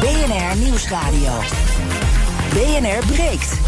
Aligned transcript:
BNR 0.00 0.56
Nieuwsradio. 0.56 1.32
BNR 2.52 3.06
breekt. 3.06 3.58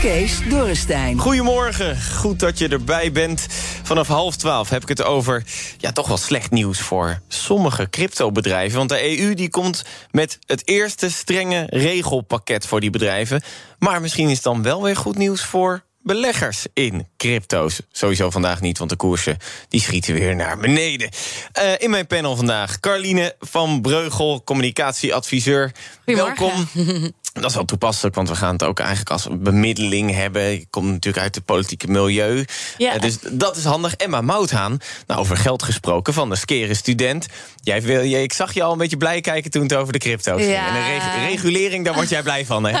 Kees 0.00 0.48
Dorrestein. 0.48 1.18
Goedemorgen, 1.18 2.02
goed 2.02 2.40
dat 2.40 2.58
je 2.58 2.68
erbij 2.68 3.12
bent. 3.12 3.46
Vanaf 3.82 4.06
half 4.06 4.36
twaalf 4.36 4.68
heb 4.68 4.82
ik 4.82 4.88
het 4.88 5.02
over 5.02 5.44
ja, 5.78 5.92
toch 5.92 6.08
wel 6.08 6.16
slecht 6.16 6.50
nieuws 6.50 6.80
voor 6.80 7.20
sommige 7.28 7.90
cryptobedrijven. 7.90 8.78
Want 8.78 8.88
de 8.88 9.18
EU 9.18 9.34
die 9.34 9.50
komt 9.50 9.84
met 10.10 10.38
het 10.46 10.68
eerste 10.68 11.10
strenge 11.10 11.66
regelpakket 11.70 12.66
voor 12.66 12.80
die 12.80 12.90
bedrijven. 12.90 13.42
Maar 13.78 14.00
misschien 14.00 14.28
is 14.28 14.34
het 14.34 14.44
dan 14.44 14.62
wel 14.62 14.82
weer 14.82 14.96
goed 14.96 15.16
nieuws 15.16 15.44
voor 15.44 15.84
beleggers 16.02 16.66
in 16.72 17.06
crypto's. 17.16 17.80
Sowieso 17.92 18.30
vandaag 18.30 18.60
niet, 18.60 18.78
want 18.78 18.90
de 18.90 18.96
koersen 18.96 19.38
die 19.68 19.80
schieten 19.80 20.14
weer 20.14 20.36
naar 20.36 20.58
beneden. 20.58 21.10
Uh, 21.58 21.72
in 21.78 21.90
mijn 21.90 22.06
panel 22.06 22.36
vandaag 22.36 22.80
Carline 22.80 23.34
van 23.40 23.80
Breugel, 23.80 24.42
communicatieadviseur. 24.44 25.72
Welkom. 26.04 26.68
Dat 27.32 27.44
is 27.44 27.54
wel 27.54 27.64
toepasselijk, 27.64 28.14
want 28.14 28.28
we 28.28 28.34
gaan 28.34 28.52
het 28.52 28.62
ook 28.62 28.78
eigenlijk 28.78 29.10
als 29.10 29.26
bemiddeling 29.30 30.14
hebben. 30.14 30.42
Je 30.42 30.66
komt 30.70 30.90
natuurlijk 30.90 31.24
uit 31.24 31.34
het 31.34 31.44
politieke 31.44 31.90
milieu. 31.90 32.44
Ja. 32.78 32.94
Uh, 32.94 33.00
dus 33.00 33.18
dat 33.30 33.56
is 33.56 33.64
handig. 33.64 33.94
Emma 33.94 34.20
Mouthaan, 34.20 34.78
nou, 35.06 35.20
over 35.20 35.36
geld 35.36 35.62
gesproken, 35.62 36.14
van 36.14 36.28
de 36.28 36.36
Skere 36.36 36.74
Student. 36.74 37.26
Jij 37.62 37.82
wil, 37.82 38.04
jij, 38.04 38.22
ik 38.22 38.32
zag 38.32 38.54
je 38.54 38.62
al 38.62 38.72
een 38.72 38.78
beetje 38.78 38.96
blij 38.96 39.20
kijken 39.20 39.50
toen 39.50 39.62
het 39.62 39.74
over 39.74 39.92
de 39.92 39.98
crypto's 39.98 40.40
ging. 40.40 40.52
Ja. 40.52 40.66
En 40.66 40.74
de 40.74 40.80
reg- 40.80 41.28
regulering, 41.28 41.84
daar 41.84 41.94
word 41.94 42.08
jij 42.08 42.22
blij 42.22 42.46
van, 42.46 42.64
hè? 42.66 42.80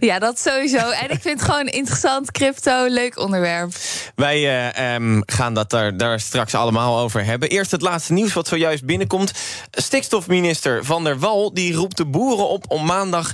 Ja, 0.00 0.18
dat 0.18 0.40
sowieso. 0.40 0.90
En 0.90 1.10
ik 1.10 1.20
vind 1.20 1.40
het 1.40 1.50
gewoon 1.50 1.66
interessant, 1.66 2.30
crypto, 2.30 2.86
leuk 2.86 3.18
onderwerp. 3.18 3.72
Wij 4.14 4.36
eh, 4.36 4.94
ehm, 4.94 5.20
gaan 5.26 5.54
dat 5.54 5.70
daar, 5.70 5.96
daar 5.96 6.20
straks 6.20 6.54
allemaal 6.54 6.98
over 6.98 7.24
hebben. 7.24 7.48
Eerst 7.48 7.70
het 7.70 7.82
laatste 7.82 8.12
nieuws 8.12 8.32
wat 8.32 8.48
zojuist 8.48 8.84
binnenkomt. 8.84 9.32
Stikstofminister 9.70 10.84
Van 10.84 11.04
der 11.04 11.18
Wal 11.18 11.54
die 11.54 11.74
roept 11.74 11.96
de 11.96 12.04
boeren 12.04 12.48
op 12.48 12.64
om 12.68 12.84
maandag 12.86 13.32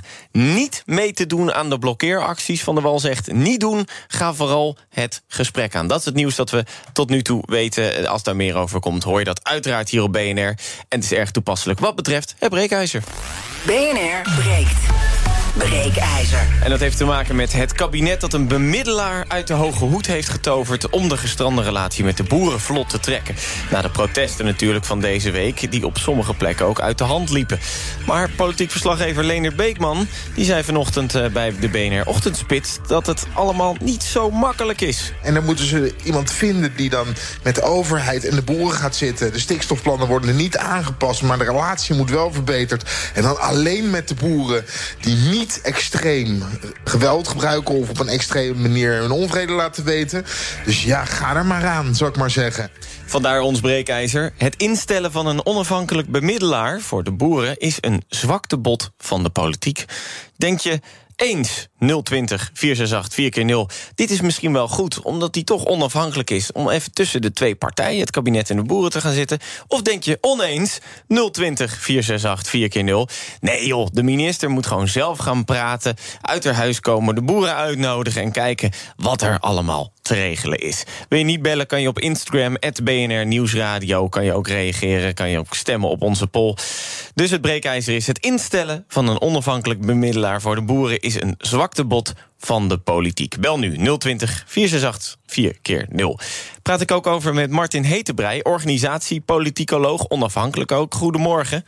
niet 0.53 0.83
mee 0.85 1.13
te 1.13 1.25
doen 1.25 1.53
aan 1.53 1.69
de 1.69 1.79
blokkeeracties. 1.79 2.63
Van 2.63 2.75
der 2.75 2.83
Wal 2.83 2.99
zegt 2.99 3.31
niet 3.31 3.59
doen, 3.59 3.87
ga 4.07 4.33
vooral 4.33 4.77
het 4.89 5.21
gesprek 5.27 5.75
aan. 5.75 5.87
Dat 5.87 5.99
is 5.99 6.05
het 6.05 6.15
nieuws 6.15 6.35
dat 6.35 6.49
we 6.49 6.65
tot 6.93 7.09
nu 7.09 7.21
toe 7.21 7.43
weten. 7.45 8.07
Als 8.07 8.23
daar 8.23 8.35
meer 8.35 8.55
over 8.55 8.79
komt, 8.79 9.03
hoor 9.03 9.19
je 9.19 9.25
dat 9.25 9.43
uiteraard 9.43 9.89
hier 9.89 10.03
op 10.03 10.11
BNR. 10.11 10.55
En 10.87 10.99
het 10.99 11.03
is 11.03 11.11
erg 11.11 11.31
toepasselijk 11.31 11.79
wat 11.79 11.95
betreft 11.95 12.35
het 12.39 12.49
breekijzer. 12.49 13.03
BNR 13.65 14.21
breekt. 14.41 15.16
Breekijzer. 15.57 16.47
En 16.63 16.69
dat 16.69 16.79
heeft 16.79 16.97
te 16.97 17.05
maken 17.05 17.35
met 17.35 17.53
het 17.53 17.73
kabinet 17.73 18.21
dat 18.21 18.33
een 18.33 18.47
bemiddelaar 18.47 19.25
uit 19.27 19.47
de 19.47 19.53
hoge 19.53 19.85
hoed 19.85 20.07
heeft 20.07 20.29
getoverd... 20.29 20.89
om 20.89 21.09
de 21.09 21.17
gestrande 21.17 21.61
relatie 21.61 22.03
met 22.03 22.17
de 22.17 22.23
boeren 22.23 22.59
vlot 22.59 22.89
te 22.89 22.99
trekken. 22.99 23.35
Na 23.71 23.81
de 23.81 23.89
protesten 23.89 24.45
natuurlijk 24.45 24.85
van 24.85 24.99
deze 24.99 25.31
week... 25.31 25.71
die 25.71 25.85
op 25.85 25.97
sommige 25.97 26.33
plekken 26.33 26.65
ook 26.65 26.79
uit 26.79 26.97
de 26.97 27.03
hand 27.03 27.29
liepen. 27.29 27.59
Maar 28.05 28.29
politiek 28.29 28.71
verslaggever 28.71 29.23
Leonard 29.23 29.55
Beekman... 29.55 30.07
die 30.35 30.45
zei 30.45 30.63
vanochtend 30.63 31.15
eh, 31.15 31.25
bij 31.25 31.53
de 31.59 31.69
BNR 31.69 32.05
Ochtendspits... 32.05 32.79
dat 32.87 33.05
het 33.05 33.25
allemaal 33.33 33.75
niet 33.81 34.03
zo 34.03 34.31
makkelijk 34.31 34.81
is. 34.81 35.13
En 35.23 35.33
dan 35.33 35.45
moeten 35.45 35.65
ze 35.65 35.93
iemand 36.03 36.31
vinden 36.31 36.75
die 36.75 36.89
dan 36.89 37.07
met 37.43 37.55
de 37.55 37.61
overheid 37.61 38.25
en 38.25 38.35
de 38.35 38.41
boeren 38.41 38.77
gaat 38.77 38.95
zitten. 38.95 39.33
De 39.33 39.39
stikstofplannen 39.39 40.07
worden 40.07 40.35
niet 40.35 40.57
aangepast, 40.57 41.21
maar 41.21 41.37
de 41.37 41.43
relatie 41.43 41.95
moet 41.95 42.09
wel 42.09 42.33
verbeterd. 42.33 42.89
En 43.13 43.21
dan 43.21 43.39
alleen 43.39 43.89
met 43.89 44.07
de 44.07 44.15
boeren 44.15 44.65
die 45.01 45.15
niet 45.15 45.46
extreem 45.53 46.43
geweld 46.83 47.27
gebruiken... 47.27 47.75
of 47.75 47.89
op 47.89 47.99
een 47.99 48.07
extreme 48.07 48.61
manier 48.61 48.93
hun 48.93 49.11
onvrede 49.11 49.51
laten 49.51 49.83
weten. 49.83 50.25
Dus 50.65 50.83
ja, 50.83 51.05
ga 51.05 51.35
er 51.35 51.45
maar 51.45 51.65
aan, 51.65 51.95
zou 51.95 52.09
ik 52.09 52.17
maar 52.17 52.31
zeggen. 52.31 52.69
Vandaar 53.05 53.39
ons 53.39 53.59
breekijzer. 53.59 54.33
Het 54.37 54.55
instellen 54.55 55.11
van 55.11 55.27
een 55.27 55.45
onafhankelijk 55.45 56.07
bemiddelaar 56.09 56.81
voor 56.81 57.03
de 57.03 57.11
boeren... 57.11 57.57
is 57.57 57.77
een 57.81 58.03
zwaktebod 58.07 58.91
van 58.97 59.23
de 59.23 59.29
politiek. 59.29 59.85
Denk 60.35 60.59
je 60.59 60.79
eens 61.17 61.67
020 62.03 62.49
468 62.53 63.13
4 63.13 63.29
keer 63.29 63.45
0 63.45 63.69
Dit 63.95 64.09
is 64.09 64.21
misschien 64.21 64.53
wel 64.53 64.67
goed, 64.67 65.01
omdat 65.01 65.33
die 65.33 65.43
toch 65.43 65.65
onafhankelijk 65.65 66.29
is... 66.29 66.51
om 66.51 66.69
even 66.69 66.91
tussen 66.91 67.21
de 67.21 67.31
twee 67.31 67.55
partijen, 67.55 67.99
het 67.99 68.11
kabinet 68.11 68.49
en 68.49 68.55
de 68.55 68.63
boeren, 68.63 68.91
te 68.91 69.01
gaan 69.01 69.13
zitten? 69.13 69.39
Of 69.67 69.81
denk 69.81 70.03
je 70.03 70.17
oneens 70.21 70.79
020 71.31 71.71
468 71.71 72.49
4 72.49 72.69
keer 72.69 72.83
0 72.83 73.07
Nee 73.39 73.67
joh, 73.67 73.87
de 73.91 74.03
minister 74.03 74.49
moet 74.49 74.67
gewoon 74.67 74.87
zelf 74.87 75.17
gaan 75.17 75.45
praten... 75.45 75.95
uit 76.21 76.43
haar 76.43 76.53
huis 76.53 76.79
komen, 76.79 77.15
de 77.15 77.21
boeren 77.21 77.55
uitnodigen... 77.55 78.21
en 78.21 78.31
kijken 78.31 78.71
wat 78.95 79.21
er 79.21 79.39
allemaal 79.39 79.91
te 80.01 80.13
regelen 80.13 80.59
is. 80.59 80.83
Wil 81.09 81.19
je 81.19 81.25
niet 81.25 81.41
bellen, 81.41 81.67
kan 81.67 81.81
je 81.81 81.87
op 81.87 81.99
Instagram, 81.99 82.57
BNR 82.83 83.25
Nieuwsradio... 83.25 84.09
kan 84.09 84.23
je 84.23 84.33
ook 84.33 84.47
reageren, 84.47 85.13
kan 85.13 85.29
je 85.29 85.39
ook 85.39 85.55
stemmen 85.55 85.89
op 85.89 86.01
onze 86.01 86.27
poll. 86.27 86.55
Dus 87.13 87.31
het 87.31 87.41
breekijzer 87.41 87.95
is 87.95 88.07
het 88.07 88.19
instellen 88.19 88.85
van 88.87 89.07
een 89.07 89.21
onafhankelijk 89.21 89.81
bemiddelaar 89.81 90.41
voor 90.41 90.55
de 90.55 90.61
boeren... 90.61 90.99
is 91.07 91.21
een 91.21 91.35
zwaktebod 91.37 92.13
van 92.37 92.67
de 92.67 92.77
politiek. 92.77 93.39
Bel 93.39 93.59
nu 93.59 93.97
020 93.97 94.43
468 94.47 95.15
4 95.25 95.57
keer 95.61 95.85
0. 95.89 96.19
Praat 96.61 96.81
ik 96.81 96.91
ook 96.91 97.07
over 97.07 97.33
met 97.33 97.49
Martin 97.49 97.83
Hetebrei, 97.83 98.41
organisatie, 98.41 99.21
politicoloog, 99.21 100.09
onafhankelijk 100.09 100.71
ook. 100.71 100.93
Goedemorgen. 100.93 101.65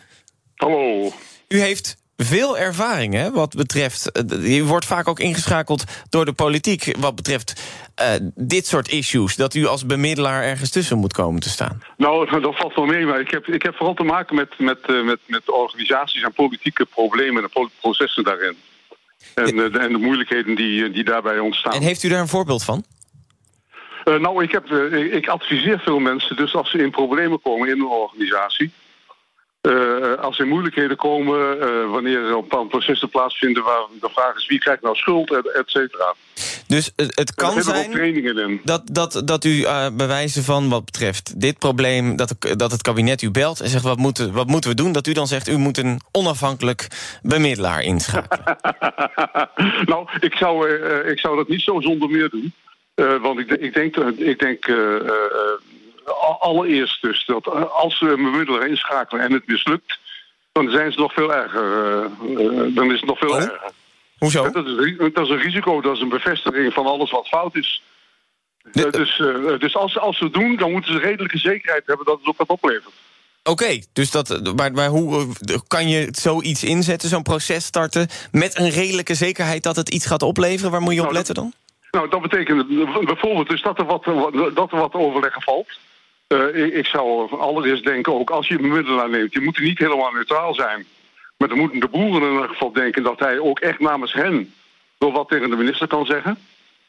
Hallo. 0.55 1.11
U 1.47 1.59
heeft 1.59 1.97
veel 2.17 2.57
ervaring 2.57 3.13
hè, 3.13 3.31
wat 3.31 3.55
betreft. 3.55 4.11
eh, 4.11 4.57
U 4.57 4.63
wordt 4.63 4.85
vaak 4.85 5.07
ook 5.07 5.19
ingeschakeld 5.19 5.83
door 6.09 6.25
de 6.25 6.33
politiek. 6.33 6.95
wat 6.99 7.15
betreft 7.15 7.61
uh, 8.01 8.05
dit 8.35 8.67
soort 8.67 8.89
issues. 8.89 9.35
Dat 9.35 9.53
u 9.53 9.65
als 9.65 9.85
bemiddelaar 9.85 10.43
ergens 10.43 10.69
tussen 10.69 10.97
moet 10.97 11.13
komen 11.13 11.41
te 11.41 11.49
staan. 11.49 11.83
Nou, 11.97 12.41
dat 12.41 12.55
valt 12.55 12.75
wel 12.75 12.85
mee. 12.85 13.05
Maar 13.05 13.19
ik 13.19 13.31
heb, 13.31 13.47
ik 13.47 13.63
heb 13.63 13.75
vooral 13.75 13.95
te 13.95 14.03
maken 14.03 14.35
met, 14.35 14.59
met, 14.59 14.79
uh, 14.87 15.05
met, 15.05 15.19
met 15.27 15.51
organisaties 15.51 16.23
en 16.23 16.33
politieke 16.33 16.85
problemen 16.85 17.43
en 17.43 17.69
processen 17.79 18.23
daarin. 18.23 18.55
En, 19.33 19.55
ja. 19.55 19.69
de, 19.69 19.79
en 19.79 19.91
de 19.91 19.97
moeilijkheden 19.97 20.55
die, 20.55 20.91
die 20.91 21.03
daarbij 21.03 21.39
ontstaan. 21.39 21.73
En 21.73 21.81
heeft 21.81 22.03
u 22.03 22.09
daar 22.09 22.19
een 22.19 22.27
voorbeeld 22.27 22.63
van? 22.63 22.83
Uh, 24.05 24.19
nou, 24.19 24.43
ik, 24.43 24.51
heb, 24.51 24.71
ik 25.11 25.27
adviseer 25.27 25.79
veel 25.79 25.99
mensen. 25.99 26.35
Dus 26.35 26.55
als 26.55 26.71
ze 26.71 26.77
in 26.77 26.91
problemen 26.91 27.41
komen 27.41 27.69
in 27.69 27.79
een 27.79 27.87
organisatie. 27.87 28.71
Uh, 29.61 30.15
als 30.15 30.39
er 30.39 30.47
moeilijkheden 30.47 30.97
komen, 30.97 31.57
uh, 31.57 31.91
wanneer 31.91 32.17
er 32.17 32.43
een 32.49 32.67
processen 32.67 33.09
plaatsvinden 33.09 33.63
waar 33.63 33.85
de 33.99 34.09
vraag 34.09 34.35
is 34.35 34.47
wie 34.47 34.59
krijgt 34.59 34.81
nou 34.81 34.95
schuld, 34.95 35.33
et, 35.33 35.51
et 35.51 35.69
cetera. 35.69 36.15
Dus 36.67 36.91
het, 36.95 37.15
het 37.15 37.33
kan 37.33 37.61
zijn 37.61 38.61
dat, 38.63 38.81
dat, 38.91 39.21
dat 39.25 39.43
u 39.43 39.49
uh, 39.49 39.87
bewijzen 39.93 40.43
van 40.43 40.69
wat 40.69 40.85
betreft 40.85 41.41
dit 41.41 41.57
probleem, 41.57 42.15
dat, 42.15 42.35
dat 42.39 42.71
het 42.71 42.81
kabinet 42.81 43.21
u 43.21 43.31
belt 43.31 43.59
en 43.59 43.69
zegt 43.69 43.83
wat 43.83 43.97
moeten, 43.97 44.33
wat 44.33 44.47
moeten 44.47 44.69
we 44.69 44.75
doen, 44.75 44.91
dat 44.91 45.07
u 45.07 45.13
dan 45.13 45.27
zegt 45.27 45.47
u 45.47 45.57
moet 45.57 45.77
een 45.77 46.01
onafhankelijk 46.11 46.87
bemiddelaar 47.21 47.83
inschakelen. 47.83 48.57
nou, 49.91 50.07
ik 50.19 50.35
zou, 50.35 50.69
ik 51.09 51.19
zou 51.19 51.35
dat 51.35 51.47
niet 51.47 51.61
zo 51.61 51.81
zonder 51.81 52.09
meer 52.09 52.29
doen. 52.29 52.53
want 53.21 53.39
ik, 53.39 53.51
ik 53.51 53.73
denk, 53.73 53.95
ik 54.17 54.39
denk 54.39 54.65
allereerst 56.39 57.01
dus 57.01 57.25
dat 57.25 57.71
als 57.71 57.97
ze 57.97 58.05
een 58.05 58.23
bemiddelaar 58.23 58.67
inschakelen 58.67 59.23
en 59.23 59.33
het 59.33 59.47
mislukt, 59.47 59.99
dan 60.51 60.69
zijn 60.69 60.91
ze 60.91 60.99
nog 60.99 61.13
veel 61.13 61.33
erger. 61.33 61.63
Uh, 61.63 62.37
uh, 62.37 62.75
dan 62.75 62.91
is 62.91 62.99
het 62.99 63.09
nog 63.09 63.17
veel 63.17 63.29
oh? 63.29 63.41
erger. 63.41 63.71
Hoezo? 64.17 64.51
Dat 64.51 64.65
is, 64.65 64.97
dat 65.13 65.25
is, 65.25 65.29
een 65.29 65.41
risico, 65.41 65.81
dat 65.81 65.95
is 65.95 66.01
een 66.01 66.09
bevestiging 66.09 66.73
van 66.73 66.85
alles 66.85 67.11
wat 67.11 67.27
fout 67.27 67.55
is. 67.55 67.81
De, 68.71 68.89
dus 68.89 69.17
dus 69.59 69.75
als, 69.75 69.99
als 69.99 70.17
ze 70.17 70.23
het 70.23 70.33
doen, 70.33 70.55
dan 70.55 70.71
moeten 70.71 70.93
ze 70.93 70.99
redelijke 70.99 71.37
zekerheid 71.37 71.83
hebben 71.85 72.05
dat 72.05 72.17
het 72.17 72.27
ook 72.27 72.37
wat 72.37 72.47
oplevert. 72.47 72.93
Oké, 73.43 73.63
okay, 73.63 73.83
dus 73.93 74.11
dat, 74.11 74.55
maar, 74.55 74.71
maar 74.71 74.87
hoe 74.87 75.27
kan 75.67 75.89
je 75.89 76.07
zoiets 76.11 76.63
inzetten, 76.63 77.09
zo'n 77.09 77.23
proces 77.23 77.65
starten... 77.65 78.07
met 78.31 78.57
een 78.57 78.69
redelijke 78.69 79.13
zekerheid 79.13 79.63
dat 79.63 79.75
het 79.75 79.89
iets 79.89 80.05
gaat 80.05 80.23
opleveren? 80.23 80.71
Waar 80.71 80.81
moet 80.81 80.93
je 80.93 80.99
op 80.99 81.05
nou, 81.05 81.17
letten 81.17 81.35
dan? 81.35 81.53
Nou, 81.91 82.09
dat 82.09 82.21
betekent 82.21 82.67
bijvoorbeeld 83.05 83.49
dus 83.49 83.61
dat 83.61 83.79
er 83.79 83.85
wat, 83.85 84.03
dat 84.55 84.71
er 84.71 84.77
wat 84.77 84.93
overleggen 84.93 85.41
valt. 85.41 85.67
Uh, 86.33 86.65
ik, 86.65 86.73
ik, 86.73 86.85
zou 86.85 87.37
allereerst 87.39 87.83
denken, 87.83 88.13
ook 88.13 88.29
als 88.29 88.47
je 88.47 88.55
een 88.55 88.61
bemiddelaar 88.61 89.09
neemt... 89.09 89.33
je 89.33 89.41
moet 89.41 89.57
er 89.57 89.63
niet 89.63 89.79
helemaal 89.79 90.11
neutraal 90.11 90.53
zijn. 90.53 90.85
Maar 91.37 91.47
dan 91.47 91.57
moeten 91.57 91.79
de 91.79 91.87
boeren 91.87 92.27
in 92.27 92.33
ieder 92.33 92.49
geval 92.49 92.71
denken... 92.71 93.03
dat 93.03 93.19
hij 93.19 93.39
ook 93.39 93.59
echt 93.59 93.79
namens 93.79 94.13
hen 94.13 94.53
wel 94.97 95.11
wat 95.11 95.29
tegen 95.29 95.49
de 95.49 95.55
minister 95.55 95.87
kan 95.87 96.05
zeggen. 96.05 96.37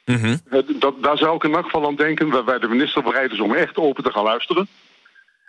Mm 0.04 0.16
-hmm. 0.16 0.40
uh, 0.52 0.60
dat, 0.80 1.02
daar 1.02 1.18
zou 1.18 1.36
ik 1.36 1.42
in 1.42 1.48
ieder 1.48 1.64
geval 1.64 1.86
aan 1.86 1.96
denken... 1.96 2.30
waarbij 2.30 2.58
de 2.58 2.68
minister 2.68 3.02
bereid 3.02 3.32
is 3.32 3.40
om 3.40 3.54
echt 3.54 3.76
open 3.76 4.04
te 4.04 4.12
gaan 4.12 4.24
luisteren. 4.24 4.68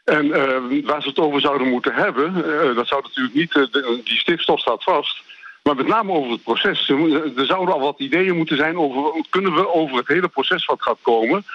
En 0.03 0.31
eh, 0.31 0.85
waar 0.85 1.01
ze 1.01 1.09
het 1.09 1.19
over 1.19 1.41
zouden 1.41 1.67
moeten 1.67 1.93
hebben, 1.93 2.35
eh, 2.35 2.75
dat 2.75 2.87
zou 2.87 3.01
natuurlijk 3.01 3.35
niet, 3.35 3.55
eh, 3.55 3.63
de- 3.71 4.01
die 4.03 4.17
stikstof 4.17 4.59
staat 4.59 4.83
vast. 4.83 5.21
Maar 5.63 5.75
met 5.75 5.87
name 5.87 6.11
over 6.11 6.31
het 6.31 6.43
proces. 6.43 6.89
Er 7.37 7.45
zouden 7.45 7.73
al 7.73 7.79
wat 7.79 7.99
ideeën 7.99 8.35
moeten 8.35 8.57
zijn 8.57 8.77
over, 8.77 9.25
kunnen 9.29 9.53
we 9.53 9.73
over 9.73 9.97
het 9.97 10.07
hele 10.07 10.27
proces 10.27 10.65
wat 10.65 10.81
gaat 10.81 10.97
komen, 11.01 11.37
eh, 11.37 11.45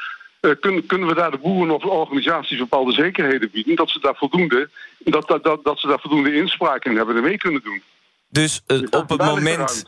kunnen, 0.55 0.87
kunnen 0.87 1.09
we 1.09 1.15
daar 1.15 1.31
de 1.31 1.39
boeren 1.39 1.75
of 1.75 1.83
de 1.83 1.89
organisaties 1.89 2.59
bepaalde 2.59 2.93
zekerheden 2.93 3.51
bieden, 3.51 3.77
dat 3.77 3.91
ze 3.91 4.01
daar 4.01 4.17
voldoende, 4.17 4.71
dat, 4.99 5.29
dat, 5.29 5.45
dat, 5.45 5.65
dat 5.65 5.79
ze 5.79 5.87
daar 5.87 6.01
voldoende 6.01 6.35
inspraak 6.35 6.85
in 6.85 6.97
hebben 6.97 7.17
en 7.17 7.23
mee 7.23 7.37
kunnen 7.37 7.63
doen. 7.63 7.83
Dus 8.29 8.63
eh, 8.67 8.79
Dus 8.79 8.91
op 8.91 9.09
het 9.09 9.21
moment 9.21 9.85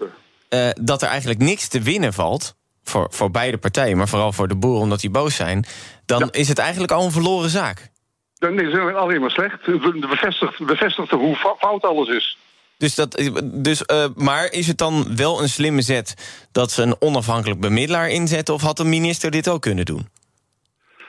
eh, 0.49 0.69
dat 0.81 1.02
er 1.02 1.08
eigenlijk 1.08 1.40
niks 1.40 1.69
te 1.69 1.81
winnen 1.81 2.12
valt... 2.12 2.56
Voor, 2.84 3.06
voor 3.10 3.31
beide 3.31 3.58
partijen, 3.58 3.96
maar 3.96 4.08
vooral 4.08 4.32
voor 4.32 4.49
de 4.49 4.56
boeren 4.56 4.82
omdat 4.82 5.00
die 5.00 5.10
boos 5.10 5.37
zijn... 5.37 5.64
dan 6.06 6.19
Ja. 6.19 6.28
is 6.31 6.49
het 6.49 6.58
eigenlijk 6.58 6.93
al 6.93 7.05
een 7.05 7.10
verloren 7.10 7.50
zaak. 7.50 7.90
Nee, 8.38 8.66
het 8.66 8.75
is 8.75 8.94
alleen 8.94 9.20
maar 9.20 9.31
slecht. 9.31 9.66
Het 9.66 10.00
bevestigt, 10.00 10.66
bevestigt 10.66 11.10
hoe 11.10 11.37
fout 11.58 11.82
alles 11.82 12.08
is. 12.08 12.38
Dus 12.78 12.94
dat, 12.94 13.22
dus, 13.44 13.84
eh, 13.84 14.05
maar 14.14 14.52
is 14.52 14.66
het 14.66 14.78
dan 14.78 15.16
wel 15.16 15.43
een 15.43 15.49
slimme 15.49 15.82
zet 15.82 16.14
dat 16.52 16.70
ze 16.70 16.82
een 16.82 16.96
onafhankelijk 17.00 17.60
bemiddelaar 17.60 18.08
inzetten... 18.08 18.55
of 18.55 18.62
had 18.62 18.76
de 18.76 18.84
minister 18.84 19.31
dit 19.31 19.49
ook 19.49 19.62
kunnen 19.62 19.84
doen? 19.84 20.08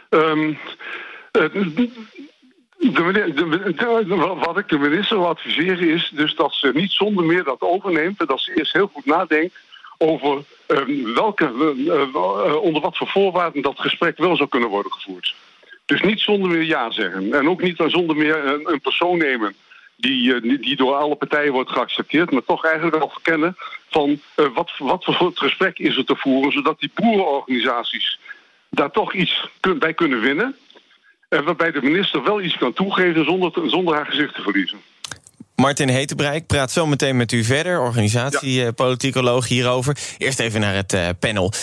Ehm, 0.10 0.54
eh, 1.32 1.54
de, 1.54 1.90
wat 4.44 4.58
ik 4.58 4.70
de 4.70 4.78
minister 4.78 5.18
wil 5.18 5.28
adviseren 5.28 5.90
is 5.90 6.12
dus 6.14 6.36
dat 6.36 6.54
ze 6.54 6.72
niet 6.74 6.92
zonder 6.92 7.26
meer 7.26 7.44
dat 7.44 7.62
overneemt... 7.62 8.20
en 8.20 8.26
dat 8.26 8.40
ze 8.40 8.54
eerst 8.56 8.74
heel 8.74 8.90
goed 8.94 9.06
nadenkt 9.06 9.56
over 9.98 10.44
ehm, 10.66 11.14
welke, 11.14 11.46
eh, 11.46 12.02
eh, 12.02 12.56
onder 12.62 12.82
wat 12.82 12.98
voor 12.98 13.08
voorwaarden 13.08 13.62
dat 13.62 13.80
gesprek 13.80 14.18
wel 14.18 14.36
zou 14.36 14.50
kunnen 14.50 14.70
worden 14.70 14.92
gevoerd. 14.92 15.36
Dus 15.86 16.02
niet 16.02 16.20
zonder 16.20 16.50
meer 16.50 16.64
ja 16.64 16.92
zeggen. 16.92 17.34
En 17.34 17.50
ook 17.50 17.62
niet 17.62 17.84
zonder 17.88 18.16
meer 18.16 18.46
een, 18.46 18.82
persoon 18.82 19.18
nemen 19.18 19.56
die, 19.96 20.60
die, 20.60 20.76
door 20.76 20.96
alle 20.96 21.16
partijen 21.16 21.52
wordt 21.52 21.72
geaccepteerd, 21.72 22.32
maar 22.32 22.44
toch 22.46 22.66
eigenlijk 22.66 22.98
wel 22.98 23.10
verkennen 23.10 23.56
van 23.90 24.22
wat, 24.36 24.72
wat 24.78 25.04
voor 25.04 25.14
soort 25.14 25.40
gesprek 25.40 25.80
is 25.80 25.98
er 25.98 26.06
te 26.06 26.16
voeren, 26.16 26.52
zodat 26.52 26.80
die 26.80 26.92
boerenorganisaties 26.94 28.20
daar 28.70 28.92
toch 28.92 29.14
iets 29.14 29.50
bij 29.80 29.94
kunnen 29.94 30.22
winnen. 30.22 30.56
En 31.30 31.44
waarbij 31.44 31.72
de 31.72 31.82
minister 31.82 32.24
wel 32.24 32.42
iets 32.42 32.58
kan 32.58 32.74
toegeven 32.74 33.26
zonder, 33.26 33.70
zonder 33.70 33.96
haar 33.96 34.06
gezicht 34.06 34.36
te 34.36 34.42
verliezen. 34.42 34.78
Martin 35.56 35.90
Hetebrijk 35.90 36.48
praat 36.48 36.72
zo 36.72 36.86
meteen 36.86 37.18
met 37.18 37.32
u 37.32 37.44
verder, 37.44 37.80
organisatiepoliticoloog 37.80 39.48
hierover. 39.48 39.98
Eerst 40.18 40.40
even 40.40 40.60
naar 40.60 40.76
het 40.76 40.94
eh, 40.94 41.10
panel. 41.20 41.54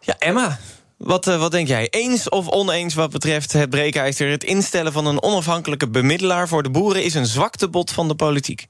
Ja, 0.00 0.16
Emma, 0.18 0.58
wat, 0.96 1.26
eh, 1.26 1.38
wat 1.38 1.50
denk 1.50 1.68
jij? 1.68 1.88
Eens 1.90 2.28
of 2.28 2.48
oneens 2.48 2.94
wat 2.94 3.10
betreft 3.10 3.52
het 3.52 3.70
breekijzer? 3.70 4.30
Het 4.30 4.44
instellen 4.44 4.92
van 4.92 5.06
een 5.06 5.22
onafhankelijke 5.22 5.88
bemiddelaar 5.88 6.48
voor 6.48 6.62
de 6.62 6.70
boeren 6.70 7.04
is 7.04 7.14
een 7.14 7.26
zwaktebod 7.26 7.90
van 7.90 8.08
de 8.08 8.14
politiek. 8.14 8.66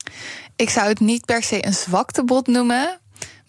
Ik 0.57 0.71
zou 0.71 0.89
het 0.89 1.01
niet 1.01 1.25
per 1.25 1.43
se 1.43 1.67
een 1.67 1.73
zwaktebod 1.73 2.47
noemen. 2.47 3.01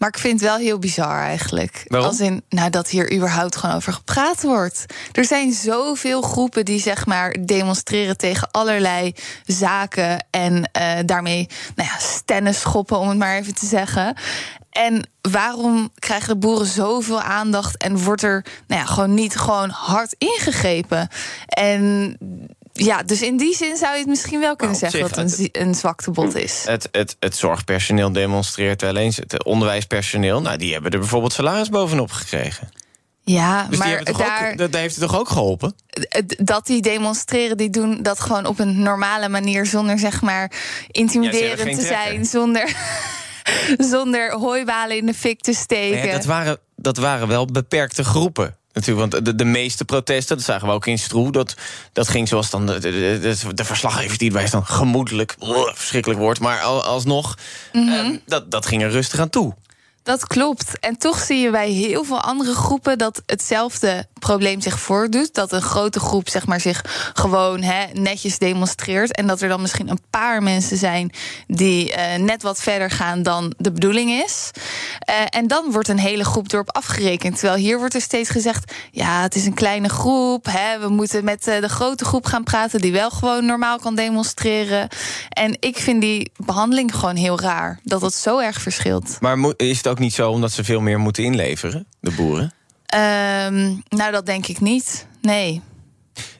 Maar 0.02 0.10
ik 0.10 0.18
vind 0.18 0.40
het 0.40 0.48
wel 0.48 0.58
heel 0.58 0.78
bizar 0.78 1.20
eigenlijk. 1.20 1.84
Waarom? 1.86 2.08
Als 2.08 2.20
in, 2.20 2.42
nou, 2.48 2.70
dat 2.70 2.88
hier 2.88 3.12
überhaupt 3.14 3.56
gewoon 3.56 3.76
over 3.76 3.92
gepraat 3.92 4.42
wordt. 4.42 4.84
Er 5.12 5.24
zijn 5.24 5.52
zoveel 5.52 6.22
groepen 6.22 6.64
die 6.64 6.80
zeg 6.80 7.06
maar 7.06 7.36
demonstreren 7.40 8.16
tegen 8.16 8.50
allerlei 8.50 9.14
zaken. 9.46 10.26
En 10.30 10.70
eh, 10.72 10.98
daarmee 11.06 11.48
nou 11.74 11.88
ja, 12.34 12.52
schoppen, 12.52 12.98
om 12.98 13.08
het 13.08 13.18
maar 13.18 13.36
even 13.36 13.54
te 13.54 13.66
zeggen. 13.66 14.16
En 14.70 15.08
waarom 15.20 15.90
krijgen 15.98 16.28
de 16.28 16.46
boeren 16.46 16.66
zoveel 16.66 17.20
aandacht 17.20 17.76
en 17.76 17.98
wordt 17.98 18.22
er 18.22 18.44
nou 18.66 18.80
ja, 18.80 18.86
gewoon 18.86 19.14
niet 19.14 19.36
gewoon 19.36 19.70
hard 19.70 20.14
ingegrepen? 20.18 21.08
En 21.46 22.16
ja, 22.72 23.02
dus 23.02 23.22
in 23.22 23.36
die 23.36 23.56
zin 23.56 23.76
zou 23.76 23.92
je 23.92 23.98
het 23.98 24.08
misschien 24.08 24.40
wel 24.40 24.56
kunnen 24.56 24.76
zeggen 24.76 24.98
zich, 25.00 25.08
dat 25.08 25.30
het 25.30 25.38
een, 25.38 25.68
een 25.68 25.74
zwaktebod 25.74 26.34
is. 26.34 26.64
Het, 26.66 26.88
het, 26.90 27.16
het 27.18 27.36
zorgpersoneel 27.36 28.12
demonstreert 28.12 28.80
wel 28.80 28.96
eens. 28.96 29.16
Het 29.16 29.44
onderwijspersoneel, 29.44 30.40
nou, 30.40 30.58
die 30.58 30.72
hebben 30.72 30.90
er 30.90 30.98
bijvoorbeeld 30.98 31.32
salaris 31.32 31.68
bovenop 31.68 32.10
gekregen. 32.10 32.72
Ja, 33.24 33.66
Dus 33.70 33.78
maar 33.78 34.04
daar, 34.04 34.50
ook, 34.50 34.58
dat 34.58 34.74
heeft 34.74 34.94
het 34.96 35.04
toch 35.04 35.18
ook 35.18 35.28
geholpen? 35.28 35.74
dat 36.38 36.66
die 36.66 36.82
demonstreren, 36.82 37.56
die 37.56 37.70
doen 37.70 38.02
dat 38.02 38.20
gewoon 38.20 38.46
op 38.46 38.58
een 38.58 38.82
normale 38.82 39.28
manier, 39.28 39.66
zonder 39.66 39.98
zeg 39.98 40.22
maar 40.22 40.52
intimiderend 40.90 41.78
te 41.78 41.86
zijn, 41.86 42.24
zonder, 42.24 42.74
zonder 43.92 44.32
hooibalen 44.32 44.96
in 44.96 45.06
de 45.06 45.14
fik 45.14 45.40
te 45.40 45.52
steken. 45.52 46.00
Nee, 46.00 46.12
dat, 46.12 46.24
waren, 46.24 46.58
dat 46.76 46.96
waren 46.96 47.28
wel 47.28 47.46
beperkte 47.46 48.04
groepen. 48.04 48.56
Natuurlijk, 48.72 49.10
want 49.12 49.24
de, 49.24 49.34
de 49.34 49.44
meeste 49.44 49.84
protesten, 49.84 50.36
dat 50.36 50.44
zagen 50.44 50.68
we 50.68 50.74
ook 50.74 50.86
in 50.86 50.98
Stroe... 50.98 51.32
dat, 51.32 51.54
dat 51.92 52.08
ging 52.08 52.28
zoals 52.28 52.50
dan 52.50 52.66
de, 52.66 52.78
de, 52.78 52.90
de, 53.20 53.54
de 53.54 53.64
verslaggever 53.64 54.18
die 54.18 54.38
is 54.38 54.50
dan 54.50 54.66
gemoedelijk... 54.66 55.34
brrr, 55.38 55.72
verschrikkelijk 55.74 56.20
woord, 56.20 56.40
maar 56.40 56.60
al- 56.60 56.84
alsnog, 56.84 57.38
Mhm. 57.72 57.88
ehm, 57.92 58.16
dat, 58.26 58.50
dat 58.50 58.66
ging 58.66 58.82
er 58.82 58.90
rustig 58.90 59.20
aan 59.20 59.30
toe. 59.30 59.54
Dat 60.02 60.26
klopt. 60.26 60.78
En 60.80 60.98
toch 60.98 61.18
zie 61.18 61.38
je 61.38 61.50
bij 61.50 61.70
heel 61.70 62.04
veel 62.04 62.20
andere 62.20 62.54
groepen 62.54 62.98
dat 62.98 63.22
hetzelfde 63.26 64.06
probleem 64.18 64.60
zich 64.60 64.78
voordoet. 64.78 65.34
Dat 65.34 65.52
een 65.52 65.62
grote 65.62 66.00
groep 66.00 66.28
zeg 66.28 66.46
maar, 66.46 66.60
zich 66.60 67.12
gewoon 67.14 67.62
hè, 67.62 67.84
netjes 67.92 68.38
demonstreert. 68.38 69.16
En 69.16 69.26
dat 69.26 69.40
er 69.40 69.48
dan 69.48 69.60
misschien 69.60 69.88
een 69.88 70.00
paar 70.10 70.42
mensen 70.42 70.76
zijn 70.76 71.12
die 71.46 71.92
eh, 71.92 72.18
net 72.18 72.42
wat 72.42 72.62
verder 72.62 72.90
gaan 72.90 73.22
dan 73.22 73.54
de 73.58 73.72
bedoeling 73.72 74.10
is. 74.10 74.50
Eh, 74.98 75.14
en 75.28 75.46
dan 75.46 75.70
wordt 75.70 75.88
een 75.88 75.98
hele 75.98 76.24
groep 76.24 76.52
erop 76.52 76.70
afgerekend. 76.76 77.38
Terwijl 77.38 77.58
hier 77.58 77.78
wordt 77.78 77.94
er 77.94 78.00
steeds 78.00 78.28
gezegd: 78.28 78.72
ja, 78.90 79.22
het 79.22 79.34
is 79.34 79.46
een 79.46 79.54
kleine 79.54 79.88
groep. 79.88 80.46
Hè, 80.50 80.78
we 80.80 80.88
moeten 80.88 81.24
met 81.24 81.46
eh, 81.46 81.60
de 81.60 81.68
grote 81.68 82.04
groep 82.04 82.26
gaan 82.26 82.44
praten 82.44 82.80
die 82.80 82.92
wel 82.92 83.10
gewoon 83.10 83.46
normaal 83.46 83.78
kan 83.78 83.94
demonstreren. 83.94 84.88
En 85.28 85.56
ik 85.60 85.78
vind 85.78 86.00
die 86.00 86.30
behandeling 86.36 86.94
gewoon 86.94 87.16
heel 87.16 87.40
raar. 87.40 87.80
Dat 87.82 88.00
het 88.00 88.14
zo 88.14 88.38
erg 88.38 88.60
verschilt. 88.60 89.16
Maar 89.20 89.52
is 89.56 89.76
het 89.76 89.86
ook 89.92 89.98
niet 89.98 90.14
zo 90.14 90.30
omdat 90.30 90.52
ze 90.52 90.64
veel 90.64 90.80
meer 90.80 90.98
moeten 90.98 91.24
inleveren, 91.24 91.86
de 92.00 92.10
boeren? 92.10 92.52
Ehm, 92.86 93.74
nou, 93.88 94.12
dat 94.12 94.26
denk 94.26 94.46
ik 94.46 94.60
niet. 94.60 95.06
Nee. 95.20 95.62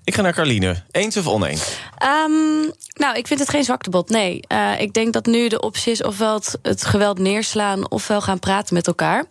Ik 0.05 0.15
ga 0.15 0.23
naar 0.23 0.33
Carline. 0.33 0.83
Eens 0.91 1.17
of 1.17 1.27
oneens? 1.27 1.79
Ehm, 2.03 2.61
nou, 2.95 3.17
ik 3.17 3.27
vind 3.27 3.41
het 3.41 3.49
geen 3.49 3.65
zwaktebod. 3.65 4.09
Nee, 4.09 4.41
Eh, 4.49 4.81
ik 4.81 4.93
denk 4.93 5.13
dat 5.13 5.27
nu 5.27 5.49
de 5.49 5.61
optie 5.61 5.93
is 5.93 6.03
ofwel 6.03 6.43
het, 6.63 6.85
geweld 6.85 7.19
neerslaan... 7.19 7.91
ofwel 7.91 8.21
gaan 8.21 8.39
praten 8.39 8.75
met 8.75 8.87
elkaar. 8.87 9.25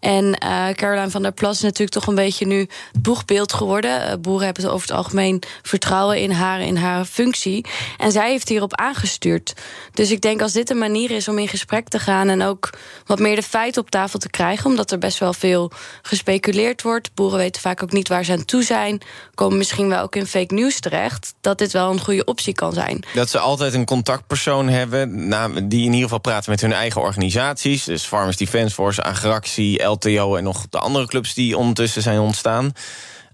En 0.00 0.34
eh 0.38 0.68
Caroline 0.68 1.10
van 1.10 1.22
der 1.22 1.32
Plas 1.32 1.56
is 1.56 1.62
natuurlijk 1.62 1.90
toch 1.90 2.06
een 2.06 2.14
beetje 2.14 2.46
nu 2.46 2.68
boegbeeld 3.00 3.52
geworden. 3.52 4.06
Eh, 4.06 4.12
boeren 4.20 4.44
hebben 4.44 4.70
over 4.70 4.88
het 4.88 4.96
algemeen 4.96 5.42
vertrouwen 5.62 6.18
in 6.20 6.30
haar, 6.30 6.60
in 6.60 6.76
haar 6.76 7.04
functie. 7.04 7.66
En 7.98 8.12
zij 8.12 8.30
heeft 8.30 8.48
hierop 8.48 8.74
aangestuurd. 8.74 9.52
Dus 9.92 10.10
ik 10.10 10.20
denk 10.20 10.42
als 10.42 10.52
dit 10.52 10.70
een 10.70 10.78
manier 10.78 11.10
is 11.10 11.28
om 11.28 11.38
in 11.38 11.48
gesprek 11.48 11.88
te 11.88 11.98
gaan... 11.98 12.28
en 12.28 12.42
ook 12.42 12.70
wat 13.06 13.18
meer 13.18 13.36
de 13.36 13.42
feiten 13.42 13.82
op 13.82 13.90
tafel 13.90 14.18
te 14.18 14.30
krijgen... 14.30 14.66
omdat 14.70 14.90
er 14.90 14.98
best 14.98 15.18
wel 15.18 15.32
veel 15.32 15.70
gespeculeerd 16.02 16.82
wordt. 16.82 17.14
Boeren 17.14 17.38
weten 17.38 17.62
vaak 17.62 17.82
ook 17.82 17.92
niet 17.92 18.08
waar 18.08 18.24
ze 18.24 18.32
aan 18.32 18.44
toe 18.44 18.62
zijn. 18.62 19.00
Komen 19.34 19.58
misschien 19.58 19.88
wel 19.88 20.02
ook 20.02 20.16
in 20.16 20.26
fake 20.26 20.54
news 20.54 20.80
terecht. 20.80 21.34
Dat 21.40 21.58
dit 21.58 21.72
wel 21.72 21.90
een 21.90 22.00
goede 22.04 22.24
optie 22.24 22.54
kan 22.54 22.72
zijn. 22.72 23.04
Dat 23.14 23.30
ze 23.30 23.38
altijd 23.38 23.74
een 23.74 23.84
contactpersoon 23.84 24.68
hebben... 24.68 25.28
na- 25.28 25.48
die 25.48 25.84
in 25.84 25.92
ieder 25.92 26.02
geval 26.02 26.18
praten 26.18 26.50
met 26.50 26.60
hun 26.60 26.72
eigen 26.72 27.00
organisaties. 27.00 27.84
Dus 27.84 28.04
Farmers 28.04 28.36
Defence 28.36 28.74
Force, 28.74 29.02
Agractie, 29.02 29.82
LTO... 29.82 30.36
en 30.36 30.44
nog 30.44 30.66
de 30.70 30.78
andere 30.78 31.06
clubs 31.06 31.34
die 31.34 31.56
ondertussen 31.56 32.02
zijn 32.02 32.18
ontstaan. 32.18 32.72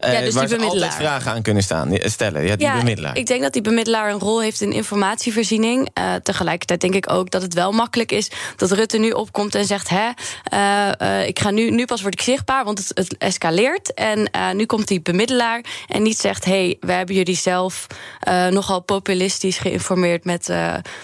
Eh, 0.00 0.12
Ja, 0.12 0.20
dus 0.20 0.34
waar 0.34 0.48
die 0.48 0.58
altijd 0.60 0.94
vragen 0.94 1.32
aan 1.32 1.42
kunnen 1.42 1.62
staan, 1.62 1.92
eh, 1.92 2.08
stellen. 2.08 2.42
Ja, 2.46 2.56
die 2.56 2.72
bemiddelaar. 2.72 3.16
ik 3.16 3.26
denk 3.26 3.42
dat 3.42 3.52
die 3.52 3.62
bemiddelaar 3.62 4.10
een 4.10 4.18
rol 4.18 4.40
heeft 4.42 4.60
in 4.60 4.72
informatievoorziening. 4.72 5.88
Eh, 5.94 6.14
tegelijkertijd 6.22 6.80
denk 6.80 6.94
ik 6.94 7.10
ook 7.10 7.30
dat 7.30 7.42
het 7.42 7.54
wel 7.54 7.72
makkelijk 7.72 8.12
is 8.12 8.30
dat 8.56 8.70
Rutte 8.70 8.98
nu 8.98 9.10
opkomt 9.10 9.54
en 9.54 9.64
zegt: 9.64 9.88
hè, 9.88 10.10
eh, 10.44 11.00
eh, 11.20 11.26
ik 11.28 11.38
ga 11.38 11.50
nu, 11.50 11.70
nu 11.70 11.84
pas 11.84 12.00
word 12.02 12.14
ik 12.14 12.20
zichtbaar, 12.20 12.64
want 12.64 12.78
het, 12.78 12.90
het 12.94 13.16
escaleert. 13.18 13.94
En 13.94 14.30
eh, 14.30 14.50
nu 14.50 14.66
komt 14.66 14.88
die 14.88 15.00
bemiddelaar 15.00 15.64
en 15.88 16.02
niet 16.02 16.18
zegt: 16.18 16.44
hey, 16.44 16.76
we 16.80 16.92
hebben 16.92 17.14
jullie 17.14 17.36
zelf 17.36 17.86
eh, 18.20 18.46
nogal 18.46 18.80
populistisch 18.80 19.58
geïnformeerd 19.58 20.24
met 20.24 20.48
eh, 20.48 20.56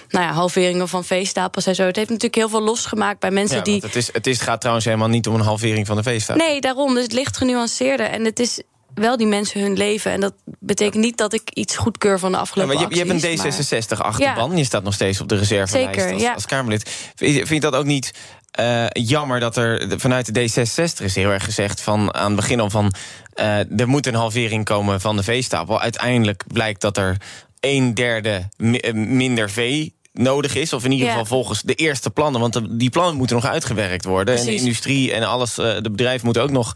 nou 0.08 0.24
ja, 0.24 0.32
halveringen 0.32 0.88
van 0.88 1.04
veestapels 1.04 1.66
en 1.66 1.74
zo. 1.74 1.82
Het 1.84 1.96
heeft 1.96 2.08
natuurlijk 2.08 2.34
heel 2.34 2.48
veel 2.48 2.62
losgemaakt 2.62 3.20
bij 3.20 3.30
mensen 3.30 3.56
Ja, 3.56 3.62
die. 3.62 3.80
het, 3.82 3.96
is, 3.96 4.12
het 4.12 4.26
is, 4.26 4.40
gaat 4.40 4.58
trouwens 4.60 4.86
helemaal 4.86 5.08
niet 5.08 5.26
om 5.28 5.34
een 5.34 5.40
halvering 5.40 5.86
van 5.86 5.96
de 5.96 6.02
feestdag. 6.02 6.36
Nee, 6.36 6.60
daarom. 6.60 6.94
Dus 6.94 7.02
het 7.02 7.12
ligt 7.12 7.36
genuanceerder. 7.36 8.06
En 8.06 8.24
het 8.24 8.38
is 8.40 8.60
wel 9.00 9.16
die 9.16 9.26
mensen 9.26 9.60
hun 9.60 9.76
leven. 9.76 10.12
En 10.12 10.20
dat 10.20 10.32
betekent 10.58 11.02
niet 11.04 11.16
dat 11.16 11.32
ik 11.32 11.50
iets 11.52 11.76
goedkeur 11.76 12.18
van 12.18 12.30
de 12.30 12.36
Ja, 12.36 12.42
afgelopen 12.42 12.74
maar 12.74 12.82
je, 12.82 12.90
je 12.94 12.98
hebt 13.04 13.10
een 13.24 13.30
acties, 13.30 13.70
maar- 13.70 13.82
D66-achterban. 13.98 14.56
Je 14.56 14.64
staat 14.64 14.82
nog 14.82 14.94
steeds 14.94 15.20
op 15.20 15.28
de 15.28 15.36
reservelijst 15.36 15.94
Zeker, 15.94 16.12
als, 16.12 16.22
ja. 16.22 16.32
als 16.32 16.46
Kamerlid. 16.46 17.10
Vind 17.14 17.48
je, 17.48 17.60
dat 17.60 17.74
ook 17.74 17.84
niet 17.84 18.10
eh, 18.50 18.84
jammer 18.92 19.40
dat 19.40 19.56
er 19.56 19.94
vanuit 19.96 20.34
de 20.34 20.40
D66 20.50 21.04
is 21.04 21.14
heel 21.14 21.30
erg 21.30 21.44
gezegd... 21.44 21.80
van 21.80 22.14
aan 22.14 22.26
het 22.26 22.36
begin 22.36 22.60
al 22.60 22.70
van... 22.70 22.94
eh, 23.34 23.80
er 23.80 23.88
moet 23.88 24.06
een 24.06 24.14
halvering 24.14 24.64
komen 24.64 25.00
van 25.00 25.16
de 25.16 25.22
veestapel. 25.22 25.80
Uiteindelijk 25.80 26.44
blijkt 26.52 26.80
dat 26.80 26.96
er 26.96 27.16
een 27.60 27.94
derde 27.94 28.48
mi- 28.56 28.78
eh, 28.78 28.92
minder 28.94 29.50
vee 29.50 29.94
nodig 30.12 30.54
is. 30.54 30.72
Of 30.72 30.84
in 30.84 30.90
ieder 30.92 31.06
Ja. 31.06 31.12
geval 31.12 31.26
volgens 31.26 31.62
de 31.62 31.74
eerste 31.74 32.10
plannen. 32.10 32.40
Want 32.40 32.60
die 32.70 32.90
plannen 32.90 33.16
moeten 33.16 33.36
nog 33.36 33.44
uitgewerkt 33.46 34.04
worden. 34.04 34.36
En 34.36 34.44
de 34.44 34.54
industrie 34.54 35.12
en 35.12 35.22
alles, 35.22 35.54
de 35.54 35.88
bedrijven 35.90 36.24
moeten 36.24 36.42
ook 36.42 36.50
nog 36.50 36.72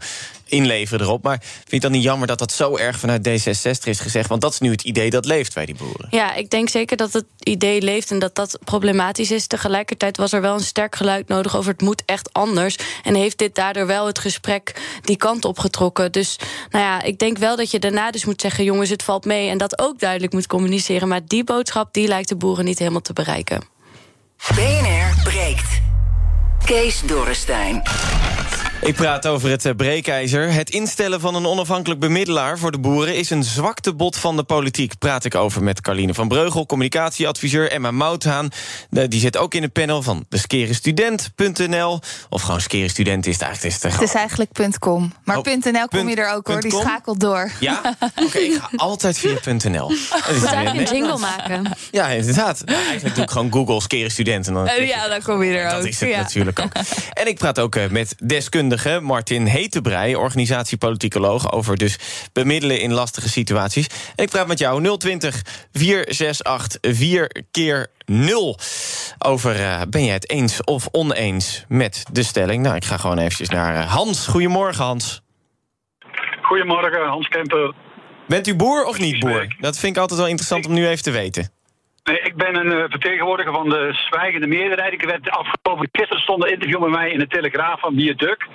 inleveren 0.51 1.05
erop. 1.05 1.23
Maar 1.23 1.39
vind 1.41 1.65
je 1.65 1.73
het 1.73 1.81
dan 1.81 1.91
niet 1.91 2.03
jammer 2.03 2.27
dat 2.27 2.39
dat 2.39 2.51
zo 2.51 2.77
erg 2.77 2.99
vanuit 2.99 3.27
D66 3.27 3.83
is 3.83 3.99
gezegd? 3.99 4.29
Want 4.29 4.41
dat 4.41 4.51
is 4.51 4.59
nu 4.59 4.71
het 4.71 4.81
idee 4.81 5.09
dat 5.09 5.25
leeft 5.25 5.53
bij 5.53 5.65
die 5.65 5.75
boeren. 5.75 6.07
Ja, 6.09 6.33
ik 6.33 6.49
denk 6.49 6.69
zeker 6.69 6.97
dat 6.97 7.13
het 7.13 7.25
idee 7.39 7.81
leeft 7.81 8.11
en 8.11 8.19
dat 8.19 8.35
dat 8.35 8.59
problematisch 8.63 9.31
is. 9.31 9.47
Tegelijkertijd 9.47 10.17
was 10.17 10.33
er 10.33 10.41
wel 10.41 10.53
een 10.53 10.59
sterk 10.59 10.95
geluid 10.95 11.27
nodig 11.27 11.57
over 11.57 11.71
het 11.71 11.81
moet 11.81 12.03
echt 12.05 12.33
anders. 12.33 12.75
En 13.03 13.15
heeft 13.15 13.37
dit 13.37 13.55
daardoor 13.55 13.87
wel 13.87 14.05
het 14.05 14.19
gesprek 14.19 14.73
die 15.01 15.17
kant 15.17 15.45
op 15.45 15.59
getrokken. 15.59 16.11
Dus 16.11 16.39
nou 16.69 16.85
ja, 16.85 17.01
ik 17.01 17.19
denk 17.19 17.37
wel 17.37 17.55
dat 17.55 17.71
je 17.71 17.79
daarna 17.79 18.11
dus 18.11 18.25
moet 18.25 18.41
zeggen: 18.41 18.63
jongens, 18.63 18.89
het 18.89 19.03
valt 19.03 19.25
mee. 19.25 19.49
En 19.49 19.57
dat 19.57 19.79
ook 19.79 19.99
duidelijk 19.99 20.33
moet 20.33 20.47
communiceren. 20.47 21.07
Maar 21.07 21.21
die 21.25 21.43
boodschap 21.43 21.93
die 21.93 22.07
lijkt 22.07 22.29
de 22.29 22.35
boeren 22.35 22.65
niet 22.65 22.79
helemaal 22.79 23.01
te 23.01 23.13
bereiken. 23.13 23.61
BNR 24.55 25.23
breekt. 25.23 25.81
Kees 26.65 27.01
Dorrestein. 27.01 27.81
Ik 28.81 28.95
praat 28.95 29.27
over 29.27 29.49
het 29.49 29.65
eh, 29.65 29.75
breekijzer. 29.75 30.53
Het 30.53 30.69
instellen 30.69 31.19
van 31.19 31.35
een 31.35 31.45
onafhankelijk 31.45 31.99
bemiddelaar 31.99 32.57
voor 32.57 32.71
de 32.71 32.79
boeren... 32.79 33.15
is 33.15 33.29
een 33.29 33.43
zwaktebod 33.43 34.17
van 34.17 34.35
de 34.35 34.43
politiek. 34.43 34.97
Praat 34.97 35.25
ik 35.25 35.35
over 35.35 35.63
met 35.63 35.81
Carline 35.81 36.13
van 36.13 36.27
Breugel, 36.27 36.65
communicatieadviseur... 36.65 37.71
Emma 37.71 37.91
Mouthaan, 37.91 38.49
die 38.89 39.19
zit 39.19 39.37
ook 39.37 39.53
in 39.53 39.61
het 39.61 39.71
panel 39.73 40.01
van 40.01 40.25
de 40.29 40.37
skerenstudent.nl. 40.37 41.99
Of 42.29 42.41
gewoon 42.41 42.61
skerenstudent 42.61 43.25
is 43.25 43.33
het 43.33 43.41
eigenlijk. 43.41 43.75
Is 43.75 43.83
het, 43.83 43.93
Het 43.93 44.01
is 44.01 44.13
eigenlijk 44.13 44.51
.com. 44.79 45.13
Maar 45.23 45.37
Oh, 45.37 45.43
.nl 45.45 45.87
kom 45.87 46.09
je 46.09 46.15
er 46.15 46.33
ook 46.33 46.47
hoor, 46.47 46.61
die 46.61 46.71
schakelt 46.71 47.19
door. 47.19 47.51
Ja? 47.59 47.95
Oké, 48.25 48.37
ik 48.37 48.53
ga 48.53 48.69
altijd 48.87 49.17
via 49.17 49.37
.nl. 49.45 49.87
Weer 49.87 49.97
eigenlijk 50.43 50.89
een 50.89 50.95
jingle 50.97 51.17
maken. 51.17 51.71
Ja, 51.91 52.07
inderdaad. 52.07 52.61
Nou, 52.65 52.83
eigenlijk 52.83 53.15
doe 53.15 53.23
ik 53.23 53.31
gewoon 53.31 53.51
Google 53.51 53.81
skerenstudent. 53.81 54.47
En 54.47 54.53
dan 54.53 54.67
Eh, 54.67 54.87
ja, 54.87 55.07
dan 55.07 55.21
kom 55.21 55.43
je 55.43 55.53
er 55.57 55.65
ook. 55.65 55.71
Dat 55.71 55.85
is 55.85 55.99
het 55.99 56.09
ja. 56.09 56.17
natuurlijk 56.17 56.59
ook. 56.59 56.71
En 57.13 57.27
ik 57.27 57.37
praat 57.37 57.59
ook 57.59 57.75
eh, 57.75 57.89
met 57.89 58.15
deskundige 58.71 59.05
Martin 59.05 59.45
Hetebrei, 59.45 60.15
organisatiepoliticoloog, 60.15 61.51
over 61.51 61.77
dus 61.77 61.99
bemiddelen 62.33 62.79
in 62.79 62.93
lastige 62.93 63.29
situaties. 63.29 63.87
En 64.15 64.23
ik 64.23 64.29
praat 64.29 64.47
met 64.47 64.59
jou 64.59 64.97
020 64.97 65.41
468 65.71 66.97
4 66.97 67.43
keer 67.51 67.87
0 68.05 68.57
over 69.19 69.55
eh, 69.55 69.81
ben 69.89 70.03
je 70.03 70.11
het 70.11 70.29
eens 70.29 70.63
of 70.63 70.87
oneens 70.91 71.65
met 71.67 72.03
de 72.11 72.23
stelling. 72.23 72.63
Nou, 72.63 72.75
ik 72.75 72.85
ga 72.85 72.97
gewoon 72.97 73.17
eventjes 73.17 73.49
naar 73.49 73.75
eh, 73.75 73.91
Hans. 73.91 74.27
Goedemorgen 74.27 74.83
Hans. 74.83 75.21
Goedemorgen, 76.41 77.07
Hans 77.07 77.27
Kemper. 77.27 77.73
Bent 78.27 78.47
u 78.47 78.55
boer 78.55 78.85
of 78.85 78.99
niet 78.99 79.19
boer? 79.19 79.55
Dat 79.59 79.77
vind 79.77 79.95
ik 79.95 80.01
altijd 80.01 80.19
wel 80.19 80.29
interessant 80.29 80.65
om 80.65 80.73
nu 80.73 80.87
even 80.87 81.03
te 81.03 81.11
weten. 81.11 81.51
Ik 82.03 82.35
ben 82.35 82.55
een 82.55 82.71
eh, 82.71 82.89
vertegenwoordiger 82.89 83.53
van 83.53 83.69
de 83.69 83.89
zwijgende 83.93 84.47
meerderheid. 84.47 84.93
Ik 84.93 85.01
werd 85.03 85.29
afgelopen 85.29 85.89
gisteren 85.91 86.21
stond 86.21 86.43
een 86.43 86.51
interview 86.51 86.79
met 86.79 86.89
mij 86.89 87.11
in 87.11 87.19
de 87.19 87.27
Telegraaf 87.27 87.79
van 87.79 87.95
Bierduk. 87.95 88.47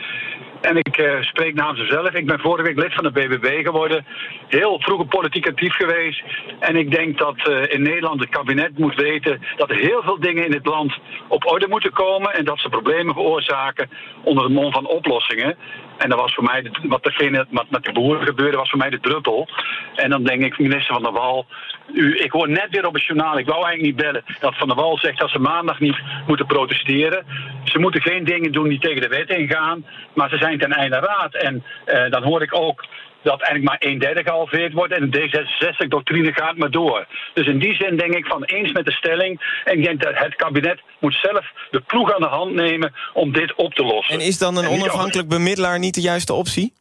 En 0.60 0.76
ik 0.76 0.96
eh, 0.96 1.22
spreek 1.22 1.54
namens 1.54 1.80
mezelf. 1.80 2.10
Ik 2.10 2.26
ben 2.26 2.40
vorige 2.40 2.62
week 2.62 2.78
lid 2.78 2.94
van 2.94 3.04
de 3.04 3.10
BBB 3.10 3.64
geworden. 3.64 4.06
Heel 4.48 4.80
vroeger 4.80 5.06
politiek 5.06 5.48
actief 5.48 5.74
geweest. 5.74 6.22
En 6.58 6.76
ik 6.76 6.90
denk 6.90 7.18
dat 7.18 7.48
eh, 7.48 7.72
in 7.74 7.82
Nederland 7.82 8.20
het 8.20 8.28
kabinet 8.28 8.78
moet 8.78 8.94
weten 8.94 9.42
dat 9.56 9.70
er 9.70 9.76
heel 9.76 10.02
veel 10.02 10.20
dingen 10.20 10.44
in 10.44 10.50
dit 10.50 10.66
land 10.66 10.98
op 11.28 11.46
orde 11.46 11.68
moeten 11.68 11.92
komen. 11.92 12.34
En 12.34 12.44
dat 12.44 12.58
ze 12.58 12.68
problemen 12.68 13.14
veroorzaken 13.14 13.90
onder 14.22 14.44
het 14.44 14.52
mom 14.52 14.72
van 14.72 14.86
oplossingen. 14.86 15.56
En 15.98 16.08
dat 16.08 16.20
was 16.20 16.34
voor 16.34 16.44
mij, 16.44 16.70
wat, 16.82 17.02
degene, 17.02 17.46
wat 17.50 17.70
met 17.70 17.84
de 17.84 17.92
boeren 17.92 18.26
gebeurde, 18.26 18.56
was 18.56 18.70
voor 18.70 18.78
mij 18.78 18.90
de 18.90 19.00
druppel. 19.00 19.48
En 19.94 20.10
dan 20.10 20.24
denk 20.24 20.42
ik, 20.42 20.58
minister 20.58 20.94
Van 20.94 21.02
der 21.02 21.12
Wal, 21.12 21.46
u, 21.92 22.18
ik 22.22 22.30
hoor 22.30 22.48
net 22.48 22.68
weer 22.70 22.86
op 22.86 22.94
het 22.94 23.04
journaal, 23.04 23.38
ik 23.38 23.46
wou 23.46 23.64
eigenlijk 23.64 23.96
niet 23.96 24.04
bellen, 24.04 24.24
dat 24.40 24.56
Van 24.56 24.68
der 24.68 24.76
Wal 24.76 24.98
zegt 24.98 25.18
dat 25.18 25.30
ze 25.30 25.38
maandag 25.38 25.80
niet 25.80 25.98
moeten 26.26 26.46
protesteren. 26.46 27.26
Ze 27.64 27.78
moeten 27.78 28.02
geen 28.02 28.24
dingen 28.24 28.52
doen 28.52 28.68
die 28.68 28.78
tegen 28.78 29.00
de 29.00 29.08
wet 29.08 29.28
ingaan, 29.28 29.86
maar 30.14 30.28
ze 30.28 30.36
zijn 30.36 30.58
ten 30.58 30.72
einde 30.72 30.98
raad. 30.98 31.34
En 31.34 31.64
eh, 31.84 32.10
dan 32.10 32.22
hoor 32.22 32.42
ik 32.42 32.54
ook 32.54 32.84
dat 33.22 33.40
eigenlijk 33.40 33.64
maar 33.64 33.90
een 33.90 33.98
derde 33.98 34.22
gehalveerd 34.22 34.72
wordt 34.72 34.92
en 34.92 35.10
de 35.10 35.20
D66-doctrine 35.20 36.32
gaat 36.32 36.56
maar 36.56 36.70
door. 36.70 37.06
Dus 37.34 37.46
in 37.46 37.58
die 37.58 37.74
zin 37.74 37.96
denk 37.96 38.14
ik 38.14 38.26
van 38.26 38.44
eens 38.44 38.72
met 38.72 38.84
de 38.84 38.92
stelling. 38.92 39.60
En 39.64 39.78
ik 39.78 39.84
denk 39.84 40.02
dat 40.02 40.12
het 40.14 40.34
kabinet 40.34 40.80
moet 40.98 41.18
zelf 41.22 41.52
de 41.70 41.80
ploeg 41.80 42.14
aan 42.14 42.20
de 42.20 42.26
hand 42.26 42.54
nemen 42.54 42.94
om 43.12 43.32
dit 43.32 43.54
op 43.54 43.74
te 43.74 43.82
lossen. 43.82 44.14
En 44.14 44.26
is 44.26 44.38
dan 44.38 44.56
een 44.56 44.68
onafhankelijk 44.68 45.28
bemiddelaar 45.28 45.78
niet 45.78 45.94
de 45.94 46.00
juiste 46.00 46.32
optie? 46.32 46.72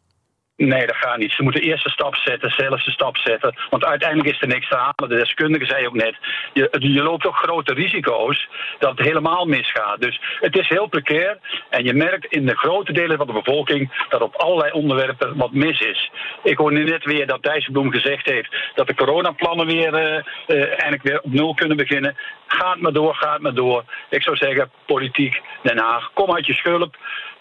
Nee, 0.57 0.85
dat 0.85 0.95
gaat 0.95 1.17
niet. 1.17 1.31
Ze 1.31 1.43
moeten 1.43 1.61
eerst 1.61 1.85
een 1.85 1.91
stap 1.91 2.15
zetten, 2.15 2.51
zelf 2.51 2.85
een 2.85 2.91
stap 2.91 3.17
zetten. 3.17 3.55
Want 3.69 3.85
uiteindelijk 3.85 4.29
is 4.29 4.41
er 4.41 4.47
niks 4.47 4.69
te 4.69 4.75
halen. 4.75 5.09
De 5.09 5.15
deskundige 5.15 5.65
zei 5.65 5.87
ook 5.87 5.93
net, 5.93 6.15
je, 6.53 6.69
je 6.79 7.03
loopt 7.03 7.23
toch 7.23 7.37
grote 7.37 7.73
risico's 7.73 8.47
dat 8.79 8.97
het 8.97 9.07
helemaal 9.07 9.45
misgaat. 9.45 10.01
Dus 10.01 10.21
het 10.39 10.57
is 10.57 10.69
heel 10.69 10.87
precair. 10.87 11.37
En 11.69 11.83
je 11.83 11.93
merkt 11.93 12.25
in 12.25 12.45
de 12.45 12.57
grote 12.57 12.91
delen 12.91 13.17
van 13.17 13.27
de 13.27 13.33
bevolking 13.33 14.05
dat 14.09 14.21
op 14.21 14.35
allerlei 14.35 14.71
onderwerpen 14.71 15.37
wat 15.37 15.51
mis 15.51 15.79
is. 15.79 16.11
Ik 16.43 16.57
hoor 16.57 16.71
nu 16.71 16.83
net 16.83 17.05
weer 17.05 17.27
dat 17.27 17.43
Dijsselbloem 17.43 17.91
gezegd 17.91 18.25
heeft 18.25 18.55
dat 18.75 18.87
de 18.87 18.95
coronaplannen 18.95 19.65
weer, 19.65 19.93
eh, 19.93 20.57
eigenlijk 20.67 21.03
weer 21.03 21.21
op 21.21 21.33
nul 21.33 21.53
kunnen 21.53 21.77
beginnen. 21.77 22.17
Gaat 22.47 22.79
maar 22.79 22.93
door, 22.93 23.15
gaat 23.15 23.39
maar 23.39 23.53
door. 23.53 23.83
Ik 24.09 24.23
zou 24.23 24.35
zeggen, 24.35 24.71
politiek, 24.85 25.41
Den 25.61 25.77
Haag, 25.77 26.11
kom 26.13 26.35
uit 26.35 26.45
je 26.45 26.53
schulp. 26.53 26.95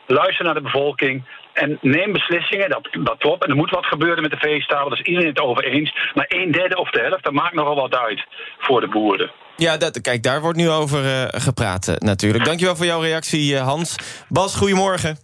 Luister 0.07 0.45
naar 0.45 0.55
de 0.55 0.61
bevolking. 0.61 1.25
En 1.53 1.79
neem 1.81 2.13
beslissingen, 2.13 2.71
dat, 2.71 2.89
dat 3.05 3.19
klopt. 3.19 3.45
En 3.45 3.51
er 3.51 3.57
moet 3.57 3.71
wat 3.71 3.87
gebeuren 3.87 4.23
met 4.23 4.31
de 4.31 4.37
veestapel, 4.37 4.89
daar 4.89 4.99
is 4.99 5.07
iedereen 5.07 5.29
het 5.29 5.41
over 5.41 5.65
eens. 5.65 6.11
Maar 6.15 6.27
een 6.29 6.51
derde 6.53 6.77
of 6.77 6.91
de 6.91 7.01
helft, 7.01 7.25
dat 7.25 7.33
maakt 7.33 7.55
nogal 7.55 7.75
wat 7.75 7.95
uit 7.97 8.27
voor 8.59 8.81
de 8.81 8.89
boeren. 8.89 9.31
Ja, 9.57 9.77
dat, 9.77 10.01
kijk, 10.01 10.23
daar 10.23 10.41
wordt 10.41 10.59
nu 10.59 10.69
over 10.71 11.05
eh, 11.05 11.41
gepraat 11.41 11.89
eh, 11.89 11.95
natuurlijk. 11.97 12.45
Dankjewel 12.45 12.77
voor 12.77 12.87
jouw 12.87 13.01
reactie, 13.01 13.57
eh, 13.57 13.63
Hans. 13.63 13.97
Bas, 14.29 14.57
goedemorgen. 14.57 15.17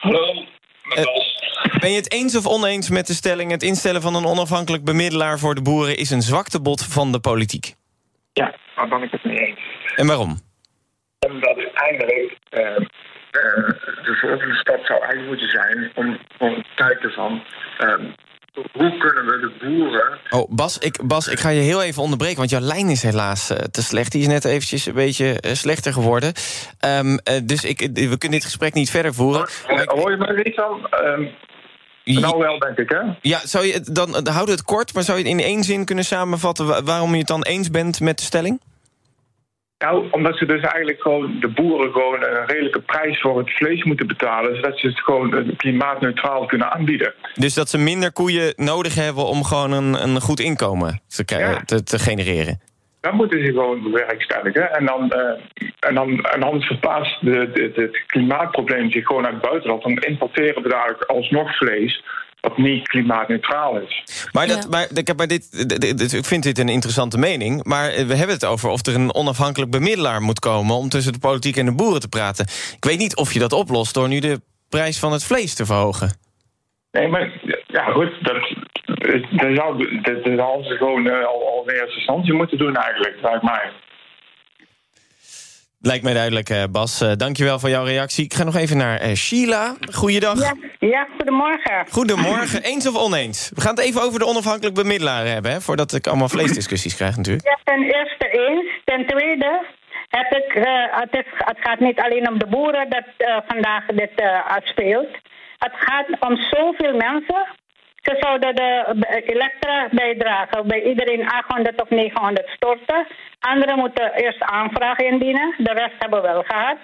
Hallo, 0.00 0.44
Eh, 0.94 1.04
Ben 1.80 1.90
je 1.90 1.96
het 1.96 2.12
eens 2.12 2.36
of 2.36 2.46
oneens 2.46 2.90
met 2.90 3.06
de 3.06 3.12
stelling... 3.14 3.50
het 3.50 3.62
instellen 3.62 4.02
van 4.02 4.14
een 4.14 4.24
onafhankelijk 4.26 4.84
bemiddelaar 4.84 5.38
voor 5.38 5.54
de 5.54 5.62
boeren... 5.62 5.96
is 5.96 6.10
een 6.10 6.22
zwaktebod 6.22 6.84
van 6.84 7.12
de 7.12 7.20
politiek? 7.20 7.74
Ja, 8.32 8.54
daar 8.76 8.88
ben 8.88 9.02
ik 9.02 9.10
het 9.10 9.24
mee 9.24 9.36
eens. 9.38 9.58
En 9.96 10.06
waarom? 10.06 10.38
Omdat 11.26 11.56
uiteindelijk 11.56 12.38
de 14.04 14.16
volgende 14.20 14.54
stap 14.54 14.84
zou 14.84 14.98
eigenlijk 15.00 15.28
moeten 15.28 15.48
zijn 15.50 15.90
om, 15.94 16.18
om 16.38 16.54
te 16.62 16.68
kijken 16.74 17.10
van 17.10 17.42
eh, 17.78 17.94
hoe 18.72 18.96
kunnen 18.98 19.24
we 19.26 19.38
de 19.40 19.66
boeren. 19.66 20.18
Oh, 20.30 20.50
Bas 20.50 20.78
ik, 20.78 21.06
Bas, 21.06 21.28
ik 21.28 21.38
ga 21.38 21.48
je 21.48 21.60
heel 21.60 21.82
even 21.82 22.02
onderbreken... 22.02 22.36
want 22.38 22.50
jouw 22.50 22.60
lijn 22.60 22.88
is 22.88 23.02
helaas 23.02 23.50
eh, 23.50 23.56
te 23.56 23.82
slecht. 23.82 24.12
Die 24.12 24.20
is 24.20 24.26
net 24.26 24.44
eventjes 24.44 24.86
een 24.86 24.94
beetje 24.94 25.40
eh, 25.40 25.52
slechter 25.52 25.92
geworden. 25.92 26.32
Ehm, 26.78 27.16
eh, 27.24 27.34
dus 27.44 27.64
ik, 27.64 27.78
we 27.92 28.18
kunnen 28.18 28.30
dit 28.38 28.44
gesprek 28.44 28.74
niet 28.74 28.90
verder 28.90 29.14
voeren. 29.14 29.48
Maar 29.68 29.82
ik- 29.82 29.90
Hoor 29.90 30.10
je 30.10 30.16
me 30.16 30.40
niet 30.44 30.54
van? 30.54 30.86
Ehm, 30.90 31.24
nou 32.20 32.38
wel, 32.38 32.58
denk 32.58 32.78
ik, 32.78 32.88
hè? 32.90 33.00
Ja, 33.20 33.38
zou 33.44 33.64
je 33.66 33.72
het 33.72 33.94
dan, 33.94 34.12
dan 34.12 34.26
houden 34.26 34.44
we 34.54 34.60
het 34.60 34.62
kort, 34.64 34.94
maar 34.94 35.02
zou 35.02 35.18
je 35.18 35.24
het 35.24 35.32
in 35.32 35.40
één 35.40 35.64
zin 35.64 35.84
kunnen 35.84 36.04
samenvatten... 36.04 36.66
wa- 36.66 36.82
waarom 36.82 37.12
je 37.12 37.18
het 37.18 37.26
dan 37.26 37.42
eens 37.42 37.70
bent 37.70 38.00
met 38.00 38.18
de 38.18 38.24
stelling? 38.24 38.60
Nou, 39.78 40.06
omdat 40.10 40.36
ze 40.38 40.46
dus 40.46 40.60
eigenlijk 40.60 41.00
gewoon 41.02 41.36
de 41.40 41.48
boeren 41.48 41.92
gewoon 41.92 42.22
een 42.24 42.46
redelijke 42.46 42.80
prijs 42.80 43.20
voor 43.20 43.38
het 43.38 43.50
vlees 43.56 43.84
moeten 43.84 44.06
betalen, 44.06 44.54
zodat 44.56 44.78
ze 44.78 44.86
het 44.86 45.00
gewoon 45.00 45.56
klimaatneutraal 45.56 46.46
kunnen 46.46 46.72
aanbieden. 46.72 47.14
Dus 47.34 47.54
dat 47.54 47.68
ze 47.68 47.78
minder 47.78 48.12
koeien 48.12 48.52
nodig 48.56 48.94
hebben 48.94 49.24
om 49.24 49.44
gewoon 49.44 49.72
een, 49.72 50.02
een 50.02 50.20
goed 50.20 50.40
inkomen 50.40 51.00
te, 51.06 51.24
krijgen- 51.24 51.50
Ja. 51.52 51.62
te, 51.64 51.82
te 51.82 51.98
genereren. 51.98 52.60
Dan 53.00 53.16
moeten 53.16 53.38
ze 53.46 53.52
gewoon 53.52 53.82
bewerkstelligen. 53.82 54.72
En 54.72 54.86
dan, 54.86 55.10
eh, 55.10 55.40
en 55.78 55.94
dan, 55.94 56.20
en 56.24 56.40
dan 56.40 56.60
verplaatst 56.60 57.20
de, 57.20 57.50
de, 57.52 57.72
de- 57.72 57.80
het 57.82 58.02
klimaatprobleem 58.06 58.90
zich 58.90 59.06
gewoon 59.06 59.22
naar 59.22 59.32
het 59.32 59.40
buitenland. 59.42 59.82
Dan 59.82 59.96
importeren 59.96 60.62
we 60.62 60.68
daar 60.68 60.96
alsnog 61.06 61.56
vlees 61.56 62.04
wat 62.40 62.58
niet 62.58 62.88
klimaatneutraal 62.88 63.76
is. 63.80 64.04
Maar, 64.32 64.46
dat, 64.46 64.62
Ja. 64.62 64.68
maar, 64.68 64.86
ik, 64.94 65.06
heb 65.06 65.16
bij 65.16 65.26
dit, 65.26 65.68
dit- 65.68 65.80
dit- 65.80 65.98
dit- 65.98 66.12
ik 66.12 66.24
vind 66.24 66.42
dit 66.42 66.58
een 66.58 66.68
interessante 66.68 67.18
mening. 67.18 67.64
Maar 67.64 67.88
eh, 67.90 68.06
we 68.06 68.14
hebben 68.14 68.34
het 68.34 68.44
over 68.44 68.68
of 68.70 68.86
er 68.86 68.94
een 68.94 69.14
onafhankelijk 69.14 69.70
bemiddelaar 69.70 70.20
moet 70.22 70.38
komen... 70.38 70.76
om 70.76 70.88
tussen 70.88 71.12
de 71.12 71.18
politiek 71.18 71.56
en 71.56 71.64
de 71.64 71.74
boeren 71.74 72.00
te 72.00 72.08
praten. 72.08 72.44
Ik 72.76 72.84
weet 72.84 72.98
niet 72.98 73.16
of 73.16 73.32
je 73.32 73.38
dat 73.38 73.52
oplost 73.52 73.94
door 73.94 74.08
nu 74.08 74.18
de 74.20 74.40
prijs 74.68 74.98
van 74.98 75.12
het 75.12 75.24
vlees 75.24 75.54
te 75.54 75.66
verhogen. 75.66 76.12
Nee, 76.92 77.08
maar 77.08 77.40
ja, 77.66 77.84
goed, 77.84 78.10
dat, 78.20 78.54
dat, 79.30 79.54
zou, 79.56 80.00
dat, 80.02 80.24
dat 80.24 80.64
ze 80.64 80.74
gewoon 80.78 81.06
eh, 81.08 81.26
al, 81.26 81.48
al 81.48 81.62
in 81.66 81.74
eerste 81.74 81.96
instantie 81.96 82.32
moeten 82.32 82.58
doen 82.58 82.76
eigenlijk, 82.76 83.16
lijkt 83.22 83.42
mij. 83.42 83.70
Lijkt 85.80 86.04
mij 86.04 86.12
duidelijk, 86.12 86.48
eh, 86.48 86.64
Bas. 86.70 87.00
Eh, 87.00 87.12
dankjewel 87.16 87.58
voor 87.58 87.68
jouw 87.68 87.84
reactie. 87.84 88.24
Ik 88.24 88.34
ga 88.34 88.44
nog 88.44 88.56
even 88.56 88.76
naar 88.76 88.98
eh, 88.98 89.14
Sheila. 89.14 89.74
Goeiedag. 89.92 90.38
Ja, 90.38 90.54
ja, 90.78 91.06
goedemorgen. 91.16 91.86
Goedemorgen. 91.90 92.62
Eens 92.62 92.88
of 92.88 92.96
oneens? 92.96 93.50
We 93.54 93.60
gaan 93.60 93.74
het 93.74 93.84
even 93.84 94.02
over 94.02 94.18
de 94.18 94.26
onafhankelijk 94.26 94.74
bemiddelaar 94.74 95.26
hebben... 95.26 95.50
Hè, 95.52 95.60
voordat 95.60 95.92
ik 95.92 96.06
allemaal 96.06 96.28
vleesdiscussies 96.28 96.96
krijg 96.96 97.16
natuurlijk. 97.16 97.46
Ja, 97.46 97.58
ten 97.64 97.82
eerste 97.82 98.28
eens. 98.28 98.80
Ten 98.84 99.06
tweede 99.06 99.66
heb 100.08 100.32
ik, 100.32 100.52
het, 100.90 101.14
is, 101.16 101.32
het 101.36 101.58
gaat 101.60 101.80
niet 101.80 102.00
alleen 102.00 102.28
om 102.28 102.38
de 102.38 102.46
boeren 102.46 102.90
dat 102.90 103.04
vandaag 103.46 103.86
dit 103.86 104.12
eh 104.14 104.56
speelt. 104.64 105.10
Het 105.58 105.72
gaat 105.74 106.06
om 106.20 106.36
zoveel 106.36 106.96
mensen. 106.96 107.46
Ze 108.02 108.16
zouden 108.20 108.54
de 108.54 108.96
elektra 109.26 109.88
bijdragen 109.90 110.66
bij 110.66 110.82
iedereen 110.82 111.28
800 111.28 111.82
of 111.82 111.90
900 111.90 112.48
storten. 112.48 113.06
Anderen 113.40 113.78
moeten 113.78 114.12
eerst 114.12 114.42
aanvraag 114.42 114.98
indienen. 114.98 115.54
De 115.58 115.72
rest 115.72 115.94
hebben 115.98 116.22
we 116.22 116.28
wel 116.28 116.42
gehad. 116.46 116.78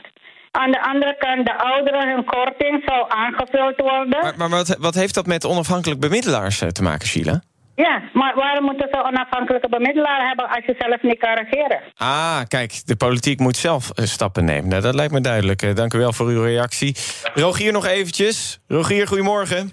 Aan 0.50 0.70
de 0.70 0.82
andere 0.82 1.16
kant, 1.18 1.46
de 1.46 1.58
ouderen 1.58 2.08
hun 2.08 2.24
korting 2.24 2.82
zou 2.86 3.04
aangevuld 3.08 3.80
worden. 3.80 4.20
Maar, 4.20 4.34
maar 4.36 4.48
wat, 4.48 4.76
wat 4.80 4.94
heeft 4.94 5.14
dat 5.14 5.26
met 5.26 5.44
onafhankelijk 5.44 6.00
bemiddelaars 6.00 6.60
eh, 6.60 6.68
te 6.68 6.82
maken, 6.82 7.06
Sheila? 7.06 7.42
Ja, 7.74 8.02
maar 8.12 8.34
waarom 8.34 8.64
moeten 8.64 8.88
ze 8.90 9.04
onafhankelijke 9.04 9.68
bemiddelaar 9.68 10.26
hebben 10.26 10.48
als 10.48 10.64
je 10.66 10.74
zelf 10.78 11.02
niet 11.02 11.18
kan 11.18 11.34
regeren? 11.34 11.80
Ah, 11.96 12.40
kijk, 12.48 12.86
de 12.86 12.96
politiek 12.96 13.38
moet 13.38 13.56
zelf 13.56 13.90
eh, 13.90 14.04
stappen 14.04 14.44
nemen. 14.44 14.68
Nou, 14.68 14.82
dat 14.82 14.94
lijkt 14.94 15.12
me 15.12 15.20
duidelijk. 15.20 15.62
Eh, 15.62 15.74
dank 15.74 15.94
u 15.94 15.98
wel 15.98 16.12
voor 16.12 16.26
uw 16.26 16.42
reactie. 16.42 16.96
Rogier 17.34 17.72
nog 17.72 17.86
eventjes. 17.86 18.60
Rogier, 18.68 19.06
goedemorgen. 19.06 19.72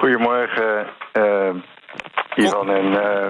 Goedemorgen, 0.00 0.86
eh 1.12 1.50
Ivan 2.34 2.70
en 2.70 3.00
eh, 3.02 3.26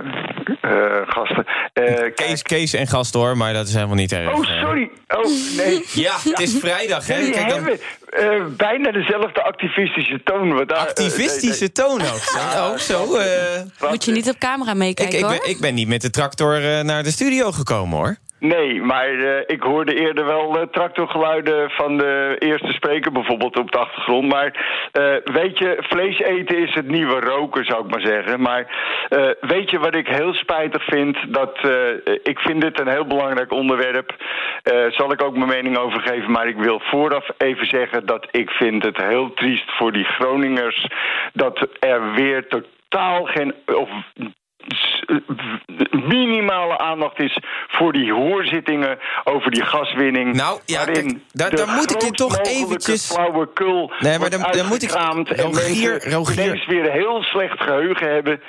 eh, 0.60 1.02
gasten. 1.08 1.44
Eh, 1.72 2.14
Kees, 2.14 2.42
Kees 2.42 2.72
en 2.72 2.86
gast 2.86 3.14
hoor, 3.14 3.36
maar 3.36 3.52
dat 3.52 3.68
is 3.68 3.74
helemaal 3.74 3.96
niet 3.96 4.12
erg. 4.12 4.32
Oh, 4.32 4.44
sorry. 4.44 4.90
Oh, 5.08 5.24
nee. 5.56 5.84
Ja, 6.04 6.14
het 6.24 6.40
is 6.40 6.56
vrijdag, 6.58 7.06
hè? 7.06 7.30
Kijk 7.30 7.48
dan- 7.48 7.64
hebben 7.64 7.78
eh, 8.10 8.44
bijna 8.56 8.90
dezelfde 8.92 9.42
activistische 9.42 10.20
toon. 10.24 10.52
Wat 10.54 10.68
daar, 10.68 10.78
Activistische 10.78 11.72
toon 11.72 12.00
ook. 12.00 12.34
Oh, 12.36 12.76
zo. 12.76 13.14
eh. 13.16 13.88
Moet 13.90 14.04
je 14.04 14.12
niet 14.12 14.28
op 14.28 14.38
camera 14.38 14.70
ik, 14.70 14.76
meekijken, 14.76 15.18
ik, 15.18 15.24
hoor. 15.24 15.38
ben, 15.40 15.50
ik 15.50 15.60
ben 15.60 15.74
niet 15.74 15.88
met 15.88 16.00
de 16.00 16.10
tractor 16.10 16.84
naar 16.84 17.02
de 17.02 17.10
studio 17.10 17.52
gekomen, 17.52 17.98
hoor. 17.98 18.16
Nee, 18.42 18.82
maar 18.82 19.08
eh, 19.08 19.42
ik 19.46 19.62
hoorde 19.62 19.94
eerder 19.94 20.24
wel 20.24 20.58
eh, 20.58 20.66
tractorgeluiden 20.70 21.70
van 21.70 21.96
de 21.96 22.36
eerste 22.38 22.72
spreker 22.72 23.12
bijvoorbeeld 23.12 23.58
op 23.58 23.70
de 23.72 23.78
achtergrond. 23.78 24.28
Maar 24.28 24.66
eh, 24.92 25.14
weet 25.24 25.58
je, 25.58 25.76
vlees 25.78 26.18
eten 26.18 26.58
is 26.58 26.74
het 26.74 26.88
nieuwe 26.88 27.20
roken, 27.20 27.64
zou 27.64 27.84
ik 27.84 27.90
maar 27.90 28.06
zeggen. 28.06 28.40
Maar 28.40 28.66
weet 29.40 29.70
je 29.70 29.78
wat 29.78 29.94
ik 29.94 30.06
heel 30.08 30.34
spijtig 30.34 30.84
vind? 30.84 31.18
Dat, 31.28 31.58
ik 32.22 32.38
vind 32.38 32.60
dit 32.60 32.80
een 32.80 32.88
heel 32.88 33.06
belangrijk 33.06 33.52
onderwerp. 33.52 34.14
Zal 34.88 35.12
ik 35.12 35.22
ook 35.22 35.36
mijn 35.36 35.48
mening 35.48 35.76
over 35.76 36.00
geven. 36.00 36.30
Maar 36.30 36.48
ik 36.48 36.56
wil 36.56 36.80
vooraf 36.84 37.28
even 37.38 37.66
zeggen 37.66 38.06
dat 38.06 38.28
ik 38.30 38.50
vind 38.50 38.82
het 38.82 38.96
heel 38.96 39.34
triest 39.34 39.70
voor 39.70 39.92
die 39.92 40.04
Groningers... 40.04 40.86
dat 41.32 41.68
er 41.80 42.12
weer 42.12 42.46
totaal 42.48 43.24
geen... 43.24 43.54
Of, 43.66 43.90
minimale 45.90 46.78
aandacht 46.78 47.18
is 47.20 47.38
voor 47.68 47.92
die 47.92 48.12
hoorzittingen 48.12 48.98
over 49.24 49.50
die 49.50 49.64
gaswinning. 49.64 50.34
Nou, 50.34 50.60
ja, 50.66 50.84
waarin 50.84 51.22
daar- 51.32 51.50
daar 51.56 51.68
moet 51.68 51.90
ik 51.90 52.02
je 52.02 52.10
toch 52.10 52.38
eventjes- 52.38 53.06
flauwekul 53.12 53.92
Nee, 53.98 54.18
maar 54.18 54.30
dan- 54.30 54.46
dan 54.50 54.66
moet 54.66 54.82
ik- 54.82 54.90
Rogier, 54.90 56.10
Rogier. 56.10 56.64
weer 56.68 56.84
een 56.86 56.92
heel 56.92 57.22
slecht 57.22 57.60
geheugen 57.62 58.12
hebben. 58.14 58.40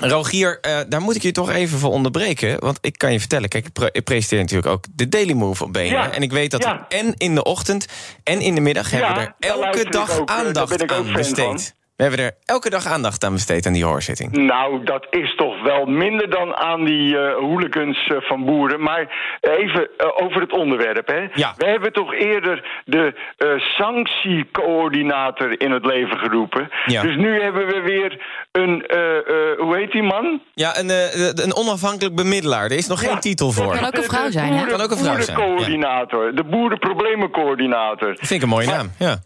Rogier, 0.00 0.58
eh, 0.60 0.78
daar 0.88 1.00
moet 1.00 1.16
ik 1.16 1.22
je 1.22 1.32
toch 1.32 1.50
even 1.50 1.78
voor 1.78 1.90
onderbreken. 1.90 2.60
Want 2.60 2.78
ik 2.80 2.98
kan 2.98 3.12
je 3.12 3.18
vertellen, 3.20 3.48
kijk, 3.48 3.66
ik, 3.66 3.72
pre- 3.72 3.88
ik 3.92 4.04
presenteer 4.04 4.38
natuurlijk 4.38 4.68
ook 4.72 4.84
de 4.94 5.08
Daily 5.08 5.32
Move 5.32 5.64
op 5.64 5.72
BNR. 5.72 5.84
Ja, 5.84 6.10
En 6.12 6.22
ik 6.22 6.32
weet 6.32 6.50
dat 6.50 6.62
ja. 6.62 6.86
en 6.88 7.14
in 7.16 7.34
de 7.34 7.42
ochtend 7.44 7.86
en 8.24 8.40
in 8.40 8.54
de 8.54 8.60
middag... 8.60 8.90
hebben 8.90 9.14
we 9.14 9.20
er 9.20 9.50
elke 9.50 9.90
dag 9.90 10.18
ook, 10.20 10.28
eh, 10.28 10.36
aandacht 10.36 10.92
aan 10.92 11.12
besteed. 11.12 11.78
We 12.00 12.06
hebben 12.06 12.24
er 12.24 12.32
elke 12.44 12.70
dag 12.70 12.86
aandacht 12.86 13.24
aan 13.24 13.32
besteed 13.32 13.66
aan 13.66 13.72
die 13.72 13.84
hoorzitting. 13.84 14.32
Nou, 14.32 14.84
dat 14.84 15.06
is 15.10 15.34
toch 15.36 15.62
wel 15.62 15.84
minder 15.86 16.30
dan 16.30 16.56
aan 16.56 16.84
die 16.84 17.18
eh 17.18 17.34
hooligans 17.36 18.06
eh, 18.08 18.16
van 18.20 18.44
boeren. 18.44 18.82
Maar 18.82 19.38
even 19.40 19.88
eh, 19.96 20.06
over 20.22 20.40
het 20.40 20.52
onderwerp, 20.52 21.06
hè. 21.08 21.26
Ja. 21.34 21.54
We 21.56 21.66
hebben 21.66 21.92
toch 21.92 22.14
eerder 22.14 22.82
de 22.84 23.14
eh, 23.36 23.48
sanctiecoördinator 23.58 25.60
in 25.60 25.70
het 25.70 25.84
leven 25.86 26.18
geroepen. 26.18 26.68
Ja. 26.86 27.02
Dus 27.02 27.16
nu 27.16 27.42
hebben 27.42 27.66
we 27.66 27.80
weer 27.80 28.22
een, 28.52 28.86
eh, 28.86 29.16
eh, 29.16 29.58
hoe 29.58 29.76
heet 29.76 29.92
die 29.92 30.02
man? 30.02 30.40
Ja, 30.54 30.78
een, 30.78 30.90
eh, 30.90 31.26
een 31.44 31.54
onafhankelijk 31.56 32.14
bemiddelaar. 32.16 32.64
Er 32.64 32.72
is 32.76 32.86
nog 32.88 33.00
geen 33.00 33.20
titel 33.20 33.50
voor. 33.52 33.74
Kan 33.76 33.86
ook 33.86 33.94
een 33.94 34.00
De- 34.00 34.06
vrouw 34.08 34.24
de 34.24 34.32
zijn, 34.32 34.44
hè? 34.46 34.50
boeren- 34.52 34.68
Kan 34.76 34.80
ook 34.84 34.90
een 34.90 34.96
vrouw 34.98 35.20
zijn, 35.20 35.38
ja. 35.38 35.44
boerencoördinator, 35.44 36.34
de 36.34 36.44
boerenproblemencoördinator. 36.44 38.08
Dat 38.08 38.18
vind 38.18 38.30
ik 38.30 38.42
een 38.42 38.48
mooie 38.48 38.66
naam, 38.66 38.90
ja. 38.98 39.16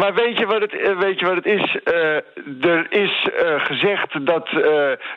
Maar 0.00 0.14
weet 0.14 0.38
je 0.38 0.46
wat 0.46 0.60
het, 0.60 0.72
eh, 0.80 0.98
weet 0.98 1.18
je 1.20 1.26
wat 1.26 1.34
het 1.34 1.46
is? 1.46 1.76
Eh, 1.84 2.70
er 2.72 2.86
is 2.92 3.28
eh, 3.38 3.64
gezegd 3.64 4.26
dat 4.26 4.46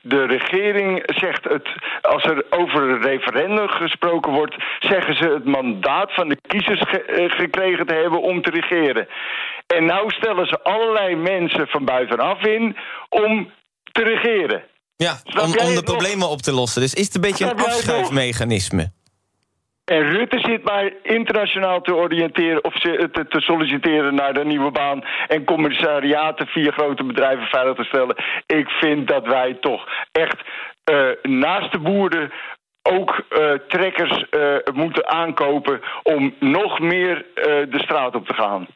de 0.02 0.26
regering 0.26 1.04
zegt 1.06 1.44
het. 1.44 1.68
Als 2.02 2.24
er 2.24 2.46
over 2.50 2.82
een 2.90 3.02
referendum 3.02 3.68
gesproken 3.68 4.32
wordt, 4.32 4.56
zeggen 4.80 5.16
ze 5.16 5.30
het 5.30 5.46
mandaat 5.46 6.14
van 6.14 6.30
de 6.30 6.38
kiezers 6.48 6.82
ge- 6.88 7.26
gekregen 7.30 7.86
te 7.88 7.94
hebben 7.94 8.22
om 8.22 8.42
te 8.42 8.50
regeren. 8.50 9.08
En 9.68 9.86
nou 9.86 10.10
stellen 10.12 10.48
ze 10.48 10.64
allerlei 10.64 11.16
mensen 11.16 11.68
van 11.68 11.86
buitenaf 11.86 12.46
in 12.46 12.78
om 13.10 13.52
te 13.92 14.04
regeren. 14.04 14.64
Ja, 14.96 15.14
om, 15.26 15.42
om 15.68 15.76
de 15.76 15.84
problemen 15.84 16.30
op 16.30 16.42
te 16.42 16.52
lossen. 16.54 16.82
Dus 16.82 16.94
is 16.94 17.06
het 17.06 17.16
een 17.16 17.22
beetje 17.22 17.46
een 17.46 17.58
afschuifmechanisme. 17.66 18.92
En 19.90 20.12
Rutte 20.12 20.40
zit 20.40 20.64
maar 20.64 20.92
internationaal 21.04 21.82
te 21.82 21.96
oriënteren 21.96 22.64
of 22.64 22.80
te, 22.80 23.26
te 23.30 23.42
solliciteren 23.42 24.16
naar 24.16 24.34
de 24.34 24.46
nieuwe 24.46 24.72
baan 24.72 25.04
en 25.28 25.44
commissariaten 25.44 26.48
via 26.48 26.72
grote 26.72 27.04
bedrijven 27.04 27.48
veilig 27.48 27.76
te 27.76 27.84
stellen. 27.84 28.16
Ik 28.46 28.70
vind 28.70 29.08
dat 29.08 29.28
wij 29.28 29.54
toch 29.54 29.88
echt 30.12 30.42
eh, 30.84 31.08
naast 31.22 31.72
de 31.72 31.80
boeren 31.80 32.32
ook 32.82 33.26
eh, 33.30 33.52
trekkers 33.68 34.30
eh, 34.30 34.56
moeten 34.74 35.10
aankopen 35.10 35.80
om 36.04 36.36
nog 36.40 36.80
meer 36.80 37.26
de 37.70 37.80
straat 37.80 38.16
op 38.16 38.28
te 38.28 38.34
gaan. 38.34 38.68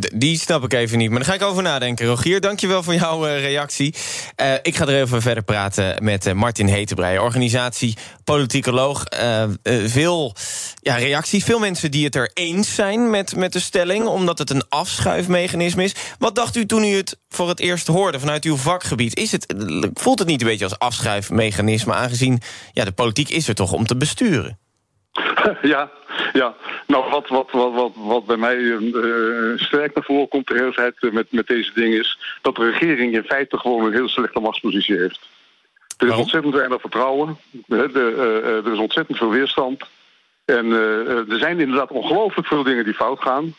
D- 0.00 0.10
Die 0.14 0.38
snap 0.38 0.64
ik 0.64 0.72
even 0.72 0.98
niet, 0.98 1.10
maar 1.10 1.18
daar 1.18 1.28
ga 1.28 1.34
ik 1.34 1.42
over 1.42 1.62
nadenken. 1.62 2.06
Rogier, 2.06 2.40
dankjewel 2.40 2.82
voor 2.82 2.94
jouw 2.94 3.26
eh, 3.26 3.40
reactie. 3.40 3.94
Eh, 4.36 4.52
ik 4.62 4.76
ga 4.76 4.86
er 4.86 5.00
even 5.02 5.22
verder 5.22 5.42
praten 5.42 6.04
met 6.04 6.26
eh, 6.26 6.32
Martin 6.32 6.66
Hetebrei, 6.68 7.18
organisatie, 7.18 7.96
politicoloog. 8.24 9.04
Eh, 9.04 9.42
eh, 9.42 9.50
veel 9.84 10.34
ja, 10.80 10.96
reacties, 10.96 11.44
veel 11.44 11.58
mensen 11.58 11.90
die 11.90 12.04
het 12.04 12.14
er 12.14 12.30
eens 12.34 12.74
zijn 12.74 13.10
met, 13.10 13.36
met 13.36 13.52
de 13.52 13.60
stelling... 13.60 14.06
omdat 14.06 14.38
het 14.38 14.50
een 14.50 14.64
afschuifmechanisme 14.68 15.84
is. 15.84 15.94
Wat 16.18 16.34
dacht 16.34 16.56
u 16.56 16.66
toen 16.66 16.84
u 16.84 16.96
het 16.96 17.18
voor 17.28 17.48
het 17.48 17.60
eerst 17.60 17.86
hoorde 17.86 18.20
vanuit 18.20 18.44
uw 18.44 18.56
vakgebied? 18.56 19.16
Is 19.16 19.32
het, 19.32 19.54
voelt 19.94 20.18
het 20.18 20.28
niet 20.28 20.40
een 20.40 20.46
beetje 20.48 20.64
als 20.64 20.78
afschuifmechanisme... 20.78 21.92
aangezien 21.94 22.40
ja, 22.72 22.84
de 22.84 22.92
politiek 22.92 23.28
is 23.28 23.48
er 23.48 23.54
toch 23.54 23.72
om 23.72 23.86
te 23.86 23.96
besturen? 23.96 24.58
Ja, 25.62 25.90
ja. 26.32 26.54
Nou, 26.86 27.10
wat, 27.10 27.28
wat, 27.28 27.50
wat, 27.50 27.72
wat, 27.72 27.92
wat 27.94 28.26
bij 28.26 28.36
mij 28.36 28.56
eh, 28.56 28.80
sterk 29.56 29.94
naar 29.94 30.04
voren 30.04 30.28
komt 30.28 30.46
de 30.46 30.54
hele 30.54 30.72
tijd 30.72 30.94
eh, 31.00 31.10
met, 31.10 31.32
met 31.32 31.46
deze 31.46 31.72
dingen 31.74 31.98
is 31.98 32.18
dat 32.42 32.56
de 32.56 32.70
regering 32.70 33.14
in 33.14 33.24
feite 33.24 33.58
gewoon 33.58 33.84
een 33.84 33.92
heel 33.92 34.08
slechte 34.08 34.40
machtspositie 34.40 34.96
heeft. 34.96 35.20
Er 35.98 36.08
is 36.08 36.16
ontzettend 36.16 36.54
weinig 36.54 36.80
vertrouwen. 36.80 37.38
De, 37.66 38.62
er 38.64 38.72
is 38.72 38.78
ontzettend 38.78 39.18
veel 39.18 39.30
weerstand. 39.30 39.82
En 40.44 40.70
er 41.30 41.38
zijn 41.38 41.60
inderdaad 41.60 41.90
ongelooflijk 41.90 42.48
veel 42.48 42.62
dingen 42.62 42.84
die 42.84 42.94
fout 42.94 43.20
gaan. 43.20 43.54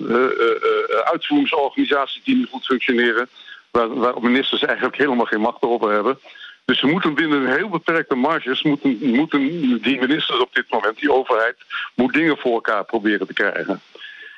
Uitvoeringsorganisaties 1.04 2.24
die 2.24 2.36
niet 2.36 2.50
goed 2.50 2.66
functioneren. 2.66 3.30
Waar, 3.72 3.94
waar 3.94 4.22
ministers 4.22 4.64
eigenlijk 4.64 4.98
helemaal 4.98 5.26
geen 5.26 5.42
macht 5.42 5.62
over 5.62 5.92
hebben. 5.92 6.20
Dus 6.66 6.80
ze 6.80 6.88
moeten 6.88 7.14
binnen 7.14 7.56
heel 7.56 7.70
beperkte 7.70 8.16
marges, 8.16 8.64
moeten, 8.64 8.98
moeten 9.02 9.40
die 9.82 10.00
ministers 10.00 10.40
op 10.40 10.54
dit 10.54 10.66
moment, 10.70 11.00
die 11.00 11.14
overheid, 11.14 11.56
moet 11.96 12.14
dingen 12.14 12.38
voor 12.38 12.54
elkaar 12.54 12.86
proberen 12.86 13.28
te 13.28 13.34
krijgen. 13.34 13.82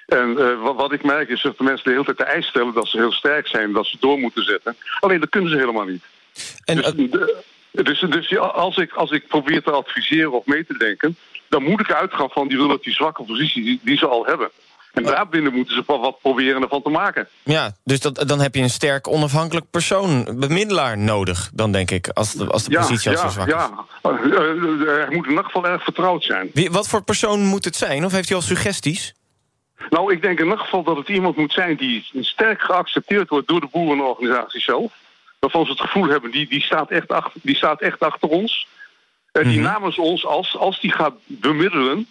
En 0.06 0.38
eh, 0.38 0.62
wat, 0.62 0.76
wat 0.76 0.92
ik 0.92 1.04
merk 1.04 1.30
is 1.30 1.42
dat 1.42 1.58
de 1.58 1.64
mensen 1.64 1.84
de 1.84 1.92
hele 1.92 2.04
tijd 2.04 2.18
de 2.18 2.24
eis 2.24 2.48
stellen 2.48 2.74
dat 2.74 2.88
ze 2.88 2.98
heel 2.98 3.12
sterk 3.12 3.48
zijn, 3.48 3.72
dat 3.72 3.86
ze 3.86 3.98
door 4.00 4.20
moeten 4.20 4.44
zetten. 4.44 4.76
Alleen 5.00 5.20
dat 5.20 5.30
kunnen 5.30 5.52
ze 5.52 5.58
helemaal 5.58 5.86
niet. 5.86 6.04
En, 6.66 6.76
Dus, 6.76 6.92
eh, 6.92 7.84
dus, 7.84 8.00
dus 8.00 8.28
ja, 8.30 8.40
als, 8.40 8.78
ik, 8.78 8.94
als 8.94 9.12
ik 9.12 9.28
probeer 9.28 9.64
te 9.64 9.72
adviseren 9.72 10.32
of 10.32 10.46
mee 10.46 10.66
te 10.66 10.78
denken, 10.78 11.18
dan 11.50 11.64
moet 11.64 11.80
ik 11.80 11.92
uitgaan 11.92 12.30
van 12.30 12.48
die 12.48 12.58
relatief 12.58 12.96
zwakke 12.96 13.24
positie 13.24 13.64
die, 13.64 13.80
die 13.84 13.98
ze 13.98 14.08
al 14.08 14.26
hebben. 14.26 14.50
En 14.94 15.04
daarbinnen 15.04 15.54
moeten 15.54 15.76
ze 15.76 15.84
wat 15.86 16.20
proberen 16.22 16.62
ervan 16.62 16.82
te 16.82 16.90
maken. 16.90 17.28
ja, 17.44 17.76
dus 17.84 18.00
dat, 18.00 18.24
dan 18.28 18.40
heb 18.40 18.56
je 18.56 18.62
een 18.62 18.70
sterk 18.70 19.08
onafhankelijk 19.08 19.70
persoon, 19.72 20.36
bemiddelaar 20.40 20.98
nodig... 20.98 21.50
dan 21.54 21.72
denk 21.72 21.92
ik, 21.92 22.08
als 22.08 22.34
de, 22.34 22.48
als 22.48 22.64
de 22.64 22.78
positie 22.78 23.10
al 23.12 23.18
zo 23.18 23.24
ja, 23.24 23.30
zwak 23.30 23.48
is. 23.48 23.54
ja. 23.54 23.86
Eh, 24.02 24.12
eh, 24.12 25.08
Hij 25.08 25.16
moet 25.16 25.24
in 25.26 25.30
ieder 25.30 25.44
geval 25.44 25.68
erg 25.68 25.84
vertrouwd 25.84 26.24
zijn. 26.24 26.50
Wie, 26.54 26.72
wat 26.72 26.88
voor 26.88 27.04
persoon 27.04 27.46
moet 27.46 27.66
het 27.66 27.76
zijn? 27.76 28.06
Of 28.06 28.12
heeft 28.12 28.30
u 28.30 28.36
al 28.36 28.42
suggesties? 28.42 29.14
Nou, 29.90 30.14
ik 30.14 30.22
denk 30.22 30.40
in 30.40 30.46
ieder 30.46 30.60
geval 30.60 30.84
dat 30.84 30.98
het 30.98 31.10
iemand 31.10 31.38
moet 31.38 31.54
zijn 31.54 31.76
die 31.76 32.10
sterk 32.20 32.62
geaccepteerd 32.62 33.30
wordt 33.30 33.48
door 33.48 33.60
de 33.60 33.70
boerenorganisatie 33.72 34.62
zelf. 34.62 34.94
Waarvan 35.40 35.66
ze 35.66 35.72
het 35.72 35.82
gevoel 35.82 36.08
hebben, 36.08 36.32
die, 36.32 36.50
die, 36.50 36.62
staat, 36.62 36.92
echt 36.92 37.12
achter, 37.12 37.42
die 37.44 37.56
staat 37.56 37.82
echt 37.82 38.00
achter 38.00 38.30
ons. 38.30 38.68
Eh, 39.32 39.44
die 39.44 39.60
namens 39.60 39.98
ons, 39.98 40.26
als, 40.26 40.58
als 40.58 40.80
die 40.80 40.92
gaat 40.92 41.14
bemiddelen, 41.26 42.08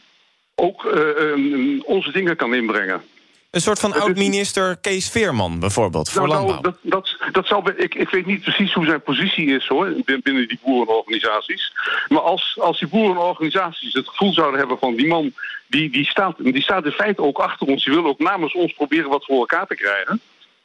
ook 0.56 0.84
eh, 0.84 1.32
eh, 1.32 1.80
onze 1.84 2.12
dingen 2.12 2.36
kan 2.36 2.54
inbrengen. 2.54 3.02
Een 3.50 3.60
soort 3.60 3.78
van 3.78 3.92
oud-minister 3.92 4.76
Kees 4.76 5.10
Veerman 5.10 5.58
bijvoorbeeld, 5.60 6.10
voor 6.10 6.28
Nou, 6.28 6.32
nou, 6.34 6.46
landbouw. 6.50 6.72
dat, 6.72 6.78
dat, 6.82 7.32
dat 7.32 7.46
zou, 7.46 7.72
ik, 7.76 7.94
ik 7.94 8.08
weet 8.10 8.26
niet 8.26 8.42
precies 8.42 8.72
hoe 8.72 8.84
zijn 8.84 9.02
positie 9.02 9.46
is 9.46 9.66
hoor, 9.66 9.92
bin- 10.04 10.20
binnen 10.22 10.48
die 10.48 10.58
boerenorganisaties. 10.64 11.72
Maar 12.08 12.20
als, 12.20 12.56
als 12.60 12.78
die 12.78 12.88
boerenorganisaties 12.88 13.92
het 13.92 14.08
gevoel 14.08 14.32
zouden 14.32 14.58
hebben 14.58 14.78
van 14.78 14.94
die 14.94 15.06
man, 15.06 15.32
die, 15.66 15.90
die, 15.90 16.04
staat, 16.06 16.34
die 16.38 16.62
staat 16.62 16.84
in 16.84 16.90
feite 16.92 17.22
ook 17.22 17.38
achter 17.38 17.66
ons, 17.66 17.84
die 17.84 17.94
wil 17.94 18.06
ook 18.06 18.18
namens 18.18 18.54
ons 18.54 18.72
proberen 18.72 19.10
wat 19.10 19.24
voor 19.24 19.38
elkaar 19.38 19.66
te 19.66 19.74
krijgen, 19.74 20.20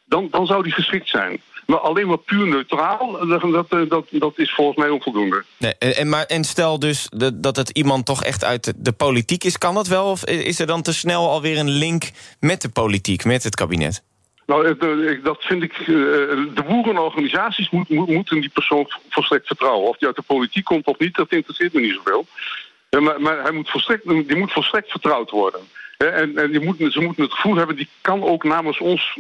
dan, 0.05 0.27
dan 0.31 0.45
zou 0.45 0.63
die 0.63 0.71
geschikt 0.73 1.09
zijn. 1.09 1.41
Maar 1.71 1.79
alleen 1.79 2.07
maar 2.07 2.17
puur 2.17 2.47
neutraal, 2.47 3.27
dat, 3.27 3.69
dat, 3.69 3.89
dat, 3.89 4.05
dat 4.09 4.33
is 4.39 4.53
volgens 4.53 4.77
mij 4.77 4.89
onvoldoende. 4.89 5.43
Nee, 5.57 5.73
en, 5.77 6.09
maar, 6.09 6.25
en 6.25 6.43
stel 6.43 6.79
dus 6.79 7.09
dat 7.33 7.55
het 7.55 7.69
iemand 7.69 8.05
toch 8.05 8.23
echt 8.23 8.43
uit 8.43 8.73
de, 8.77 8.91
politiek 8.91 9.43
is, 9.43 9.57
kan 9.57 9.73
dat 9.75 9.87
wel? 9.87 10.05
Of 10.09 10.25
is 10.25 10.59
er 10.59 10.65
dan 10.67 10.81
te 10.81 10.93
snel 10.93 11.29
alweer 11.29 11.57
een 11.57 11.69
link 11.69 12.03
met 12.39 12.61
de 12.61 12.69
politiek, 12.69 13.25
met 13.25 13.43
het 13.43 13.55
kabinet? 13.55 14.03
Nou, 14.45 14.67
eh, 14.67 15.23
dat 15.23 15.43
vind 15.43 15.63
ik. 15.63 15.73
eh, 15.79 15.85
de 15.87 16.63
boerenorganisaties 16.67 17.69
moet, 17.69 17.89
moet- 17.89 18.09
moeten 18.09 18.41
die 18.41 18.49
persoon 18.49 18.85
volstrekt 19.09 19.47
vertrouwen. 19.47 19.89
Of 19.89 19.97
die 19.97 20.07
uit 20.07 20.15
de 20.15 20.21
politiek 20.21 20.63
komt 20.65 20.85
of 20.85 20.99
niet, 20.99 21.15
dat 21.15 21.31
interesseert 21.31 21.73
me 21.73 21.81
niet 21.81 21.95
zoveel. 22.03 22.25
Maar, 22.99 23.21
maar 23.21 23.41
hij 23.41 23.51
moet 23.51 23.69
volstrekt, 23.69 24.07
die 24.07 24.35
moet 24.35 24.51
volstrekt 24.51 24.91
vertrouwd 24.91 25.29
worden. 25.29 25.61
En, 25.97 26.37
en 26.37 26.51
die 26.51 26.59
moeten, 26.59 26.91
ze 26.91 26.99
moeten 27.01 27.23
het 27.23 27.33
gevoel 27.33 27.55
hebben, 27.55 27.75
die 27.75 27.89
kan 28.01 28.23
ook 28.23 28.43
namens 28.43 28.79
ons 28.79 29.17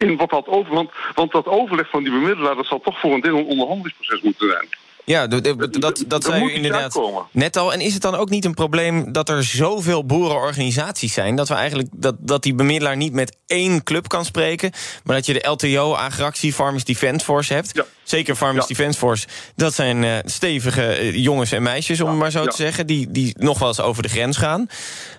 in 0.00 0.16
wat 0.16 0.30
dat 0.30 0.46
over. 0.46 0.74
Want, 0.74 0.90
want 1.14 1.32
dat 1.32 1.46
overleg 1.46 1.90
van 1.90 2.02
die 2.02 2.12
bemiddelaar, 2.12 2.54
dat 2.54 2.66
zal 2.66 2.80
toch 2.80 3.00
voor 3.00 3.12
een 3.12 3.20
deel 3.20 3.38
een 3.38 3.46
onderhandelingsproces 3.46 4.20
moeten 4.22 4.48
zijn. 4.48 4.68
Ja, 5.04 5.26
dat, 5.26 6.04
dat 6.06 6.24
zei 6.24 6.44
u 6.44 6.52
inderdaad 6.52 7.00
net 7.30 7.56
al. 7.56 7.72
En 7.72 7.80
is 7.80 7.92
het 7.92 8.02
dan 8.02 8.14
ook 8.14 8.30
niet 8.30 8.44
een 8.44 8.54
probleem 8.54 9.12
dat 9.12 9.28
er 9.28 9.44
zoveel 9.44 10.06
boerenorganisaties 10.06 11.12
zijn... 11.12 11.36
dat, 11.36 11.48
we 11.48 11.54
eigenlijk, 11.54 11.88
dat, 11.92 12.14
dat 12.18 12.42
die 12.42 12.54
bemiddelaar 12.54 12.96
niet 12.96 13.12
met 13.12 13.36
één 13.46 13.82
club 13.82 14.08
kan 14.08 14.24
spreken... 14.24 14.72
maar 15.04 15.16
dat 15.16 15.26
je 15.26 15.32
de 15.32 15.48
LTO, 15.48 15.94
Agractie, 15.94 16.52
Farmers 16.52 16.84
Defence 16.84 17.24
Force 17.24 17.54
hebt? 17.54 17.84
Zeker 18.02 18.34
Farmers 18.34 18.66
Defence 18.66 18.98
Force. 18.98 19.26
Dat 19.56 19.74
zijn 19.74 20.04
eh, 20.04 20.18
stevige 20.24 20.86
eh, 20.86 21.14
jongens 21.14 21.52
en 21.52 21.62
meisjes, 21.62 22.00
om 22.00 22.08
het 22.08 22.18
maar 22.18 22.30
zo 22.30 22.46
te 22.46 22.56
zeggen... 22.56 22.86
Die, 22.86 23.10
die 23.10 23.34
nog 23.38 23.58
wel 23.58 23.68
eens 23.68 23.80
over 23.80 24.02
de 24.02 24.08
grens 24.08 24.36
gaan. 24.36 24.68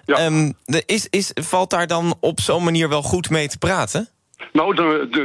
Ehm, 0.06 0.52
de, 0.66 0.84
is, 0.86 1.08
is, 1.10 1.32
valt 1.34 1.70
daar 1.70 1.88
dan 1.88 2.16
op 2.20 2.40
zo'n 2.40 2.64
manier 2.64 2.90
wel 2.90 3.02
goed 3.02 3.30
mee 3.30 3.48
te 3.48 3.58
praten? 3.58 4.10
Nou, 4.52 4.76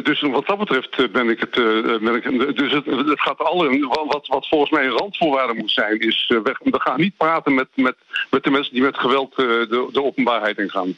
dus 0.03 0.21
wat 0.21 0.47
dat 0.47 0.59
betreft 0.59 0.99
eh, 0.99 1.09
ben 1.09 1.29
ik 1.29 1.41
het. 1.41 1.57
eh, 1.59 1.99
ben 2.01 2.15
ik, 2.15 2.57
dus 2.57 2.73
het, 2.73 2.87
het 2.87 3.21
gaat 3.21 3.39
alle. 3.39 3.87
Wat, 4.09 4.27
wat 4.27 4.49
volgens 4.49 4.71
mij 4.71 4.85
een 4.85 4.97
randvoorwaarde 4.99 5.55
moet 5.55 5.71
zijn, 5.71 6.01
is. 6.01 6.25
eh, 6.29 6.39
we, 6.43 6.57
we 6.63 6.81
gaan 6.81 7.01
niet 7.01 7.17
praten 7.17 7.55
met, 7.55 7.69
met, 7.75 7.97
met 8.31 8.45
de 8.45 8.51
mensen 8.51 8.73
die 8.73 8.83
met 8.83 8.99
geweld 8.99 9.31
eh, 9.31 9.47
de, 9.47 9.89
de 9.93 10.03
openbaarheid 10.03 10.59
ingaan. 10.59 10.97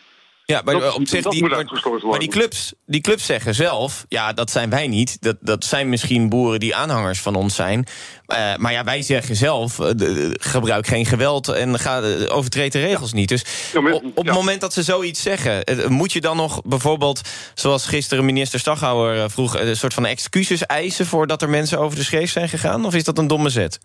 Ja, 0.52 0.60
maar 0.64 0.74
Dat- 0.80 0.94
op 0.94 1.08
zich 1.08 1.24
die, 1.24 1.40
maar, 1.46 2.18
die 2.18 2.28
clubs, 2.28 2.72
die 2.86 3.00
clubs 3.00 3.26
zeggen 3.26 3.54
zelf, 3.54 4.04
ja, 4.08 4.32
dat 4.32 4.50
zijn 4.50 4.70
wij 4.70 4.86
niet. 4.86 5.22
Dat, 5.22 5.36
dat 5.40 5.64
zijn 5.64 5.88
misschien 5.88 6.28
boeren 6.28 6.60
die 6.60 6.74
aanhangers 6.76 7.20
van 7.20 7.34
ons 7.34 7.54
zijn. 7.54 7.86
Eh, 8.26 8.56
maar 8.56 8.72
ja, 8.72 8.84
wij 8.84 9.02
zeggen 9.02 9.36
zelf, 9.36 9.78
eh, 9.80 9.90
de- 9.96 10.36
gebruik 10.40 10.86
geen 10.86 11.06
geweld 11.06 11.48
en 11.48 11.78
ga, 11.78 12.00
eh, 12.02 12.36
overtreed 12.36 12.72
de 12.72 12.80
regels 12.80 13.12
niet. 13.12 13.28
Dus 13.28 13.44
op, 13.92 14.02
op 14.14 14.26
het 14.26 14.34
moment 14.34 14.60
dat 14.60 14.72
ze 14.72 14.82
zoiets 14.82 15.22
zeggen, 15.22 15.64
eh, 15.64 15.86
moet 15.86 16.12
je 16.12 16.20
dan 16.20 16.36
nog 16.36 16.62
bijvoorbeeld, 16.62 17.20
zoals 17.54 17.86
gisteren 17.86 18.24
minister 18.24 18.58
Staghouwer 18.60 19.22
eh, 19.22 19.28
vroeg, 19.28 19.56
eh, 19.56 19.68
een 19.68 19.76
soort 19.76 19.94
van 19.94 20.06
excuses 20.06 20.66
eisen 20.66 21.06
voordat 21.06 21.42
er 21.42 21.48
mensen 21.50 21.78
over 21.78 21.98
de 21.98 22.04
schreef 22.04 22.30
zijn 22.30 22.48
gegaan? 22.48 22.84
Of 22.84 22.94
is 22.94 23.04
dat 23.04 23.18
een 23.18 23.26
domme 23.26 23.48
zet? 23.48 23.78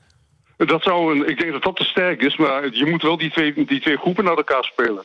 Dat 0.57 0.83
zou 0.83 1.15
een, 1.19 1.29
ik 1.29 1.37
denk 1.39 1.51
dat 1.51 1.63
dat 1.63 1.75
te 1.75 1.83
sterk 1.83 2.21
is, 2.21 2.37
maar 2.37 2.69
je 2.73 2.85
moet 2.85 3.01
wel 3.01 3.17
die 3.17 3.31
twee, 3.31 3.65
die 3.65 3.81
twee 3.81 3.97
groepen 3.97 4.23
naar 4.23 4.37
elkaar 4.37 4.63
spelen. 4.63 5.03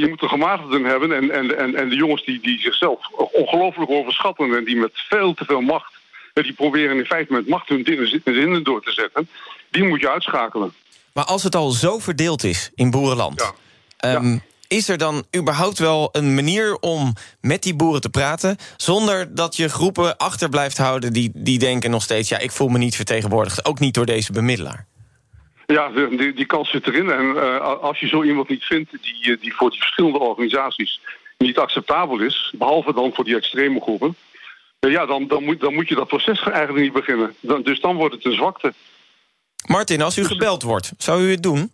Je 0.00 0.08
moet 0.08 0.20
de 0.20 0.28
gematigden 0.28 0.84
hebben 0.84 1.12
en, 1.12 1.30
en, 1.30 1.58
en, 1.58 1.74
en 1.74 1.88
de 1.88 1.94
jongens 1.96 2.24
die, 2.24 2.40
die 2.40 2.60
zichzelf 2.60 2.98
ongelooflijk 3.32 3.90
overschatten 3.90 4.56
en 4.56 4.64
die 4.64 4.76
met 4.76 4.90
veel 4.94 5.34
te 5.34 5.44
veel 5.44 5.60
macht, 5.60 5.92
die 6.32 6.52
proberen 6.52 6.98
in 6.98 7.04
feite 7.04 7.32
met 7.32 7.48
macht 7.48 7.68
hun 7.68 7.84
zinnen 8.24 8.64
door 8.64 8.82
te 8.82 8.92
zetten, 8.92 9.28
die 9.70 9.84
moet 9.84 10.00
je 10.00 10.10
uitschakelen. 10.10 10.72
Maar 11.12 11.24
als 11.24 11.42
het 11.42 11.54
al 11.54 11.70
zo 11.70 11.98
verdeeld 11.98 12.44
is 12.44 12.70
in 12.74 12.90
boerenland, 12.90 13.52
ehm, 13.96 14.38
is 14.68 14.88
er 14.88 14.98
dan 14.98 15.24
überhaupt 15.36 15.78
wel 15.78 16.08
een 16.12 16.34
manier 16.34 16.76
om 16.76 17.14
met 17.40 17.62
die 17.62 17.74
boeren 17.74 18.00
te 18.00 18.10
praten, 18.10 18.56
zonder 18.76 19.34
dat 19.34 19.56
je 19.56 19.68
groepen 19.68 20.16
achter 20.16 20.48
blijft 20.48 20.78
houden 20.78 21.12
die, 21.12 21.30
die 21.34 21.58
denken 21.58 21.90
nog 21.90 22.02
steeds, 22.02 22.28
ja, 22.28 22.38
ik 22.38 22.50
voel 22.50 22.68
me 22.68 22.78
niet 22.78 22.96
vertegenwoordigd, 22.96 23.64
ook 23.64 23.78
niet 23.78 23.94
door 23.94 24.06
deze 24.06 24.32
bemiddelaar? 24.32 24.86
Ja, 25.66 25.88
die, 26.10 26.32
die 26.32 26.46
kans 26.46 26.70
zit 26.70 26.86
erin. 26.86 27.10
En 27.10 27.36
eh, 27.36 27.60
als 27.80 28.00
je 28.00 28.06
zo 28.08 28.22
iemand 28.22 28.48
niet 28.48 28.64
vindt 28.64 28.90
die, 29.02 29.32
eh, 29.34 29.40
die 29.40 29.54
voor 29.54 29.70
die 29.70 29.78
verschillende 29.80 30.18
organisaties 30.18 31.00
niet 31.38 31.58
acceptabel 31.58 32.18
is, 32.18 32.52
behalve 32.56 32.94
dan 32.94 33.10
voor 33.14 33.24
die 33.24 33.36
extreme 33.36 33.80
groepen, 33.80 34.16
eh, 34.80 34.90
ja, 34.90 35.06
dan, 35.06 35.26
dan, 35.26 35.44
moet, 35.44 35.60
dan 35.60 35.74
moet 35.74 35.88
je 35.88 35.94
dat 35.94 36.08
proces 36.08 36.42
eigenlijk 36.42 36.78
niet 36.84 36.92
beginnen. 36.92 37.34
Dan, 37.40 37.62
dus 37.62 37.80
dan 37.80 37.96
wordt 37.96 38.14
het 38.14 38.24
een 38.24 38.32
zwakte. 38.34 38.72
Martin, 39.66 40.02
als 40.02 40.18
u 40.18 40.24
gebeld 40.24 40.62
wordt, 40.62 40.92
zou 40.98 41.22
u 41.22 41.30
het 41.30 41.42
doen? 41.42 41.72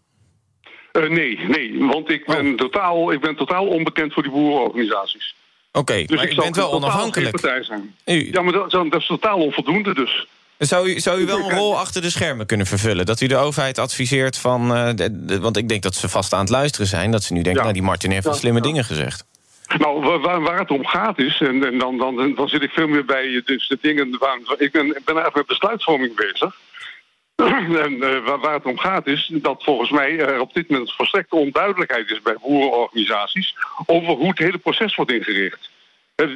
Nee, 0.92 1.38
nee, 1.38 1.78
want 1.84 2.10
ik 2.10 2.26
ben, 2.26 2.56
totaal, 2.56 3.12
ik 3.12 3.20
ben 3.20 3.36
totaal 3.36 3.66
onbekend 3.66 4.12
voor 4.12 4.22
die 4.22 4.32
boerenorganisaties. 4.32 5.34
Oké, 5.72 6.04
Dus 6.04 6.16
maar 6.16 6.24
ik 6.24 6.32
u 6.32 6.34
bent 6.34 6.56
wel 6.56 6.72
onafhankelijk. 6.72 7.38
zijn. 7.62 7.94
U- 8.06 8.28
Ja, 8.32 8.42
maar 8.42 8.52
dat, 8.52 8.70
dat 8.70 8.94
is 8.94 9.06
totaal 9.06 9.38
onvoldoende 9.38 9.94
dus. 9.94 10.26
Zou 10.58 10.88
u, 10.90 11.00
zou 11.00 11.20
u 11.20 11.26
wel 11.26 11.38
een 11.38 11.56
rol 11.56 11.78
achter 11.78 12.02
de 12.02 12.10
schermen 12.10 12.46
kunnen 12.46 12.66
vervullen? 12.66 13.06
Dat 13.06 13.20
u 13.20 13.26
de 13.26 13.36
overheid 13.36 13.78
adviseert 13.78 14.38
van... 14.38 14.74
eh, 14.74 14.90
de- 14.94 15.24
de- 15.24 15.40
want 15.40 15.56
ik 15.56 15.68
denk 15.68 15.82
dat 15.82 15.94
ze 15.94 16.08
vast 16.08 16.32
aan 16.32 16.40
het 16.40 16.48
luisteren 16.48 16.86
zijn... 16.86 17.10
dat 17.10 17.22
ze 17.22 17.32
nu 17.32 17.42
denken, 17.42 17.62
nou, 17.62 17.74
die 17.74 17.82
Martin 17.82 18.10
heeft 18.10 18.24
wel 18.24 18.32
Ja, 18.32 18.38
slimme 18.38 18.58
ja. 18.58 18.64
dingen 18.64 18.84
gezegd. 18.84 19.24
Nou, 19.78 20.00
waar, 20.00 20.20
waar, 20.20 20.40
waar 20.40 20.58
het 20.58 20.70
om 20.70 20.86
gaat 20.86 21.18
is, 21.18 21.40
en, 21.40 21.64
en 21.66 21.78
dan, 21.78 21.98
dan, 21.98 22.34
dan 22.34 22.48
zit 22.48 22.62
ik 22.62 22.70
veel 22.70 22.88
meer 22.88 23.04
bij 23.04 23.34
eh, 23.34 23.44
dus 23.44 23.68
de 23.68 23.78
dingen 23.80 24.18
waar 24.18 24.38
ik 24.58 24.72
ben, 24.72 24.86
ik 24.86 25.04
ben 25.04 25.14
eigenlijk 25.14 25.34
met 25.34 25.46
besluitvorming 25.46 26.16
bezig. 26.16 26.54
en 27.86 28.02
eh, 28.02 28.24
waar, 28.24 28.38
waar 28.40 28.54
het 28.54 28.64
om 28.64 28.78
gaat 28.78 29.06
is 29.06 29.30
dat 29.32 29.64
volgens 29.64 29.90
mij 29.90 30.18
er 30.18 30.40
op 30.40 30.54
dit 30.54 30.68
moment 30.68 30.92
volstrekte 30.94 31.36
onduidelijkheid 31.36 32.10
is 32.10 32.22
bij 32.22 32.36
boerenorganisaties 32.42 33.54
over 33.86 34.12
hoe 34.14 34.28
het 34.28 34.38
hele 34.38 34.58
proces 34.58 34.94
wordt 34.94 35.12
ingericht. 35.12 35.70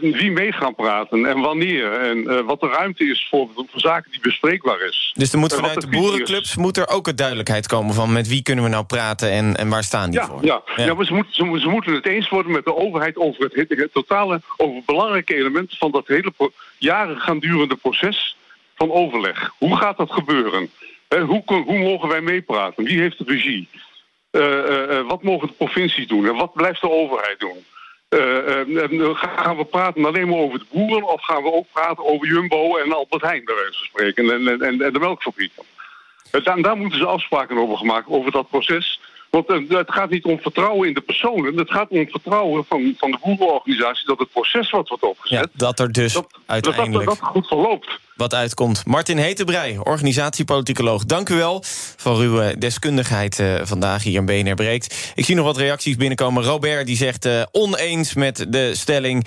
Wie 0.00 0.30
mee 0.30 0.52
gaan 0.52 0.74
praten 0.74 1.26
en 1.26 1.40
wanneer 1.40 1.92
en 1.92 2.26
eh, 2.28 2.40
wat 2.44 2.60
de 2.60 2.68
ruimte 2.68 3.04
is 3.04 3.26
voor, 3.30 3.48
voor 3.54 3.80
zaken 3.80 4.10
die 4.10 4.20
bespreekbaar 4.20 4.80
is. 4.80 5.12
Dus 5.14 5.32
er 5.32 5.38
moet 5.38 5.54
vanuit 5.54 5.80
de 5.80 5.86
boerenclubs 5.86 6.56
moet 6.56 6.76
er 6.76 6.88
ook 6.88 7.06
een 7.06 7.16
duidelijkheid 7.16 7.66
komen 7.66 7.94
van 7.94 8.12
met 8.12 8.28
wie 8.28 8.42
kunnen 8.42 8.64
we 8.64 8.70
nou 8.70 8.84
praten 8.84 9.30
en, 9.30 9.56
en 9.56 9.68
waar 9.68 9.82
staan 9.84 10.10
die 10.10 10.20
Ja, 10.20 10.26
voor? 10.26 10.44
ja. 10.44 10.62
ja. 10.76 10.94
maar 10.94 11.04
ze, 11.04 11.12
moeten, 11.14 11.34
ze, 11.34 11.58
ze 11.60 11.68
moeten 11.68 11.92
het 11.94 12.06
eens 12.06 12.28
worden 12.28 12.52
met 12.52 12.64
de 12.64 12.76
overheid 12.76 13.16
over 13.16 13.42
het, 13.44 13.54
he- 13.54 13.76
het 13.76 13.92
totale, 13.92 14.40
over 14.56 14.82
belangrijke 14.86 15.34
elementen 15.34 15.76
van 15.78 15.90
dat 15.90 16.06
hele 16.06 16.30
pro- 16.30 16.52
jaren 16.78 17.16
gaan 17.20 17.38
durende 17.38 17.76
proces 17.76 18.36
van 18.76 18.90
overleg. 18.90 19.50
Hoe 19.58 19.76
gaat 19.76 19.96
dat 19.96 20.12
gebeuren? 20.12 20.70
Hoe, 21.08 21.42
hoe 21.46 21.78
mogen 21.78 22.08
wij 22.08 22.20
meepraten? 22.20 22.84
Wie 22.84 23.00
heeft 23.00 23.18
de 23.18 23.24
regie? 23.26 23.68
Eh, 24.30 24.98
eh, 24.98 25.06
wat 25.06 25.22
mogen 25.22 25.48
de 25.48 25.54
provincies 25.54 26.06
doen? 26.06 26.26
En 26.26 26.34
wat 26.36 26.52
blijft 26.52 26.80
de 26.80 26.90
overheid 26.90 27.40
doen? 27.40 27.64
Eh, 28.12 28.60
eh, 28.60 29.00
eh, 29.00 29.16
gaan 29.36 29.56
we 29.56 29.64
praten 29.64 30.04
alleen 30.04 30.28
maar 30.28 30.38
over 30.38 30.58
de 30.58 30.64
boeren 30.72 31.08
of 31.08 31.24
gaan 31.24 31.42
we 31.42 31.52
ook 31.52 31.66
praten 31.72 32.04
over 32.04 32.26
Jumbo 32.26 32.76
en 32.76 32.92
Albert 32.92 33.22
Heijn, 33.22 33.44
bij 33.44 33.54
wijze 33.54 33.78
van 33.78 33.86
spreken, 33.86 34.30
en, 34.30 34.48
en, 34.48 34.60
en, 34.60 34.82
en 34.82 34.92
de 34.92 34.98
melkfabrieken? 34.98 35.62
Daar, 36.30 36.62
daar 36.62 36.76
moeten 36.76 36.98
ze 36.98 37.06
afspraken 37.06 37.56
over 37.56 37.76
gemaakt, 37.76 38.08
over 38.08 38.30
dat 38.30 38.48
proces. 38.48 39.00
Want 39.30 39.48
het 39.68 39.92
gaat 39.92 40.10
niet 40.10 40.24
om 40.24 40.40
vertrouwen 40.40 40.88
in 40.88 40.94
de 40.94 41.00
personen. 41.00 41.56
Het 41.56 41.70
gaat 41.70 41.88
om 41.88 42.08
vertrouwen 42.08 42.64
van, 42.64 42.94
van 42.96 43.10
de 43.10 43.18
boerenorganisatie 43.22 44.06
dat 44.06 44.18
het 44.18 44.32
proces 44.32 44.70
wat 44.70 44.88
wordt 44.88 45.02
opgezet, 45.02 45.48
Ja, 45.52 45.58
dat 45.58 45.78
er 45.78 45.92
dus 45.92 46.12
dat, 46.12 46.30
dat, 46.30 46.40
uiteindelijk 46.46 47.08
dat 47.08 47.20
goed 47.20 47.46
verloopt. 47.46 48.00
Wat 48.16 48.34
uitkomt. 48.34 48.86
Martin 48.86 49.18
Hetebrei, 49.18 49.78
organisatiepoliticoloog. 49.78 51.04
Dank 51.04 51.28
u 51.28 51.34
wel 51.34 51.64
voor 51.96 52.18
uw 52.18 52.40
eh, 52.40 52.56
deskundigheid 52.58 53.38
eh, 53.38 53.54
vandaag 53.62 54.02
hier 54.02 54.14
in 54.14 54.26
BNR 54.26 54.54
Breekt. 54.54 55.12
Ik 55.14 55.24
zie 55.24 55.34
nog 55.34 55.44
wat 55.44 55.56
reacties 55.56 55.96
binnenkomen. 55.96 56.42
Robert 56.42 56.86
die 56.86 56.96
zegt 56.96 57.24
eh, 57.24 57.42
oneens 57.50 58.14
met 58.14 58.46
de 58.48 58.74
stelling... 58.74 59.26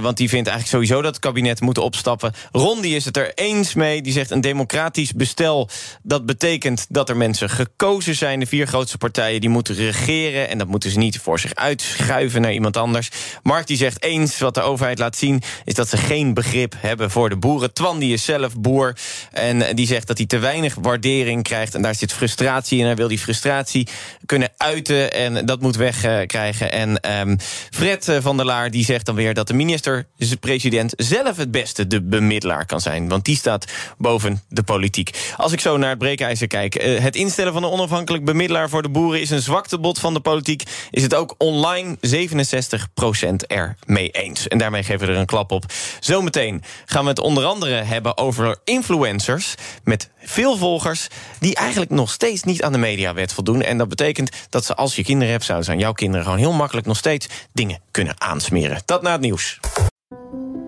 want 0.00 0.16
die 0.16 0.28
vindt 0.28 0.48
eigenlijk 0.48 0.66
sowieso 0.66 1.02
dat 1.02 1.14
het 1.14 1.24
kabinet 1.24 1.60
moet 1.60 1.78
opstappen. 1.78 2.32
Ron 2.52 2.80
die 2.80 2.96
is 2.96 3.04
het 3.04 3.16
er 3.16 3.32
eens 3.34 3.74
mee. 3.74 4.02
Die 4.02 4.12
zegt 4.12 4.30
een 4.30 4.40
democratisch 4.40 5.12
bestel... 5.12 5.68
dat 6.02 6.26
betekent 6.26 6.86
dat 6.88 7.08
er 7.08 7.16
mensen 7.16 7.50
gekozen 7.50 8.14
zijn. 8.14 8.40
De 8.40 8.46
vier 8.46 8.66
grootste 8.66 8.98
partijen 8.98 9.40
die 9.40 9.50
moeten 9.50 9.74
regeren... 9.74 10.48
en 10.48 10.58
dat 10.58 10.68
moeten 10.68 10.90
ze 10.90 10.98
niet 10.98 11.18
voor 11.18 11.40
zich 11.40 11.54
uitschuiven 11.54 12.40
naar 12.40 12.52
iemand 12.52 12.76
anders. 12.76 13.08
Mark 13.42 13.66
die 13.66 13.76
zegt 13.76 14.02
eens 14.02 14.38
wat 14.38 14.54
de 14.54 14.60
overheid 14.60 14.98
laat 14.98 15.16
zien... 15.16 15.42
is 15.64 15.74
dat 15.74 15.88
ze 15.88 15.96
geen 15.96 16.34
begrip 16.34 16.74
hebben 16.76 17.10
voor 17.10 17.28
de 17.28 17.36
boeren. 17.36 17.72
Twan 17.72 17.98
die 17.98 18.12
is 18.12 18.24
zelf 18.30 18.56
boer 18.56 18.96
en 19.32 19.76
die 19.76 19.86
zegt 19.86 20.06
dat 20.06 20.18
hij 20.18 20.26
te 20.26 20.38
weinig 20.38 20.74
waardering 20.74 21.42
krijgt... 21.42 21.74
en 21.74 21.82
daar 21.82 21.94
zit 21.94 22.12
frustratie 22.12 22.78
in. 22.78 22.84
Hij 22.84 22.94
wil 22.94 23.08
die 23.08 23.18
frustratie 23.18 23.88
kunnen 24.26 24.48
uiten 24.56 25.12
en 25.12 25.46
dat 25.46 25.60
moet 25.60 25.76
wegkrijgen. 25.76 26.72
en 26.72 27.00
ehm, 27.00 27.36
Fred 27.70 28.08
eh, 28.08 28.16
van 28.20 28.36
der 28.36 28.46
Laar 28.46 28.70
die 28.70 28.84
zegt 28.84 29.06
dan 29.06 29.14
weer 29.14 29.34
dat 29.34 29.46
de 29.46 29.54
minister-president... 29.54 30.92
zelf 30.96 31.36
het 31.36 31.50
beste 31.50 31.86
de 31.86 32.02
bemiddelaar 32.02 32.66
kan 32.66 32.80
zijn, 32.80 33.08
want 33.08 33.24
die 33.24 33.36
staat 33.36 33.64
boven 33.98 34.42
de 34.48 34.62
politiek. 34.62 35.10
Als 35.36 35.52
ik 35.52 35.60
zo 35.60 35.76
naar 35.76 35.90
het 35.90 35.98
breekijzer 35.98 36.46
kijk... 36.46 36.74
eh, 36.74 37.00
het 37.00 37.16
instellen 37.16 37.52
van 37.52 37.62
een 37.64 37.70
onafhankelijk 37.70 38.24
bemiddelaar 38.24 38.68
voor 38.68 38.82
de 38.82 38.88
boeren... 38.88 39.20
is 39.20 39.30
een 39.30 39.42
zwaktebod 39.42 39.98
van 39.98 40.14
de 40.14 40.20
politiek. 40.20 40.62
Is 40.90 41.02
het 41.02 41.14
ook 41.14 41.34
online 41.38 41.96
67% 41.96 43.46
er 43.46 43.76
mee 43.86 44.10
eens. 44.10 44.48
En 44.48 44.58
daarmee 44.58 44.82
geven 44.82 45.06
we 45.06 45.12
er 45.12 45.18
een 45.18 45.26
klap 45.26 45.52
op. 45.52 45.64
Zometeen 46.00 46.62
gaan 46.84 47.02
we 47.02 47.08
het 47.08 47.18
onder 47.18 47.44
andere 47.44 47.74
hebben 47.74 48.09
over 48.16 48.58
influencers... 48.64 49.54
met 49.84 50.10
veel 50.18 50.56
volgers 50.56 51.08
die 51.38 51.54
eigenlijk 51.54 51.90
nog 51.90 52.10
steeds 52.10 52.42
niet 52.42 52.62
aan 52.62 52.72
de 52.72 52.78
mediawet 52.78 53.32
voldoen. 53.32 53.62
En 53.62 53.78
dat 53.78 53.88
betekent 53.88 54.30
dat 54.48 54.64
ze 54.64 54.74
als 54.74 54.96
je 54.96 55.04
kinderen 55.04 55.32
hebt... 55.32 55.44
zouden 55.44 55.70
aan 55.70 55.78
jouw 55.78 55.92
kinderen 55.92 56.24
gewoon 56.24 56.38
heel 56.38 56.52
makkelijk 56.52 56.86
nog 56.86 56.96
steeds 56.96 57.28
dingen 57.52 57.80
kunnen 57.90 58.20
aansmeren. 58.20 58.82
Dat 58.84 59.02
na 59.02 59.12
het 59.12 59.20
nieuws. 59.20 59.60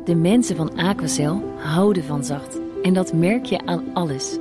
De 0.05 0.14
mensen 0.14 0.57
van 0.57 0.76
Aquacel 0.76 1.55
houden 1.57 2.05
van 2.05 2.24
zacht. 2.24 2.59
En 2.83 2.94
dat 2.94 3.12
merk 3.12 3.44
je 3.44 3.66
aan 3.66 3.85
alles. 3.94 4.38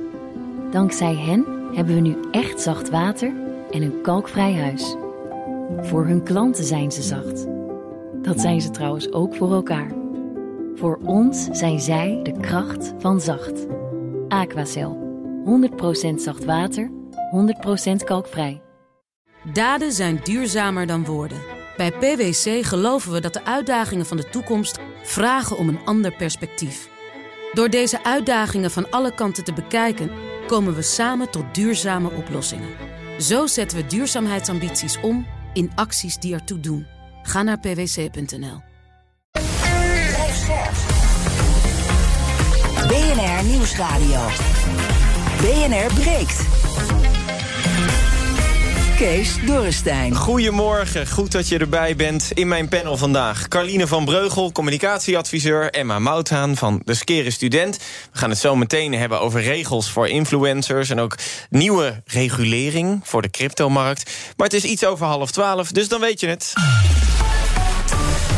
Dankzij 0.70 1.14
hen 1.14 1.44
hebben 1.74 1.94
we 1.94 2.00
nu 2.00 2.16
echt 2.30 2.60
zacht 2.60 2.90
water 2.90 3.32
en 3.70 3.82
een 3.82 4.00
kalkvrij 4.02 4.54
huis. 4.54 4.96
Voor 5.80 6.06
hun 6.06 6.22
klanten 6.22 6.64
zijn 6.64 6.92
ze 6.92 7.02
zacht. 7.02 7.46
Dat 8.22 8.40
zijn 8.40 8.60
ze 8.60 8.70
trouwens 8.70 9.12
ook 9.12 9.34
voor 9.34 9.52
elkaar. 9.52 9.90
Voor 10.74 11.00
ons 11.04 11.48
zijn 11.50 11.80
zij 11.80 12.20
de 12.22 12.40
kracht 12.40 12.92
van 12.98 13.20
zacht. 13.20 13.66
Aquacel. 14.28 15.00
100% 16.10 16.14
zacht 16.14 16.44
water, 16.44 16.90
100% 17.90 18.04
kalkvrij. 18.04 18.62
Daden 19.52 19.92
zijn 19.92 20.20
duurzamer 20.24 20.86
dan 20.86 21.04
woorden. 21.04 21.38
Bij 21.76 21.90
PwC 21.90 22.64
geloven 22.66 23.12
we 23.12 23.20
dat 23.20 23.32
de 23.32 23.44
uitdagingen 23.44 24.06
van 24.06 24.16
de 24.16 24.28
toekomst 24.28 24.78
vragen 25.02 25.56
om 25.56 25.68
een 25.68 25.84
ander 25.84 26.16
perspectief. 26.16 26.90
Door 27.52 27.68
deze 27.68 28.04
uitdagingen 28.04 28.70
van 28.70 28.90
alle 28.90 29.14
kanten 29.14 29.44
te 29.44 29.52
bekijken, 29.52 30.10
komen 30.46 30.74
we 30.74 30.82
samen 30.82 31.30
tot 31.30 31.54
duurzame 31.54 32.10
oplossingen. 32.10 32.68
Zo 33.18 33.46
zetten 33.46 33.78
we 33.78 33.86
duurzaamheidsambities 33.86 35.00
om 35.00 35.26
in 35.52 35.70
acties 35.74 36.18
die 36.18 36.34
ertoe 36.34 36.60
doen. 36.60 36.86
Ga 37.22 37.42
naar 37.42 37.58
pwc.nl. 37.58 38.71
BNR 42.92 43.44
Nieuwsradio. 43.44 44.20
BNR 45.40 45.94
breekt. 45.94 46.40
Kees 48.96 49.36
Dorrestein. 49.46 50.14
Goedemorgen, 50.14 51.06
goed 51.06 51.32
dat 51.32 51.48
je 51.48 51.58
erbij 51.58 51.96
bent. 51.96 52.30
In 52.34 52.48
mijn 52.48 52.68
panel 52.68 52.96
vandaag 52.96 53.48
Carline 53.48 53.86
van 53.86 54.04
Breugel, 54.04 54.52
communicatieadviseur... 54.52 55.70
Emma 55.70 55.98
Mouthaan 55.98 56.56
van 56.56 56.82
De 56.84 56.94
Skere 56.94 57.30
Student. 57.30 57.76
We 58.12 58.18
gaan 58.18 58.30
het 58.30 58.38
zo 58.38 58.56
meteen 58.56 58.94
hebben 58.94 59.20
over 59.20 59.42
regels 59.42 59.90
voor 59.90 60.08
influencers... 60.08 60.90
en 60.90 61.00
ook 61.00 61.18
nieuwe 61.50 62.02
regulering 62.06 63.00
voor 63.04 63.22
de 63.22 63.30
cryptomarkt. 63.30 64.10
Maar 64.36 64.46
het 64.46 64.56
is 64.56 64.64
iets 64.64 64.84
over 64.84 65.06
half 65.06 65.30
twaalf, 65.30 65.70
dus 65.72 65.88
dan 65.88 66.00
weet 66.00 66.20
je 66.20 66.26
het. 66.26 66.52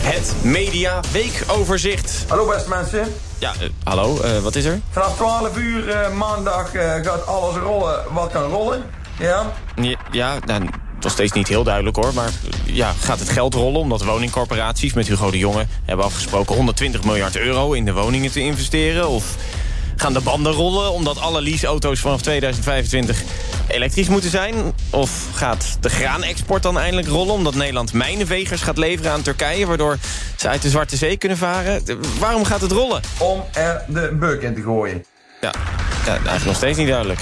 Het 0.03 0.35
Media 0.43 1.01
Weekoverzicht. 1.12 2.25
Hallo 2.29 2.47
beste 2.47 2.69
mensen. 2.69 3.14
Ja, 3.44 3.52
uh, 3.62 3.68
hallo, 3.83 4.18
uh, 4.24 4.38
wat 4.38 4.54
is 4.54 4.64
er? 4.64 4.80
Vanaf 4.90 5.16
12 5.16 5.57
uur 5.57 5.88
uh, 5.88 6.12
maandag 6.12 6.70
gaat 7.02 7.26
alles 7.26 7.57
rollen 7.57 8.02
wat 8.12 8.33
kan 8.33 8.42
rollen. 8.42 8.83
Ja? 9.18 9.52
Ja, 9.76 9.96
ja 10.12 10.38
nou, 10.44 10.64
nog 11.00 11.12
steeds 11.12 11.33
niet 11.33 11.48
heel 11.48 11.64
duidelijk 11.64 11.96
hoor. 11.96 12.14
Maar 12.14 12.30
ja, 12.64 12.92
gaat 12.92 13.18
het 13.18 13.28
geld 13.28 13.54
rollen 13.54 13.80
omdat 13.80 14.04
woningcorporaties 14.04 14.92
met 14.92 15.07
Hugo 15.07 15.30
de 15.30 15.38
Jonge... 15.38 15.66
hebben 15.85 16.04
afgesproken 16.07 16.54
120 16.54 17.04
miljard 17.04 17.37
euro 17.37 17.72
in 17.72 17.85
de 17.85 17.92
woningen 17.92 18.30
te 18.30 18.40
investeren? 18.40 19.09
Of 19.09 19.37
gaan 20.00 20.12
de 20.12 20.20
banden 20.20 20.52
rollen 20.52 20.92
omdat 20.92 21.20
alle 21.20 21.40
leaseauto's 21.40 22.00
vanaf 22.00 22.22
2025 22.22 23.22
elektrisch 23.68 24.09
moeten 24.09 24.30
zijn? 24.30 24.54
Of 24.90 25.11
gaat 25.35 25.76
de 25.80 25.88
graanexport 25.88 26.62
dan 26.62 26.78
eindelijk 26.78 27.09
rollen... 27.09 27.35
omdat 27.35 27.54
Nederland 27.54 27.92
mijnenvegers 27.92 28.62
gaat 28.62 28.78
leveren 28.78 29.12
aan 29.12 29.22
Turkije... 29.22 29.66
waardoor 29.66 29.98
ze 30.37 30.48
uit 30.48 30.62
de 30.62 30.68
Zwarte 30.68 30.96
Zee 30.96 31.16
kunnen 31.16 31.38
varen? 31.38 31.83
Waarom 32.18 32.44
gaat 32.44 32.61
het 32.61 32.72
rollen? 32.72 33.02
Om 33.18 33.44
er 33.52 33.85
de 33.88 34.16
beuk 34.20 34.42
in 34.42 34.54
te 34.54 34.62
gooien. 34.62 35.04
Ja, 35.40 35.52
ja 36.04 36.12
eigenlijk 36.12 36.44
nog 36.44 36.57
steeds 36.57 36.78
niet 36.78 36.88
duidelijk. 36.88 37.20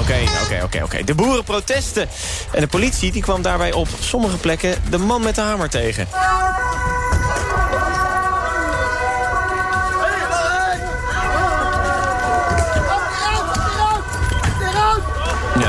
Oké, 0.00 0.18
oké, 0.44 0.62
oké, 0.64 0.82
oké. 0.82 1.04
De 1.04 1.14
boerenprotesten. 1.14 2.08
En 2.52 2.60
de 2.60 2.66
politie 2.66 3.12
die 3.12 3.22
kwam 3.22 3.42
daarbij 3.42 3.72
op 3.72 3.88
sommige 4.00 4.36
plekken 4.36 4.74
de 4.90 4.98
man 4.98 5.22
met 5.22 5.34
de 5.34 5.40
hamer 5.40 5.68
tegen. 5.68 6.06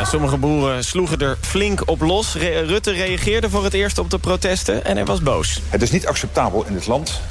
Sommige 0.09 0.37
boeren 0.37 0.83
sloegen 0.83 1.19
er 1.19 1.37
flink 1.41 1.81
op 1.85 2.01
los. 2.01 2.35
Rutte 2.65 2.91
reageerde 2.91 3.49
voor 3.49 3.63
het 3.63 3.73
eerst 3.73 3.97
op 3.97 4.09
de 4.09 4.17
protesten 4.17 4.85
en 4.85 4.95
hij 4.95 5.05
was 5.05 5.21
boos. 5.21 5.61
Het 5.69 5.81
is 5.81 5.91
niet 5.91 6.07
acceptabel 6.07 6.65
in 6.65 6.73
dit 6.73 6.87
land 6.87 7.21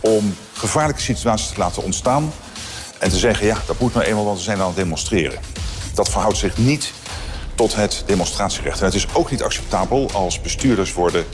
om 0.00 0.36
gevaarlijke 0.52 1.02
situaties 1.02 1.48
te 1.48 1.58
laten 1.58 1.82
ontstaan... 1.82 2.32
en 2.98 3.10
te 3.10 3.16
zeggen, 3.16 3.46
ja, 3.46 3.56
dat 3.66 3.78
moet 3.78 3.94
nou 3.94 4.06
eenmaal, 4.06 4.24
want 4.24 4.38
we 4.38 4.44
zijn 4.44 4.60
aan 4.60 4.66
het 4.66 4.76
demonstreren. 4.76 5.38
Dat 5.94 6.08
verhoudt 6.08 6.36
zich 6.36 6.56
niet 6.56 6.92
tot 7.54 7.74
het 7.74 8.02
demonstratierecht. 8.06 8.78
En 8.78 8.84
het 8.84 8.94
is 8.94 9.06
ook 9.12 9.30
niet 9.30 9.42
acceptabel 9.42 10.10
als 10.12 10.40
bestuurders 10.40 10.92
worden 10.92 11.24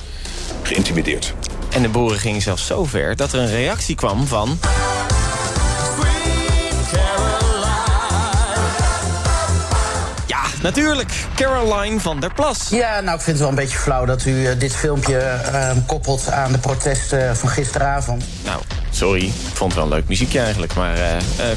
geïntimideerd. 0.63 1.35
En 1.71 1.83
de 1.83 1.89
boeren 1.89 2.19
gingen 2.19 2.43
zelfs 2.43 2.67
zo 2.67 2.85
ver 2.85 3.17
dat 3.17 3.33
er 3.33 3.41
een 3.41 3.51
reactie 3.51 3.95
kwam 3.95 4.27
van... 4.27 4.59
natuurlijk. 10.63 11.27
Caroline 11.37 12.01
van 12.01 12.21
der 12.21 12.35
Plas. 12.35 12.69
Ja, 12.69 13.01
nou, 13.01 13.17
ik 13.17 13.23
vind 13.23 13.27
het 13.27 13.39
wel 13.39 13.49
een 13.49 13.55
beetje 13.55 13.79
flauw 13.79 14.05
dat 14.05 14.25
u 14.25 14.31
uh, 14.31 14.51
dit 14.59 14.77
filmpje 14.77 15.41
uh, 15.53 15.71
koppelt 15.87 16.31
aan 16.31 16.53
de 16.53 16.59
protesten 16.59 17.37
van 17.37 17.49
gisteravond. 17.49 18.25
Nou, 18.45 18.61
sorry. 18.91 19.25
Ik 19.25 19.33
vond 19.53 19.73
het 19.73 19.83
wel 19.83 19.91
een 19.91 19.99
leuk 19.99 20.09
muziekje 20.09 20.41
eigenlijk. 20.41 20.75
Maar 20.75 20.99
uh, 20.99 21.05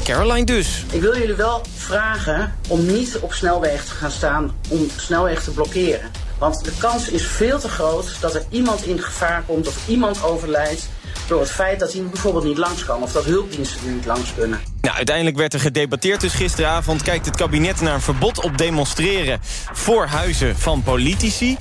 Caroline 0.04 0.44
dus. 0.44 0.84
Ik 0.90 1.00
wil 1.00 1.18
jullie 1.18 1.34
wel 1.34 1.62
vragen 1.76 2.54
om 2.68 2.86
niet 2.86 3.18
op 3.18 3.32
snelwegen 3.32 3.86
te 3.86 3.94
gaan 3.94 4.10
staan 4.10 4.54
om 4.68 4.90
snelwegen 4.96 5.42
te 5.42 5.50
blokkeren. 5.50 6.10
Want 6.38 6.64
de 6.64 6.72
kans 6.78 7.08
is 7.08 7.26
veel 7.26 7.58
te 7.58 7.68
groot 7.68 8.16
dat 8.20 8.34
er 8.34 8.44
iemand 8.50 8.84
in 8.84 9.02
gevaar 9.02 9.42
komt 9.46 9.68
of 9.68 9.88
iemand 9.88 10.22
overlijdt 10.22 10.88
door 11.28 11.40
het 11.40 11.50
feit 11.50 11.80
dat 11.80 11.92
hij 11.92 12.02
bijvoorbeeld 12.02 12.44
niet 12.44 12.58
langs 12.58 12.84
kan... 12.84 13.02
of 13.02 13.12
dat 13.12 13.24
hulpdiensten 13.24 13.86
er 13.86 13.92
niet 13.92 14.06
langs 14.06 14.34
kunnen. 14.34 14.60
Nou, 14.80 14.96
uiteindelijk 14.96 15.36
werd 15.36 15.54
er 15.54 15.60
gedebatteerd 15.60 16.20
dus 16.20 16.32
gisteravond. 16.32 17.02
Kijkt 17.02 17.26
het 17.26 17.36
kabinet 17.36 17.80
naar 17.80 17.94
een 17.94 18.00
verbod 18.00 18.40
op 18.40 18.58
demonstreren... 18.58 19.40
voor 19.72 20.06
huizen 20.06 20.58
van 20.58 20.82
politici. 20.82 21.56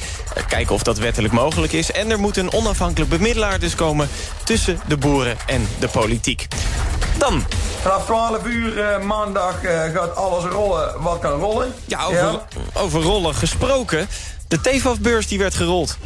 Kijken 0.48 0.76
of 0.76 0.84
dat 0.84 0.98
wettelijk 0.98 1.34
mogelijk 1.34 1.74
is. 1.74 1.92
En 1.92 2.12
er 2.12 2.20
moet 2.20 2.38
een 2.38 2.54
onafhankelijk 2.54 3.10
bemiddelaar 3.12 3.60
dus 3.60 3.76
komen... 3.76 4.10
tussen 4.44 4.80
de 4.88 4.98
boeren 4.98 5.38
en 5.46 5.68
de 5.80 5.88
politiek. 5.88 6.48
Dan. 7.18 7.44
Vanaf 7.82 8.06
12 8.06 8.46
uur 8.46 8.78
uh, 8.78 9.02
maandag 9.02 9.64
uh, 9.64 9.84
gaat 9.84 10.16
alles 10.16 10.44
rollen 10.44 11.02
wat 11.02 11.20
kan 11.20 11.32
rollen. 11.32 11.74
Ja, 11.86 12.04
over, 12.04 12.18
ja. 12.18 12.48
over 12.74 13.02
rollen 13.02 13.36
gesproken. 13.36 14.08
De 14.48 14.62
TFAF-beurs 14.62 15.28
die 15.28 15.40
werd 15.40 15.56
gerold. 15.56 15.98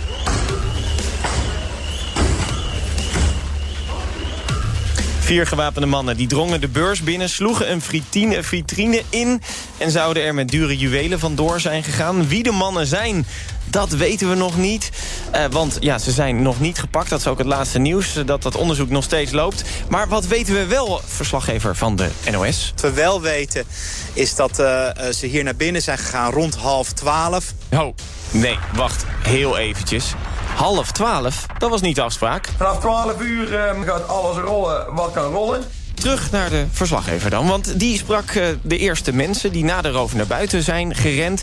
Vier 5.30 5.48
gewapende 5.48 5.88
mannen 5.88 6.18
die 6.18 6.28
drongen 6.28 6.62
de 6.62 6.68
beurs 6.68 7.02
binnen, 7.02 7.30
sloegen 7.30 7.72
een 7.72 7.82
vitrine, 7.82 8.44
vitrine 8.44 9.04
in... 9.10 9.42
en 9.78 9.92
zouden 9.92 10.24
er 10.24 10.34
met 10.34 10.48
dure 10.48 10.78
juwelen 10.78 11.20
vandoor 11.20 11.60
zijn 11.60 11.84
gegaan. 11.84 12.28
Wie 12.28 12.44
de 12.44 12.52
mannen 12.52 12.88
zijn, 12.88 13.26
dat 13.66 13.90
weten 13.90 14.30
we 14.30 14.36
nog 14.36 14.58
niet. 14.58 14.90
Uh, 15.36 15.46
want 15.52 15.78
ja, 15.80 15.98
ze 15.98 16.12
zijn 16.12 16.42
nog 16.42 16.60
niet 16.60 16.80
gepakt. 16.80 17.10
Dat 17.10 17.20
is 17.20 17.28
ook 17.28 17.38
het 17.38 17.48
laatste 17.48 17.80
nieuws, 17.80 18.14
dat 18.26 18.42
dat 18.42 18.56
onderzoek 18.56 18.90
nog 18.90 19.04
steeds 19.04 19.32
loopt. 19.32 19.64
Maar 19.90 20.08
wat 20.08 20.28
weten 20.28 20.54
we 20.54 20.66
wel, 20.66 21.02
verslaggever 21.06 21.76
van 21.76 21.96
de 21.96 22.10
NOS? 22.32 22.72
Wat 22.76 22.82
we 22.82 22.92
wel 22.92 23.22
weten 23.22 23.66
is 24.14 24.36
dat 24.36 24.60
uh, 24.60 24.90
ze 25.14 25.26
hier 25.26 25.44
naar 25.44 25.56
binnen 25.56 25.82
zijn 25.82 25.98
gegaan 25.98 26.32
rond 26.32 26.56
half 26.56 26.92
twaalf. 26.92 27.54
Oh, 27.72 27.96
nee, 28.32 28.58
wacht, 28.74 29.06
heel 29.24 29.58
eventjes 29.58 30.14
half 30.56 30.92
twaalf. 30.92 31.46
Dat 31.58 31.70
was 31.70 31.82
niet 31.82 31.96
de 31.96 32.02
afspraak. 32.02 32.50
Vanaf 32.58 32.80
12 32.80 33.22
uur 33.22 33.52
uh, 33.54 33.82
gaat 33.82 34.08
alles 34.08 34.38
rollen 34.38 34.94
wat 34.94 35.12
kan 35.12 35.32
rollen. 35.32 35.64
Terug 36.00 36.32
naar 36.32 36.50
de 36.50 36.66
verslaggever 36.72 37.30
dan, 37.30 37.48
want 37.48 37.80
die 37.80 37.98
sprak 37.98 38.32
uh, 38.32 38.46
de 38.62 38.78
eerste 38.78 39.14
mensen... 39.14 39.52
die 39.52 39.64
na 39.64 39.82
de 39.82 39.90
roof 39.90 40.14
naar 40.14 40.28
buiten 40.28 40.64
zijn 40.64 40.96
gerend. 40.96 41.42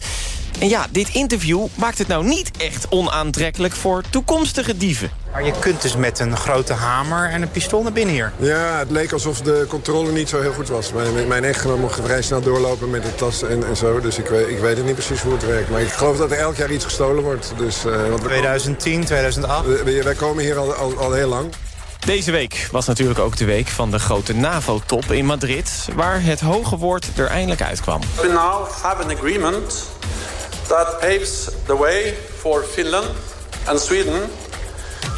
En 0.58 0.68
ja, 0.68 0.86
dit 0.90 1.08
interview 1.08 1.66
maakt 1.74 1.98
het 1.98 2.08
nou 2.08 2.24
niet 2.24 2.50
echt 2.58 2.88
onaantrekkelijk... 2.88 3.74
voor 3.74 4.02
toekomstige 4.10 4.76
dieven. 4.76 5.10
Maar 5.32 5.44
je 5.44 5.52
kunt 5.58 5.82
dus 5.82 5.96
met 5.96 6.18
een 6.18 6.36
grote 6.36 6.72
hamer 6.72 7.30
en 7.30 7.42
een 7.42 7.50
pistool 7.50 7.82
naar 7.82 7.92
binnen 7.92 8.14
hier. 8.14 8.32
Ja, 8.36 8.78
het 8.78 8.90
leek 8.90 9.12
alsof 9.12 9.40
de 9.40 9.64
controle 9.68 10.12
niet 10.12 10.28
zo 10.28 10.40
heel 10.40 10.52
goed 10.52 10.68
was. 10.68 10.92
Mijn, 10.92 11.28
mijn 11.28 11.44
echtgenoot 11.44 11.78
mocht 11.78 12.00
vrij 12.04 12.22
snel 12.22 12.40
doorlopen 12.40 12.90
met 12.90 13.02
de 13.02 13.14
tas 13.14 13.42
en, 13.42 13.66
en 13.66 13.76
zo. 13.76 14.00
Dus 14.00 14.18
ik 14.18 14.26
weet, 14.26 14.48
ik 14.48 14.58
weet 14.58 14.76
het 14.76 14.86
niet 14.86 14.94
precies 14.94 15.20
hoe 15.20 15.32
het 15.32 15.46
werkt. 15.46 15.70
Maar 15.70 15.80
ik 15.80 15.88
geloof 15.88 16.16
dat 16.16 16.30
er 16.30 16.38
elk 16.38 16.56
jaar 16.56 16.70
iets 16.70 16.84
gestolen 16.84 17.22
wordt. 17.22 17.52
Dus, 17.56 17.84
uh, 17.84 18.08
want 18.08 18.22
2010, 18.22 19.04
2008? 19.04 19.66
We, 19.66 20.02
wij 20.02 20.14
komen 20.14 20.44
hier 20.44 20.58
al, 20.58 20.74
al, 20.74 20.98
al 20.98 21.12
heel 21.12 21.28
lang. 21.28 21.52
Deze 22.04 22.30
week 22.30 22.68
was 22.70 22.86
natuurlijk 22.86 23.18
ook 23.18 23.36
de 23.36 23.44
week 23.44 23.68
van 23.68 23.90
de 23.90 23.98
grote 23.98 24.34
NAVO-top 24.34 25.12
in 25.12 25.26
Madrid... 25.26 25.88
waar 25.94 26.22
het 26.22 26.40
hoge 26.40 26.76
woord 26.76 27.06
er 27.16 27.26
eindelijk 27.26 27.62
uitkwam. 27.62 28.00
We 28.00 28.28
now 28.28 28.68
have 28.82 29.02
an 29.02 29.10
agreement 29.10 29.84
that 30.66 30.98
paves 31.00 31.48
the 31.66 31.76
way 31.76 32.14
for 32.38 32.64
Finland 32.72 33.06
and 33.64 33.80
Sweden 33.80 34.22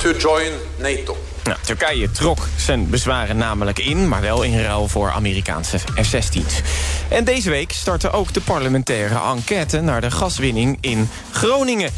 to 0.03 0.11
join 0.13 0.53
NATO. 0.77 1.17
Nou, 1.45 1.59
Turkije 1.65 2.11
trok 2.11 2.47
zijn 2.57 2.91
bezwaren 2.91 3.37
namelijk 3.37 3.79
in, 3.79 4.09
maar 4.09 4.21
wel 4.21 4.43
in 4.43 4.63
ruil 4.63 4.89
voor 4.89 5.11
Amerikaanse 5.11 5.79
F-16's. 5.79 6.61
En 7.09 7.25
deze 7.25 7.51
week 7.51 7.73
startte 7.73 8.11
ook 8.11 8.33
de 8.33 8.41
parlementaire 8.41 9.21
enquête 9.21 9.81
naar 9.81 10.01
de 10.01 10.11
gaswinning 10.11 10.79
in 10.81 11.11
Groningen. 11.33 11.91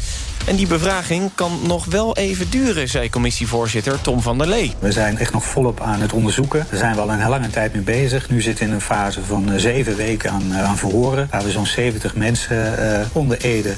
En 0.45 0.55
die 0.55 0.67
bevraging 0.67 1.31
kan 1.35 1.59
nog 1.63 1.85
wel 1.85 2.15
even 2.15 2.49
duren, 2.49 2.89
zei 2.89 3.09
commissievoorzitter 3.09 4.01
Tom 4.01 4.21
van 4.21 4.37
der 4.37 4.47
Lee. 4.47 4.73
We 4.79 4.91
zijn 4.91 5.17
echt 5.17 5.33
nog 5.33 5.45
volop 5.45 5.81
aan 5.81 6.01
het 6.01 6.13
onderzoeken. 6.13 6.65
Daar 6.69 6.79
zijn 6.79 6.95
we 6.95 7.01
al 7.01 7.11
een 7.11 7.29
lange 7.29 7.49
tijd 7.49 7.73
mee 7.73 7.81
bezig. 7.81 8.29
Nu 8.29 8.41
zitten 8.41 8.63
we 8.63 8.69
in 8.69 8.75
een 8.75 8.81
fase 8.81 9.23
van 9.23 9.53
uh, 9.53 9.59
zeven 9.59 9.95
weken 9.95 10.31
aan, 10.31 10.43
uh, 10.49 10.63
aan 10.63 10.77
verhoren. 10.77 11.27
Waar 11.31 11.43
we 11.43 11.51
zo'n 11.51 11.65
70 11.65 12.15
mensen 12.15 12.79
uh, 12.79 13.05
onder 13.11 13.37
Ede 13.41 13.73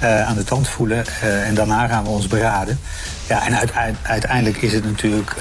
aan 0.00 0.34
de 0.34 0.44
tand 0.44 0.68
voelen. 0.68 1.04
en 1.20 1.54
daarna 1.54 1.86
gaan 1.86 2.04
we 2.04 2.10
ons 2.10 2.26
beraden. 2.26 2.80
Ja, 3.28 3.46
en 3.46 3.58
uiteindelijk 4.02 4.62
is 4.62 4.72
het 4.72 4.84
natuurlijk 4.84 5.36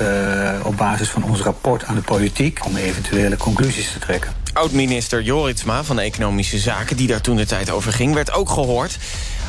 op 0.64 0.78
basis 0.78 1.10
van 1.10 1.24
ons 1.24 1.42
rapport 1.42 1.84
aan 1.84 1.96
de 1.96 2.02
politiek... 2.02 2.66
om 2.66 2.76
eventuele 2.76 3.38
conclusies 3.38 3.92
te 3.92 4.00
trekken. 4.00 4.32
Oud-minister 4.54 5.22
Joritsma 5.22 5.84
van 5.84 6.00
Economische 6.00 6.58
Zaken, 6.58 6.98
die 6.98 7.08
daar 7.08 7.22
toen 7.22 7.36
de 7.36 7.46
tijd 7.46 7.70
over 7.70 7.94
ging... 7.94 8.14
werd 8.14 8.32
ook 8.32 8.50
gehoord. 8.50 8.98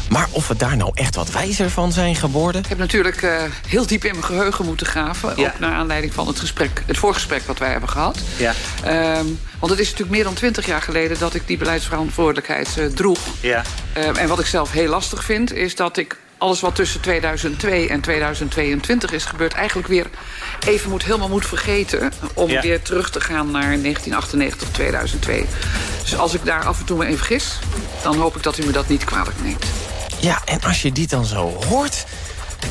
Maar 0.09 0.29
of 0.31 0.49
we 0.49 0.57
daar 0.57 0.77
nou 0.77 0.91
echt 0.95 1.15
wat 1.15 1.31
wijzer 1.31 1.71
van 1.71 1.93
zijn 1.93 2.17
geworden? 2.17 2.63
Ik 2.63 2.69
heb 2.69 2.79
natuurlijk 2.79 3.23
uh, 3.23 3.43
heel 3.69 3.87
diep 3.87 4.05
in 4.05 4.11
mijn 4.11 4.25
geheugen 4.25 4.65
moeten 4.65 4.87
graven. 4.87 5.33
Ja. 5.37 5.47
Ook 5.47 5.59
naar 5.59 5.73
aanleiding 5.73 6.15
van 6.15 6.27
het, 6.27 6.39
gesprek, 6.39 6.83
het 6.87 6.99
voorgesprek 6.99 7.43
wat 7.43 7.59
wij 7.59 7.71
hebben 7.71 7.89
gehad. 7.89 8.19
Ja. 8.37 8.55
Um, 9.19 9.41
want 9.59 9.73
het 9.73 9.81
is 9.81 9.87
natuurlijk 9.91 10.17
meer 10.17 10.25
dan 10.25 10.35
twintig 10.35 10.67
jaar 10.67 10.83
geleden... 10.83 11.19
dat 11.19 11.35
ik 11.35 11.47
die 11.47 11.57
beleidsverantwoordelijkheid 11.57 12.77
uh, 12.79 12.87
droeg. 12.87 13.19
Ja. 13.41 13.63
Um, 13.97 14.17
en 14.17 14.29
wat 14.29 14.39
ik 14.39 14.47
zelf 14.47 14.73
heel 14.73 14.89
lastig 14.89 15.25
vind... 15.25 15.53
is 15.53 15.75
dat 15.75 15.97
ik 15.97 16.17
alles 16.39 16.61
wat 16.61 16.75
tussen 16.75 17.01
2002 17.01 17.89
en 17.89 18.01
2022 18.01 19.13
is 19.13 19.25
gebeurd... 19.25 19.53
eigenlijk 19.53 19.89
weer 19.89 20.07
even 20.67 20.91
moet, 20.91 21.05
helemaal 21.05 21.29
moet 21.29 21.47
vergeten... 21.47 22.13
om 22.35 22.51
ja. 22.51 22.61
weer 22.61 22.83
terug 22.83 23.11
te 23.11 23.21
gaan 23.21 23.51
naar 23.51 23.81
1998, 23.83 24.69
2002. 24.71 25.47
Dus 26.03 26.17
als 26.17 26.35
ik 26.35 26.45
daar 26.45 26.65
af 26.65 26.79
en 26.79 26.85
toe 26.85 26.99
me 26.99 27.05
even 27.05 27.19
vergis... 27.19 27.59
dan 28.03 28.17
hoop 28.17 28.37
ik 28.37 28.43
dat 28.43 28.59
u 28.59 28.67
me 28.67 28.73
dat 28.73 28.89
niet 28.89 29.05
kwalijk 29.05 29.43
neemt. 29.43 29.67
Ja, 30.21 30.43
en 30.45 30.61
als 30.61 30.83
je 30.83 30.93
die 30.93 31.07
dan 31.07 31.25
zo 31.25 31.53
hoort... 31.69 32.05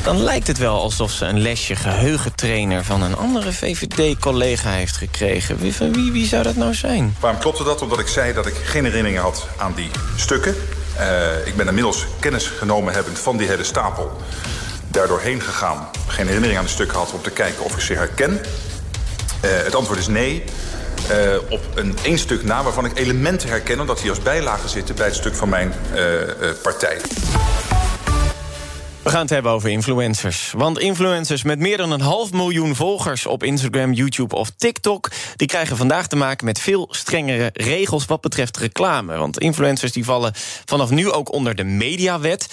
dan 0.03 0.23
lijkt 0.23 0.47
het 0.47 0.57
wel 0.57 0.81
alsof 0.81 1.11
ze 1.11 1.25
een 1.25 1.39
lesje 1.39 1.75
geheugentrainer... 1.75 2.83
van 2.83 3.01
een 3.01 3.15
andere 3.15 3.53
VVD-collega 3.53 4.69
heeft 4.69 4.97
gekregen. 4.97 5.57
Wie, 5.57 5.75
van 5.75 5.93
wie, 5.93 6.11
wie 6.11 6.27
zou 6.27 6.43
dat 6.43 6.55
nou 6.55 6.73
zijn? 6.73 7.15
Waarom 7.19 7.39
klopte 7.39 7.63
dat? 7.63 7.81
Omdat 7.81 7.99
ik 7.99 8.07
zei 8.07 8.33
dat 8.33 8.45
ik 8.45 8.55
geen 8.55 8.83
herinneringen 8.83 9.21
had 9.21 9.47
aan 9.57 9.73
die 9.75 9.89
stukken. 10.15 10.55
Uh, 10.99 11.47
ik 11.47 11.55
ben 11.55 11.67
inmiddels 11.67 12.05
kennis 12.19 12.47
genomen 12.47 12.93
hebbend 12.93 13.19
van 13.19 13.37
die 13.37 13.47
hele 13.47 13.63
stapel. 13.63 14.17
Daardoor 14.87 15.19
heen 15.19 15.41
gegaan. 15.41 15.87
Geen 16.07 16.25
herinnering 16.25 16.59
aan 16.59 16.65
de 16.65 16.71
stukken 16.71 16.97
had 16.97 17.11
om 17.11 17.21
te 17.21 17.29
kijken 17.29 17.63
of 17.63 17.73
ik 17.73 17.81
ze 17.81 17.93
herken. 17.93 18.31
Uh, 18.31 18.39
het 19.41 19.75
antwoord 19.75 19.99
is 19.99 20.07
nee. 20.07 20.43
Uh, 21.11 21.37
op 21.49 21.61
een 21.75 21.97
één 22.03 22.17
stuk 22.17 22.43
na 22.43 22.63
waarvan 22.63 22.85
ik 22.85 22.97
elementen 22.97 23.49
herken... 23.49 23.79
omdat 23.79 23.99
die 23.99 24.09
als 24.09 24.19
bijlage 24.19 24.67
zitten 24.67 24.95
bij 24.95 25.05
het 25.05 25.15
stuk 25.15 25.35
van 25.35 25.49
mijn 25.49 25.73
partij. 26.63 26.97
We 29.05 29.11
gaan 29.11 29.21
het 29.21 29.29
hebben 29.29 29.51
over 29.51 29.69
influencers. 29.69 30.53
Want 30.57 30.79
influencers 30.79 31.43
met 31.43 31.59
meer 31.59 31.77
dan 31.77 31.91
een 31.91 32.01
half 32.01 32.31
miljoen 32.31 32.75
volgers 32.75 33.25
op 33.25 33.43
Instagram, 33.43 33.93
YouTube 33.93 34.35
of 34.35 34.49
TikTok, 34.57 35.11
die 35.35 35.47
krijgen 35.47 35.77
vandaag 35.77 36.07
te 36.07 36.15
maken 36.15 36.45
met 36.45 36.59
veel 36.59 36.87
strengere 36.91 37.49
regels 37.53 38.05
wat 38.05 38.21
betreft 38.21 38.57
reclame. 38.57 39.17
Want 39.17 39.39
influencers 39.39 39.91
die 39.91 40.05
vallen 40.05 40.33
vanaf 40.65 40.89
nu 40.89 41.11
ook 41.11 41.31
onder 41.31 41.55
de 41.55 41.63
mediawet. 41.63 42.47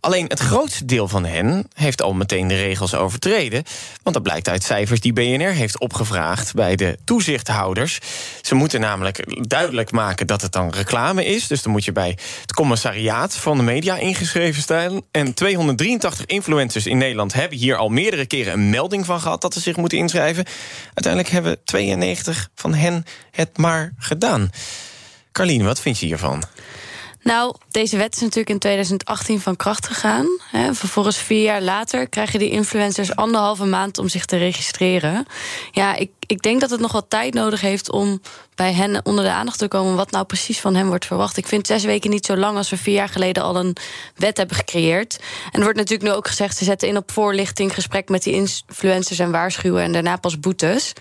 Alleen 0.00 0.26
het 0.26 0.38
grootste 0.38 0.84
deel 0.84 1.08
van 1.08 1.24
hen 1.24 1.68
heeft 1.74 2.02
al 2.02 2.12
meteen 2.12 2.48
de 2.48 2.56
regels 2.56 2.94
overtreden. 2.94 3.64
Want 4.02 4.14
dat 4.14 4.24
blijkt 4.24 4.48
uit 4.48 4.64
cijfers 4.64 5.00
die 5.00 5.12
BNR 5.12 5.52
heeft 5.52 5.80
opgevraagd 5.80 6.54
bij 6.54 6.76
de 6.76 6.98
toezichthouders. 7.04 7.98
Ze 8.40 8.54
moeten 8.54 8.80
namelijk 8.80 9.48
duidelijk 9.48 9.90
maken 9.90 10.26
dat 10.26 10.42
het 10.42 10.52
dan 10.52 10.70
reclame 10.70 11.24
is. 11.24 11.46
Dus 11.46 11.62
dan 11.62 11.72
moet 11.72 11.84
je 11.84 11.92
bij 11.92 12.18
het 12.40 12.52
commissariaat 12.52 13.36
van 13.36 13.56
de 13.56 13.62
media 13.62 13.96
ingeschreven 13.96 14.62
staan. 14.62 15.00
En 15.10 15.34
283 15.34 16.26
influencers 16.26 16.86
in 16.86 16.98
Nederland 16.98 17.32
hebben 17.32 17.58
hier 17.58 17.76
al 17.76 17.88
meerdere 17.88 18.26
keren 18.26 18.52
een 18.52 18.70
melding 18.70 19.06
van 19.06 19.20
gehad 19.20 19.40
dat 19.40 19.54
ze 19.54 19.60
zich 19.60 19.76
moeten 19.76 19.98
inschrijven. 19.98 20.44
Uiteindelijk 20.84 21.32
hebben 21.32 21.58
92 21.64 22.48
van 22.54 22.74
hen 22.74 23.04
het 23.30 23.56
maar 23.56 23.92
gedaan. 23.98 24.50
Carlien, 25.32 25.64
wat 25.64 25.80
vind 25.80 25.98
je 25.98 26.06
hiervan? 26.06 26.42
Nou, 27.26 27.54
deze 27.70 27.96
wet 27.96 28.14
is 28.14 28.20
natuurlijk 28.20 28.50
in 28.50 28.58
2018 28.58 29.40
van 29.40 29.56
kracht 29.56 29.86
gegaan. 29.86 30.26
Hè. 30.50 30.74
Vervolgens 30.74 31.16
vier 31.16 31.42
jaar 31.42 31.62
later 31.62 32.08
krijgen 32.08 32.38
die 32.38 32.50
influencers 32.50 33.16
anderhalve 33.16 33.64
maand 33.64 33.98
om 33.98 34.08
zich 34.08 34.24
te 34.24 34.36
registreren. 34.36 35.26
Ja, 35.72 35.96
ik, 35.96 36.10
ik 36.26 36.42
denk 36.42 36.60
dat 36.60 36.70
het 36.70 36.80
nog 36.80 36.92
wat 36.92 37.10
tijd 37.10 37.34
nodig 37.34 37.60
heeft 37.60 37.90
om 37.90 38.20
bij 38.54 38.72
hen 38.72 39.04
onder 39.04 39.24
de 39.24 39.30
aandacht 39.30 39.58
te 39.58 39.68
komen 39.68 39.96
wat 39.96 40.10
nou 40.10 40.24
precies 40.24 40.60
van 40.60 40.74
hen 40.74 40.86
wordt 40.86 41.06
verwacht. 41.06 41.36
Ik 41.36 41.46
vind 41.46 41.66
zes 41.66 41.84
weken 41.84 42.10
niet 42.10 42.26
zo 42.26 42.36
lang 42.36 42.56
als 42.56 42.70
we 42.70 42.76
vier 42.76 42.94
jaar 42.94 43.08
geleden 43.08 43.42
al 43.42 43.56
een 43.56 43.76
wet 44.16 44.36
hebben 44.36 44.56
gecreëerd. 44.56 45.18
En 45.44 45.58
er 45.58 45.62
wordt 45.62 45.78
natuurlijk 45.78 46.08
nu 46.08 46.16
ook 46.16 46.28
gezegd, 46.28 46.56
ze 46.56 46.64
zetten 46.64 46.88
in 46.88 46.96
op 46.96 47.10
voorlichting, 47.10 47.74
gesprek 47.74 48.08
met 48.08 48.22
die 48.22 48.34
influencers 48.34 49.18
en 49.18 49.30
waarschuwen 49.30 49.82
en 49.82 49.92
daarna 49.92 50.16
pas 50.16 50.40
boetes. 50.40 50.92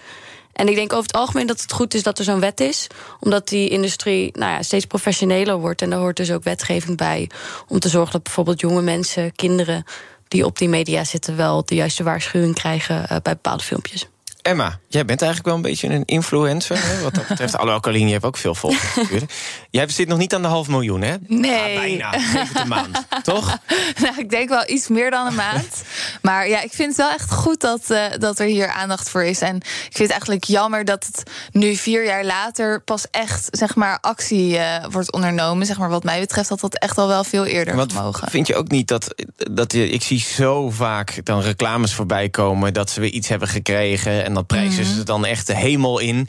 En 0.56 0.68
ik 0.68 0.76
denk 0.76 0.94
over 0.94 1.06
het 1.06 1.16
algemeen 1.16 1.48
dat 1.48 1.62
het 1.62 1.72
goed 1.72 1.94
is 1.94 2.04
dat 2.04 2.20
er 2.20 2.24
zo'n 2.24 2.40
wet 2.40 2.60
is. 2.60 2.88
Omdat 3.20 3.48
die 3.48 3.70
industrie 3.70 4.30
nou 4.38 4.52
ja, 4.52 4.62
steeds 4.62 4.86
professioneler 4.86 5.58
wordt. 5.58 5.82
En 5.82 5.90
daar 5.90 6.00
hoort 6.00 6.18
dus 6.18 6.32
ook 6.32 6.44
wetgeving 6.44 6.98
bij. 6.98 7.30
Om 7.68 7.80
te 7.80 7.90
zorgen 7.90 8.12
dat 8.12 8.24
bijvoorbeeld 8.24 8.60
jonge 8.60 8.82
mensen, 8.82 9.36
kinderen 9.36 9.84
die 10.28 10.46
op 10.46 10.58
die 10.58 10.70
media 10.70 11.04
zitten, 11.04 11.36
wel 11.36 11.66
de 11.66 11.76
juiste 11.76 12.04
waarschuwing 12.04 12.54
krijgen 12.54 12.96
uh, 12.96 13.08
bij 13.08 13.34
bepaalde 13.34 13.64
filmpjes. 13.64 14.08
Emma, 14.46 14.80
jij 14.88 15.06
bent 15.06 15.22
eigenlijk 15.22 15.50
wel 15.50 15.56
een 15.56 15.72
beetje 15.72 15.90
een 15.90 16.06
influencer. 16.06 16.78
Hè, 16.80 17.02
wat 17.02 17.16
dat 17.16 17.28
betreft. 17.28 17.54
Alhoewel, 17.54 17.80
Carlien, 17.80 18.06
je 18.08 18.14
hebt 18.14 18.26
ook 18.26 18.38
veel 18.38 18.56
volgers 18.56 18.96
natuurlijk. 19.02 19.34
Jij 19.70 19.90
zit 19.90 20.08
nog 20.08 20.18
niet 20.18 20.34
aan 20.34 20.42
de 20.42 20.48
half 20.48 20.68
miljoen, 20.68 21.02
hè? 21.02 21.16
Nee. 21.28 21.76
Ah, 21.76 21.82
bijna. 21.82 22.14
Een 22.54 22.68
maand, 22.68 23.06
toch? 23.24 23.58
Nou, 24.02 24.18
ik 24.18 24.30
denk 24.30 24.50
wel 24.50 24.70
iets 24.70 24.88
meer 24.88 25.12
dan 25.12 25.28
een 25.28 25.36
maand. 25.36 25.84
Maar 26.22 26.48
ja, 26.48 26.62
ik 26.62 26.74
vind 26.74 26.88
het 26.88 26.98
wel 26.98 27.10
echt 27.10 27.32
goed 27.32 27.62
dat, 27.62 27.82
uh, 27.90 28.06
dat 28.18 28.40
er 28.40 28.46
hier 28.46 28.68
aandacht 28.68 29.10
voor 29.10 29.24
is. 29.24 29.42
En 29.42 29.56
ik 29.56 29.64
vind 29.82 29.98
het 29.98 30.10
eigenlijk 30.10 30.44
jammer 30.44 30.86
dat 30.86 31.06
het 31.06 31.32
nu 31.52 31.76
vier 31.76 32.06
jaar 32.06 32.26
later... 32.26 32.82
pas 32.82 33.06
echt, 33.12 33.48
zeg 33.52 33.76
maar, 33.76 33.98
actie 34.02 34.54
uh, 34.54 34.86
wordt 34.90 35.12
ondernomen. 35.12 35.66
Zeg 35.66 35.78
maar, 35.78 35.90
wat 35.90 36.04
mij 36.04 36.20
betreft 36.20 36.50
had 36.50 36.60
dat 36.60 36.78
echt 36.78 36.98
al 36.98 37.08
wel 37.08 37.24
veel 37.24 37.46
eerder 37.46 37.76
Wat 37.76 37.94
gemogen. 37.94 38.30
Vind 38.30 38.48
je 38.48 38.56
ook 38.56 38.70
niet 38.70 38.88
dat... 38.88 39.16
dat 39.52 39.72
je, 39.72 39.90
ik 39.90 40.02
zie 40.02 40.20
zo 40.20 40.70
vaak 40.70 41.20
dan 41.24 41.42
reclames 41.42 41.94
voorbij 41.94 42.30
komen... 42.30 42.74
dat 42.74 42.90
ze 42.90 43.00
weer 43.00 43.12
iets 43.12 43.28
hebben 43.28 43.48
gekregen... 43.48 44.26
En 44.26 44.35
dan 44.36 44.46
prijzen 44.46 44.86
mm. 44.86 44.94
ze 44.94 45.04
dan 45.04 45.26
echt 45.26 45.48
de 45.48 45.56
hemel 45.56 46.00
in. 46.00 46.28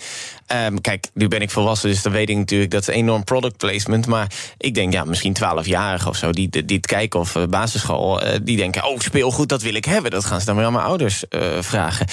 Um, 0.55 0.81
kijk, 0.81 1.07
nu 1.15 1.29
ben 1.29 1.41
ik 1.41 1.51
volwassen, 1.51 1.89
dus 1.89 2.03
dan 2.03 2.13
weet 2.13 2.29
ik 2.29 2.37
natuurlijk... 2.37 2.71
dat 2.71 2.81
is 2.81 2.95
enorm 2.95 3.25
product 3.25 3.57
placement. 3.57 4.07
Maar 4.07 4.33
ik 4.59 4.75
denk, 4.75 4.93
ja, 4.93 5.05
misschien 5.05 5.37
12-jarigen 5.39 6.09
of 6.09 6.17
zo... 6.17 6.31
die, 6.31 6.49
die 6.49 6.77
het 6.77 6.87
kijken, 6.87 7.21
of 7.21 7.35
uh, 7.35 7.45
basisschool, 7.45 8.23
uh, 8.23 8.33
die 8.43 8.57
denken... 8.57 8.85
oh, 8.85 8.99
speelgoed, 8.99 9.49
dat 9.49 9.63
wil 9.63 9.75
ik 9.75 9.85
hebben. 9.85 10.11
Dat 10.11 10.25
gaan 10.25 10.41
ze 10.41 10.47
dan 10.47 10.57
weer 10.57 10.65
aan 10.65 10.73
mijn 10.73 10.85
ouders 10.85 11.25
uh, 11.31 11.63
vragen. 11.63 12.07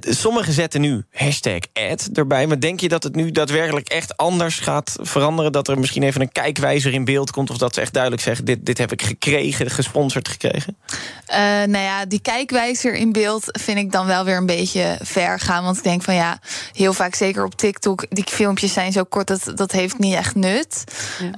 Sommigen 0.00 0.52
zetten 0.52 0.80
nu 0.80 1.04
hashtag 1.12 1.58
ad 1.72 2.08
erbij. 2.12 2.46
Maar 2.46 2.60
denk 2.60 2.80
je 2.80 2.88
dat 2.88 3.02
het 3.02 3.14
nu 3.14 3.30
daadwerkelijk 3.30 3.88
echt 3.88 4.16
anders 4.16 4.58
gaat 4.58 4.96
veranderen? 5.00 5.52
Dat 5.52 5.68
er 5.68 5.78
misschien 5.78 6.02
even 6.02 6.20
een 6.20 6.32
kijkwijzer 6.32 6.92
in 6.92 7.04
beeld 7.04 7.30
komt? 7.30 7.50
Of 7.50 7.58
dat 7.58 7.74
ze 7.74 7.80
echt 7.80 7.92
duidelijk 7.92 8.22
zeggen, 8.22 8.44
dit, 8.44 8.66
dit 8.66 8.78
heb 8.78 8.92
ik 8.92 9.02
gekregen, 9.02 9.70
gesponsord 9.70 10.28
gekregen? 10.28 10.76
Uh, 11.30 11.36
nou 11.36 11.78
ja, 11.78 12.04
die 12.04 12.20
kijkwijzer 12.20 12.94
in 12.94 13.12
beeld 13.12 13.44
vind 13.46 13.78
ik 13.78 13.92
dan 13.92 14.06
wel 14.06 14.24
weer 14.24 14.36
een 14.36 14.46
beetje 14.46 14.98
ver 15.02 15.40
gaan. 15.40 15.64
Want 15.64 15.76
ik 15.76 15.82
denk 15.82 16.02
van 16.02 16.14
ja, 16.14 16.38
heel 16.72 16.92
vaak 16.92 17.14
zeker 17.14 17.44
op 17.44 17.54
TikTok... 17.54 18.06
die 18.08 18.24
filmpjes 18.28 18.72
zijn 18.72 18.92
zo 18.92 19.04
kort, 19.04 19.26
dat, 19.26 19.52
dat 19.54 19.72
heeft 19.72 19.98
niet 19.98 20.14
echt 20.14 20.34
nut. 20.34 20.84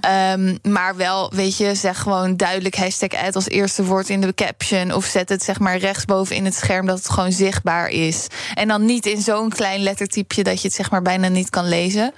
Ja. 0.02 0.32
Um, 0.32 0.58
maar 0.62 0.96
wel, 0.96 1.32
weet 1.34 1.56
je, 1.56 1.74
zeg 1.74 1.98
gewoon 1.98 2.36
duidelijk 2.36 2.76
hashtag 2.76 3.14
ad 3.14 3.34
als 3.34 3.48
eerste 3.48 3.84
woord 3.84 4.08
in 4.08 4.20
de 4.20 4.34
caption... 4.34 4.92
of 4.92 5.04
zet 5.04 5.28
het 5.28 5.42
zeg 5.42 5.58
maar 5.58 5.76
rechtsboven 5.76 6.36
in 6.36 6.44
het 6.44 6.54
scherm 6.54 6.86
dat 6.86 6.98
het 6.98 7.10
gewoon 7.10 7.32
zichtbaar 7.32 7.88
is... 7.88 8.26
En 8.54 8.68
dan 8.68 8.84
niet 8.84 9.06
in 9.06 9.20
zo'n 9.20 9.50
klein 9.50 9.82
lettertypje 9.82 10.42
dat 10.42 10.60
je 10.60 10.66
het 10.66 10.76
zeg 10.76 10.90
maar 10.90 11.02
bijna 11.02 11.28
niet 11.28 11.50
kan 11.50 11.68
lezen. 11.68 12.12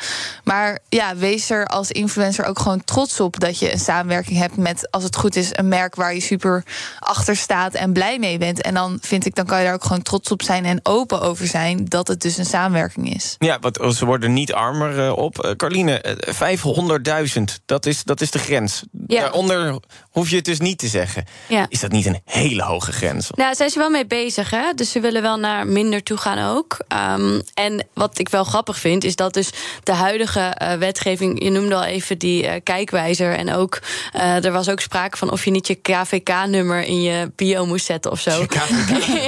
Maar 0.44 0.78
ja, 0.88 1.16
wees 1.16 1.50
er 1.50 1.66
als 1.66 1.90
influencer 1.90 2.44
ook 2.44 2.58
gewoon 2.58 2.84
trots 2.84 3.20
op 3.20 3.40
dat 3.40 3.58
je 3.58 3.72
een 3.72 3.78
samenwerking 3.78 4.38
hebt 4.38 4.56
met, 4.56 4.90
als 4.90 5.02
het 5.02 5.16
goed 5.16 5.36
is, 5.36 5.50
een 5.52 5.68
merk 5.68 5.94
waar 5.94 6.14
je 6.14 6.20
super 6.20 6.64
achter 6.98 7.36
staat 7.36 7.74
en 7.74 7.92
blij 7.92 8.18
mee 8.18 8.38
bent. 8.38 8.62
En 8.62 8.74
dan 8.74 8.98
vind 9.00 9.26
ik, 9.26 9.34
dan 9.34 9.46
kan 9.46 9.58
je 9.58 9.64
daar 9.64 9.74
ook 9.74 9.84
gewoon 9.84 10.02
trots 10.02 10.30
op 10.30 10.42
zijn 10.42 10.64
en 10.64 10.80
open 10.82 11.20
over 11.20 11.46
zijn 11.46 11.84
dat 11.84 12.08
het 12.08 12.20
dus 12.20 12.36
een 12.36 12.44
samenwerking 12.44 13.14
is. 13.14 13.36
Ja, 13.38 13.58
want 13.58 13.96
ze 13.96 14.04
worden 14.04 14.32
niet 14.32 14.52
armer 14.52 14.98
uh, 14.98 15.16
op. 15.16 15.44
Uh, 15.44 15.50
Carline, 15.50 16.04
uh, 16.28 17.34
500.000, 17.38 17.42
dat 17.64 17.86
is, 17.86 18.04
dat 18.04 18.20
is 18.20 18.30
de 18.30 18.38
grens. 18.38 18.82
Ja. 19.06 19.20
Daaronder 19.20 19.80
hoef 20.10 20.30
je 20.30 20.36
het 20.36 20.44
dus 20.44 20.60
niet 20.60 20.78
te 20.78 20.88
zeggen. 20.88 21.24
Ja. 21.48 21.66
Is 21.68 21.80
dat 21.80 21.92
niet 21.92 22.06
een 22.06 22.20
hele 22.24 22.62
hoge 22.62 22.92
grens? 22.92 23.30
Nou, 23.34 23.54
zijn 23.54 23.70
ze 23.70 23.78
wel 23.78 23.90
mee 23.90 24.06
bezig, 24.06 24.50
hè? 24.50 24.72
Dus 24.74 24.90
ze 24.90 25.00
willen 25.00 25.22
wel 25.22 25.36
naar 25.36 25.66
minder 25.66 26.02
toe 26.02 26.13
naartoe 26.14 26.32
gaan 26.32 26.56
ook. 26.56 26.76
Ehm, 26.88 27.40
en 27.54 27.86
wat 27.94 28.18
ik 28.18 28.28
wel 28.28 28.44
grappig 28.44 28.78
vind, 28.78 29.04
is 29.04 29.16
dat 29.16 29.34
dus 29.34 29.50
de 29.82 29.92
huidige 29.92 30.56
uh, 30.62 30.72
wetgeving... 30.72 31.42
je 31.42 31.50
noemde 31.50 31.74
al 31.74 31.84
even 31.84 32.18
die 32.18 32.44
uh, 32.44 32.52
kijkwijzer. 32.62 33.36
En 33.36 33.52
ook, 33.52 33.80
uh, 34.16 34.44
er 34.44 34.52
was 34.52 34.68
ook 34.68 34.80
sprake 34.80 35.16
van 35.16 35.30
of 35.30 35.44
je 35.44 35.50
niet 35.50 35.66
je 35.66 35.74
KVK-nummer... 35.74 36.82
in 36.82 37.02
je 37.02 37.30
bio 37.36 37.66
moest 37.66 37.86
zetten 37.86 38.10
of 38.10 38.20
zo. 38.20 38.30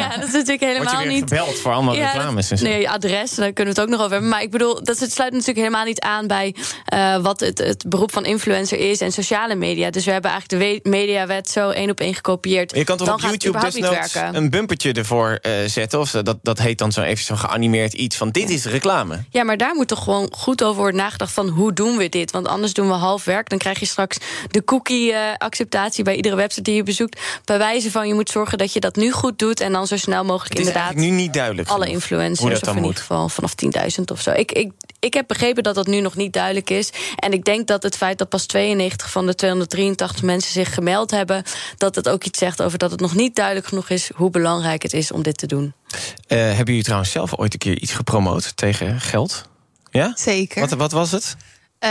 ja, 0.01 0.09
dat 0.09 0.27
is 0.27 0.33
natuurlijk 0.33 0.61
helemaal 0.61 0.93
Word 0.95 1.05
je 1.05 1.11
niet... 1.11 1.19
gebeld 1.29 1.59
voor 1.59 1.73
allemaal 1.73 1.95
Ja, 1.95 2.13
reclames 2.13 2.51
en 2.51 2.59
zo. 2.59 2.65
Nee, 2.65 2.91
adres, 2.91 3.35
daar 3.35 3.53
kunnen 3.53 3.75
we 3.75 3.81
het 3.81 3.89
ook 3.91 3.97
nog 3.97 4.01
over 4.01 4.13
hebben. 4.13 4.31
Maar 4.31 4.43
ik 4.43 4.51
bedoel, 4.51 4.85
dat 4.85 4.99
het 4.99 5.13
sluit 5.13 5.33
natuurlijk 5.33 5.59
helemaal 5.59 5.85
niet 5.85 6.01
aan 6.01 6.27
bij 6.27 6.55
eh, 6.85 7.17
wat 7.17 7.41
het, 7.41 7.59
het 7.59 7.85
beroep 7.89 8.13
van 8.13 8.25
influencer 8.25 8.79
is 8.79 9.01
en 9.01 9.13
sociale 9.13 9.55
media. 9.55 9.91
Dus 9.91 10.05
we 10.05 10.11
hebben 10.11 10.31
eigenlijk 10.31 10.63
de 10.63 10.81
we- 10.83 10.91
mediawet 10.91 11.49
zo 11.49 11.71
één 11.71 11.91
op 11.91 12.01
één 12.01 12.15
gekopieerd. 12.15 12.75
Je 12.77 12.85
kan 12.85 12.97
toch 12.97 13.07
dan 13.07 13.17
op 13.17 13.21
YouTube 13.21 13.61
desnoods 13.61 14.13
werken. 14.13 14.37
een 14.37 14.51
bumpertje 14.51 14.93
ervoor 14.93 15.39
eh, 15.43 15.53
zetten? 15.67 16.01
Of 16.01 16.11
dat, 16.11 16.39
dat 16.43 16.59
heet 16.67 16.79
dan 16.79 16.93
zo 16.93 17.03
even 17.03 17.25
zo 17.25 17.35
geanimeerd 17.37 17.93
iets 17.93 18.17
van 18.17 18.31
dit 18.31 18.51
is 18.51 18.65
reclame. 18.65 19.25
Ja, 19.31 19.45
maar 19.45 19.57
daar 19.57 19.75
moet 19.75 19.89
toch 19.89 20.03
gewoon 20.03 20.29
goed 20.31 20.63
over 20.63 20.81
worden 20.81 21.01
nagedacht 21.01 21.33
van 21.33 21.49
hoe 21.49 21.73
doen 21.73 21.97
we 21.97 22.09
dit? 22.09 22.31
Want 22.31 22.49
anders 22.49 22.73
doen 22.73 22.87
we 22.89 22.93
half 22.93 23.25
werk. 23.25 23.49
Dan 23.49 23.59
krijg 23.59 23.79
je 23.81 23.87
straks 23.87 24.19
de 24.51 24.65
cookie-acceptatie 24.65 26.05
bij 26.05 26.17
iedere 26.17 26.37
website 26.37 26.63
die 26.63 26.75
je 26.75 26.83
bezoekt. 26.83 27.21
Bij 27.45 27.59
wijze 27.59 27.91
van 27.91 28.09
je 28.09 28.15
moet 28.15 28.31
zorgen 28.31 28.59
dat 28.59 28.73
je 28.73 28.81
dat 28.81 28.97
nu 28.97 29.13
goed 29.13 29.39
doet 29.39 29.61
en 29.61 29.73
dan 29.73 29.87
zo 29.87 29.97
snel 29.97 30.25
mogelijk 30.25 30.53
Het 30.59 30.59
is 30.61 30.67
inderdaad 30.67 30.95
nu 30.95 31.11
niet 31.11 31.33
duidelijk 31.33 31.69
alle 31.69 31.89
influencers, 31.89 32.61
of 32.61 32.69
in 32.69 32.75
moet. 32.75 32.85
ieder 32.85 33.01
geval 33.01 33.29
vanaf 33.29 33.55
10.000 33.99 34.05
of 34.13 34.21
zo. 34.21 34.31
Ik, 34.31 34.53
ik, 34.53 34.73
ik 35.07 35.15
heb 35.15 35.27
begrepen 35.27 35.63
dat 35.63 35.75
dat 35.75 35.87
nu 35.87 36.01
nog 36.01 36.17
niet 36.17 36.33
duidelijk 36.33 36.71
is. 36.71 36.91
En 37.17 37.33
ik 37.33 37.45
denk 37.45 37.67
dat 37.67 37.83
het 37.83 37.97
feit 37.97 38.19
dat 38.19 38.29
pas 38.29 38.47
92 38.47 39.11
van 39.11 39.27
de 39.27 39.35
283 39.35 40.23
mensen 40.23 40.53
zich 40.53 40.75
gemeld 40.75 41.11
hebben, 41.11 41.43
dat 41.77 41.95
het 41.95 42.09
ook 42.09 42.25
iets 42.25 42.39
zegt 42.39 42.63
over 42.63 42.79
dat 42.79 42.91
het 42.91 43.01
nog 43.01 43.15
niet 43.15 43.35
duidelijk 43.35 43.67
genoeg 43.67 43.89
is 43.89 44.11
hoe 44.15 44.31
belangrijk 44.31 44.83
het 44.83 44.93
is 44.93 45.13
om 45.13 45.23
dit 45.23 45.39
te 45.39 45.47
doen. 45.47 45.75
Eh, 46.27 46.39
hebben 46.39 46.65
jullie 46.67 46.83
trouwens 46.83 47.11
zelf 47.11 47.39
ooit 47.39 47.53
een 47.53 47.59
keer 47.59 47.79
iets 47.79 47.93
gepromoot 47.93 48.57
tegen 48.57 49.01
geld? 49.01 49.49
Ja? 49.91 50.13
Zeker. 50.17 50.61
Wat, 50.61 50.71
wat 50.71 50.93
was 50.93 51.11
het? 51.11 51.37
Eh, 51.79 51.91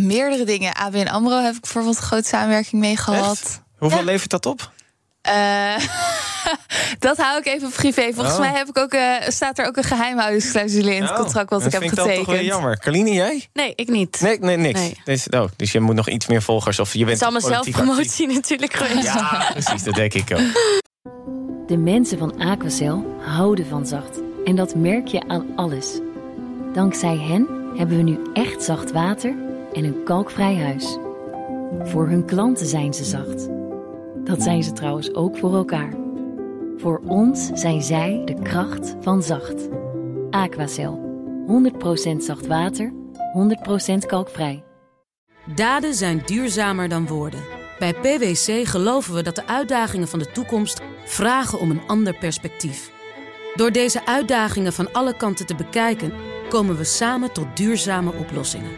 meerdere 0.00 0.44
dingen. 0.44 0.74
ABN 0.74 1.06
AMRO 1.06 1.42
heb 1.42 1.54
ik 1.54 1.60
bijvoorbeeld 1.60 1.96
een 1.96 2.02
grote 2.02 2.28
samenwerking 2.28 2.80
mee 2.80 2.96
gehad. 2.96 3.62
Hoeveel 3.78 4.04
levert 4.04 4.30
dat 4.30 4.46
op? 4.46 4.72
Eh, 5.22 5.76
dat 6.98 7.16
hou 7.16 7.38
ik 7.38 7.46
even 7.46 7.70
privé. 7.70 8.12
Volgens 8.14 8.34
Oh. 8.34 8.40
mij 8.40 8.50
heb 8.52 8.68
ik 8.68 8.78
ook, 8.78 8.92
eh, 8.92 9.14
staat 9.28 9.58
er 9.58 9.66
ook 9.66 9.76
een 9.76 9.84
geheimhoudingsclausule 9.84 10.94
in 10.94 11.02
het 11.02 11.10
Oh, 11.10 11.16
contract 11.16 11.50
wat 11.50 11.58
ik 11.58 11.64
dat 11.64 11.72
heb 11.72 11.80
vind 11.82 11.92
ik 11.92 11.98
dan 11.98 12.06
toch 12.06 12.14
getekend. 12.16 12.38
weer 12.40 12.46
jammer. 12.52 12.78
Carline, 12.78 13.12
jij? 13.12 13.48
Nee, 13.52 13.72
ik 13.74 13.88
niet. 13.88 14.20
Nee, 14.20 14.38
nee 14.38 14.56
niks. 14.56 14.80
Nee. 14.80 15.00
Dus, 15.04 15.28
oh, 15.28 15.44
dus 15.56 15.72
je 15.72 15.80
moet 15.80 15.94
nog 15.94 16.08
iets 16.08 16.26
meer 16.26 16.42
volgers 16.42 16.78
of 16.78 16.92
je 16.92 16.98
Het 16.98 17.06
bent 17.06 17.18
is 17.20 17.26
allemaal 17.26 17.62
zelfpromotie 17.62 18.26
natuurlijk 18.34 18.72
geweest. 18.74 19.06
Ja, 19.06 19.48
precies, 19.52 19.82
dat 19.82 19.94
denk 19.94 20.14
ik 20.14 20.30
ook. 20.32 20.80
De 21.66 21.76
mensen 21.76 22.18
van 22.18 22.38
Aquacel 22.40 23.16
houden 23.20 23.66
van 23.66 23.86
zacht. 23.86 24.18
En 24.44 24.56
dat 24.56 24.74
merk 24.74 25.06
je 25.06 25.28
aan 25.28 25.46
alles. 25.56 25.98
Dankzij 26.74 27.16
hen 27.16 27.46
hebben 27.76 27.96
we 27.96 28.02
nu 28.02 28.18
echt 28.32 28.62
zacht 28.62 28.92
water 28.92 29.34
en 29.72 29.84
een 29.84 30.02
kalkvrij 30.04 30.56
huis. 30.56 30.96
Voor 31.82 32.08
hun 32.08 32.24
klanten 32.24 32.66
zijn 32.66 32.94
ze 32.94 33.04
zacht. 33.04 33.48
Dat 34.24 34.42
zijn 34.42 34.62
ze 34.62 34.72
trouwens 34.72 35.14
ook 35.14 35.36
voor 35.36 35.54
elkaar. 35.54 35.94
Voor 36.76 37.00
ons 37.06 37.50
zijn 37.54 37.82
zij 37.82 38.22
de 38.24 38.42
kracht 38.42 38.96
van 39.00 39.22
zacht. 39.22 39.68
Aquacel. 40.30 41.10
100% 42.12 42.16
zacht 42.16 42.46
water, 42.46 42.92
100% 43.92 44.06
kalkvrij. 44.06 44.64
Daden 45.54 45.94
zijn 45.94 46.22
duurzamer 46.26 46.88
dan 46.88 47.06
woorden. 47.06 47.40
Bij 47.78 47.94
PwC 47.94 48.68
geloven 48.68 49.14
we 49.14 49.22
dat 49.22 49.34
de 49.34 49.46
uitdagingen 49.46 50.08
van 50.08 50.18
de 50.18 50.30
toekomst 50.30 50.80
vragen 51.04 51.58
om 51.58 51.70
een 51.70 51.86
ander 51.86 52.18
perspectief. 52.18 52.92
Door 53.54 53.70
deze 53.70 54.06
uitdagingen 54.06 54.72
van 54.72 54.92
alle 54.92 55.16
kanten 55.16 55.46
te 55.46 55.54
bekijken, 55.54 56.12
komen 56.48 56.76
we 56.76 56.84
samen 56.84 57.32
tot 57.32 57.56
duurzame 57.56 58.12
oplossingen. 58.12 58.70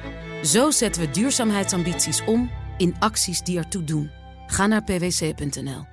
Zo 0.43 0.71
zetten 0.71 1.03
we 1.03 1.11
duurzaamheidsambities 1.11 2.25
om 2.25 2.51
in 2.77 2.95
acties 2.99 3.43
die 3.43 3.59
ertoe 3.59 3.85
doen. 3.85 4.11
Ga 4.47 4.67
naar 4.67 4.83
pwc.nl. 4.83 5.87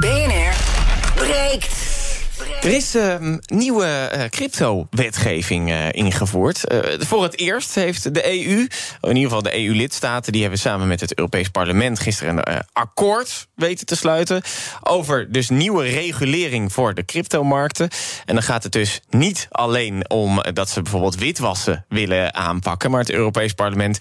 BNR 0.00 0.54
breekt. 1.14 1.91
Er 2.62 2.72
is 2.72 2.94
ehm, 2.94 3.38
nieuwe 3.46 3.84
eh, 3.84 4.28
crypto-wetgeving 4.30 5.70
eh, 5.70 5.88
ingevoerd. 5.90 6.64
Eh, 6.64 6.78
voor 6.98 7.22
het 7.22 7.38
eerst 7.38 7.74
heeft 7.74 8.14
de 8.14 8.26
EU, 8.26 8.66
in 9.00 9.16
ieder 9.16 9.22
geval 9.22 9.42
de 9.42 9.58
EU-lidstaten... 9.58 10.32
die 10.32 10.40
hebben 10.40 10.60
samen 10.60 10.88
met 10.88 11.00
het 11.00 11.18
Europees 11.18 11.48
Parlement 11.48 12.00
gisteren 12.00 12.52
een 12.52 12.62
akkoord 12.72 13.48
weten 13.54 13.86
te 13.86 13.96
sluiten... 13.96 14.42
over 14.82 15.32
dus 15.32 15.48
nieuwe 15.48 15.82
regulering 15.82 16.72
voor 16.72 16.94
de 16.94 17.04
cryptomarkten. 17.04 17.88
En 18.24 18.34
dan 18.34 18.42
gaat 18.42 18.62
het 18.62 18.72
dus 18.72 19.00
niet 19.10 19.46
alleen 19.50 20.10
om 20.10 20.42
dat 20.52 20.70
ze 20.70 20.82
bijvoorbeeld 20.82 21.16
witwassen 21.16 21.84
willen 21.88 22.34
aanpakken... 22.34 22.90
maar 22.90 23.00
het 23.00 23.10
Europees 23.10 23.52
Parlement 23.52 23.98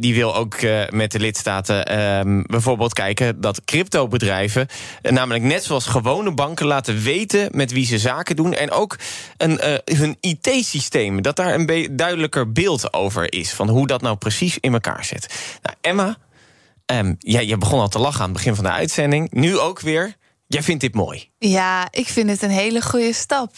die 0.00 0.14
wil 0.14 0.36
ook 0.36 0.56
met 0.90 1.12
de 1.12 1.20
lidstaten 1.20 1.86
ehm, 1.86 2.42
bijvoorbeeld 2.46 2.92
kijken... 2.92 3.40
dat 3.40 3.64
cryptobedrijven, 3.64 4.66
namelijk 5.02 5.44
net 5.44 5.64
zoals 5.64 5.86
gewone 5.86 6.32
banken... 6.32 6.66
laten 6.66 7.02
weten 7.02 7.48
met 7.52 7.72
wie 7.72 7.79
ze 7.84 7.98
zaken 7.98 8.36
doen. 8.36 8.54
En 8.54 8.70
ook 8.70 8.98
een, 9.36 9.58
eh, 9.58 9.96
hun 9.96 10.16
IT-systeem, 10.20 11.22
dat 11.22 11.36
daar 11.36 11.54
een 11.54 11.88
duidelijker 11.96 12.52
beeld 12.52 12.92
over 12.92 13.32
is... 13.32 13.52
van 13.52 13.68
hoe 13.68 13.86
dat 13.86 14.02
nou 14.02 14.16
precies 14.16 14.58
in 14.58 14.72
elkaar 14.72 15.04
zit. 15.04 15.58
Nou, 15.62 15.76
Emma, 15.80 16.16
ehm, 16.86 17.14
ja, 17.18 17.40
je 17.40 17.58
begon 17.58 17.80
al 17.80 17.88
te 17.88 17.98
lachen 17.98 18.20
aan 18.20 18.28
het 18.28 18.36
begin 18.36 18.54
van 18.54 18.64
de 18.64 18.70
uitzending. 18.70 19.30
Nu 19.30 19.58
ook 19.58 19.80
weer. 19.80 20.16
Jij 20.46 20.62
vindt 20.62 20.80
dit 20.80 20.94
mooi. 20.94 21.29
Ja, 21.42 21.88
ik 21.90 22.08
vind 22.08 22.30
het 22.30 22.42
een 22.42 22.50
hele 22.50 22.82
goede 22.82 23.12
stap. 23.12 23.52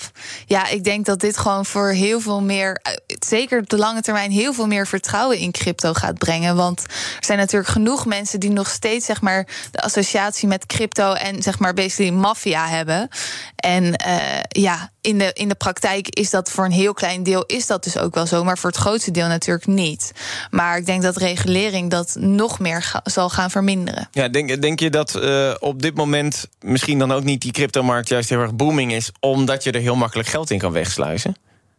Ja, 0.46 0.68
ik 0.68 0.84
denk 0.84 1.06
dat 1.06 1.20
dit 1.20 1.36
gewoon 1.36 1.66
voor 1.66 1.88
heel 1.88 2.20
veel 2.20 2.42
meer, 2.42 2.80
eh, 2.82 2.92
zeker 3.26 3.60
op 3.60 3.68
de 3.68 3.76
lange 3.76 4.00
termijn, 4.00 4.30
heel 4.30 4.52
veel 4.52 4.66
meer 4.66 4.86
vertrouwen 4.86 5.38
in 5.38 5.52
crypto 5.52 5.92
gaat 5.92 6.18
brengen. 6.18 6.56
Want 6.56 6.80
er 7.18 7.24
zijn 7.24 7.38
natuurlijk 7.38 7.70
genoeg 7.70 8.06
mensen 8.06 8.40
die 8.40 8.50
nog 8.50 8.68
steeds 8.68 9.06
zeg 9.06 9.20
maar 9.20 9.46
de 9.70 9.82
associatie 9.82 10.48
met 10.48 10.66
crypto 10.66 11.12
en 11.12 11.42
zeg 11.42 11.58
maar 11.58 11.74
basically 11.74 12.12
maffia 12.12 12.66
hebben. 12.68 13.08
En 13.56 13.96
eh, 13.96 14.16
ja, 14.48 14.90
in 15.00 15.18
de, 15.18 15.30
in 15.32 15.48
de 15.48 15.54
praktijk 15.54 16.08
is 16.08 16.30
dat 16.30 16.50
voor 16.50 16.64
een 16.64 16.72
heel 16.72 16.94
klein 16.94 17.22
deel 17.22 17.44
is 17.46 17.66
dat 17.66 17.84
dus 17.84 17.98
ook 17.98 18.14
wel 18.14 18.26
zo, 18.26 18.44
maar 18.44 18.58
voor 18.58 18.70
het 18.70 18.78
grootste 18.78 19.10
deel 19.10 19.26
natuurlijk 19.26 19.66
niet. 19.66 20.12
Maar 20.50 20.76
ik 20.76 20.86
denk 20.86 21.02
dat 21.02 21.16
regulering 21.16 21.90
dat 21.90 22.16
nog 22.18 22.58
meer 22.58 23.00
zal 23.04 23.30
gaan 23.30 23.50
verminderen. 23.50 24.08
Ja, 24.12 24.28
denk, 24.28 24.62
denk 24.62 24.80
je 24.80 24.90
dat 24.90 25.14
eh, 25.14 25.54
op 25.58 25.82
dit 25.82 25.94
moment 25.94 26.46
misschien 26.60 26.98
dan 26.98 27.12
ook 27.12 27.24
niet 27.24 27.40
die 27.40 27.52
cryptomarkt 27.72 28.08
juist 28.08 28.28
heel 28.28 28.40
erg 28.40 28.54
booming 28.54 28.92
is, 28.92 29.10
omdat 29.20 29.64
je 29.64 29.72
er 29.72 29.80
heel 29.80 29.96
makkelijk 29.96 30.28
geld 30.28 30.50
in 30.50 30.58
kan 30.58 30.72
wegsluizen? 30.72 31.36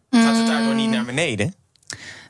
Gaat 0.10 0.38
het 0.38 0.48
daardoor 0.48 0.76
niet 0.76 0.90
naar 0.90 1.06
beneden? 1.06 1.56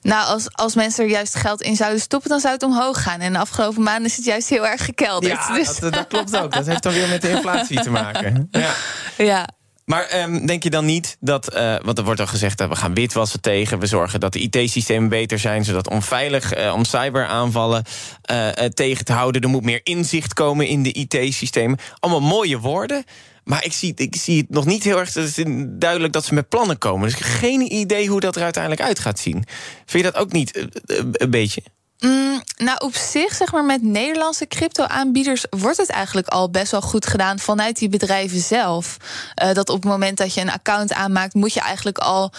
Nou, 0.02 0.28
als, 0.28 0.54
als 0.54 0.76
mensen 0.76 1.04
er 1.04 1.10
juist 1.10 1.36
geld 1.36 1.62
in 1.62 1.76
zouden 1.76 2.02
stoppen, 2.02 2.30
dan 2.30 2.40
zou 2.40 2.54
het 2.54 2.64
omhoog 2.64 3.04
gaan. 3.04 3.20
En 3.20 3.34
de 3.34 3.40
afgelopen 3.40 3.84
maanden 3.84 4.06
is 4.06 4.16
het 4.16 4.26
juist 4.26 4.50
heel 4.50 4.68
erg 4.68 4.86
gekelderd. 4.86 5.34
Ja, 5.34 5.54
Dus- 5.54 5.80
dat, 5.80 5.94
dat 5.94 6.08
klopt 6.08 6.38
ook. 6.38 6.54
Dat 6.54 6.66
heeft 6.66 6.84
dan 6.84 6.94
weer 6.94 7.08
met 7.08 7.22
de 7.22 7.30
inflatie 7.30 7.82
te 7.82 7.90
maken. 7.90 8.48
Ja. 8.52 8.74
ja. 9.34 9.50
Maar 9.86 10.04
ehm, 10.04 10.46
denk 10.46 10.64
je 10.64 10.70
dan 10.70 10.86
niet 10.86 11.18
dat, 11.20 11.54
eh, 11.54 11.76
want 11.82 11.98
er 11.98 12.04
wordt 12.04 12.20
al 12.20 12.28
gezegd 12.28 12.58
dat 12.58 12.70
we 12.70 12.76
gaan 12.76 12.94
witwassen 12.94 13.42
tegen, 13.42 13.80
we 13.80 13.86
zorgen 13.86 14.20
dat 14.20 14.34
de 14.34 14.40
IT-systemen 14.40 15.10
beter 15.10 15.40
zijn, 15.40 15.64
zodat 15.64 15.90
onveilig 15.90 16.54
eh, 16.54 16.74
om 16.74 16.86
cyberaanvallen 16.86 17.84
eh, 18.22 18.48
tegen 18.50 19.06
te 19.06 19.14
houden, 19.14 19.42
er 19.42 19.50
moet 19.50 19.64
meer 19.64 19.82
inzicht 19.84 20.34
komen 20.34 20.68
in 20.68 20.84
de 20.84 20.92
IT-systemen. 20.94 21.78
Allemaal 22.00 22.30
mooie 22.30 22.60
woorden. 22.60 23.04
Maar 23.44 23.66
ik 23.66 23.74
zie, 23.74 23.94
ik 23.96 24.16
zie 24.16 24.38
het 24.38 24.50
nog 24.50 24.66
niet 24.66 24.84
heel 24.84 25.00
erg 25.00 25.14
het 25.14 25.38
is 25.38 25.44
duidelijk 25.68 26.14
dat 26.14 26.26
ze 26.26 26.34
met 26.34 26.50
plannen 26.50 26.78
komen. 26.78 27.08
Dus 27.08 27.18
ik 27.18 27.26
heb 27.26 27.34
geen 27.34 27.74
idee 27.74 28.08
hoe 28.08 28.20
dat 28.20 28.36
er 28.36 28.44
uiteindelijk 28.44 28.84
uit 28.84 29.00
gaat 29.00 29.20
zien. 29.20 29.46
Vind 29.86 30.06
je 30.06 30.12
dat 30.12 30.22
ook 30.22 30.32
niet 30.32 30.52
eh, 30.52 30.64
eh, 30.64 31.06
een 31.12 31.30
beetje? 31.30 31.64
Mm, 32.00 32.44
nou, 32.58 32.78
op 32.80 32.96
zich, 32.96 33.34
zeg 33.34 33.52
maar, 33.52 33.66
met 33.66 33.82
Nederlandse 33.82 34.48
crypto-aanbieders 34.48 35.46
wordt 35.50 35.78
het 35.78 35.90
eigenlijk 35.90 36.28
al 36.28 36.50
best 36.50 36.72
wel 36.72 36.82
goed 36.82 37.06
gedaan 37.06 37.40
vanuit 37.40 37.78
die 37.78 37.90
bedrijven 37.90 38.40
zelf. 38.40 38.98
Eh, 39.36 39.54
dat 39.54 39.70
op 39.70 39.82
het 39.82 39.92
moment 39.92 40.18
dat 40.18 40.34
je 40.34 40.42
een 40.42 40.52
account 40.52 40.94
aanmaakt, 40.94 41.34
moet 41.34 41.54
je 41.54 41.60
eigenlijk 41.60 41.98
al. 41.98 42.32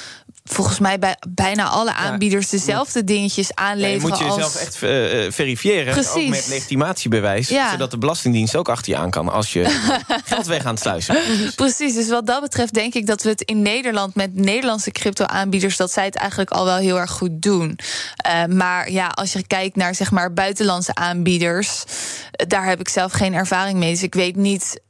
Volgens 0.51 0.79
mij 0.79 0.99
bij 0.99 1.17
bijna 1.29 1.69
alle 1.69 1.93
aanbieders 1.93 2.49
dezelfde 2.49 3.05
dingetjes 3.05 3.49
Ja, 3.49 3.65
je 3.65 3.71
aanleveren. 3.71 4.01
moet 4.01 4.11
als... 4.11 4.35
jezelf 4.37 4.57
echt 4.57 4.83
eh, 4.83 5.27
eh, 5.27 5.33
verifiëren, 5.33 5.97
ook 5.97 6.29
met 6.29 6.47
legitimatiebewijs. 6.47 7.49
Ja. 7.49 7.71
Zodat 7.71 7.91
de 7.91 7.99
Belastingdienst 7.99 8.57
ook 8.57 8.69
achter 8.69 8.93
je 8.93 8.99
aan 8.99 9.11
kan 9.11 9.29
als 9.29 9.53
je 9.53 9.65
geld 10.25 10.47
weg 10.47 10.65
aan 10.65 10.73
het 10.73 10.81
sluizen. 10.81 11.17
Precies, 11.57 11.95
dus 11.95 12.09
wat 12.09 12.27
dat 12.27 12.41
betreft 12.41 12.75
denk 12.75 12.95
ik 12.95 13.07
dat 13.07 13.23
we 13.23 13.29
het 13.29 13.41
in 13.41 13.63
Nederland 13.63 14.15
met 14.15 14.35
Nederlandse 14.35 14.91
crypto-aanbieders, 14.91 15.77
dat 15.77 15.93
zij 15.93 16.05
het 16.05 16.15
eigenlijk 16.15 16.51
al 16.51 16.65
wel 16.65 16.77
heel 16.77 16.99
erg 16.99 17.11
goed 17.11 17.43
doen. 17.43 17.79
Eh, 18.17 18.45
maar 18.45 18.91
ja, 18.91 19.07
als 19.07 19.33
je 19.33 19.47
kijkt 19.47 19.77
naar 19.77 19.95
zeg 19.95 20.11
maar 20.11 20.33
buitenlandse 20.33 20.95
aanbieders, 20.95 21.85
daar 22.31 22.67
heb 22.67 22.81
ik 22.81 22.89
zelf 22.89 23.13
geen 23.13 23.35
ervaring 23.35 23.79
mee. 23.79 23.93
Dus 23.93 24.03
ik 24.03 24.15
weet 24.15 24.37
niet 24.37 24.81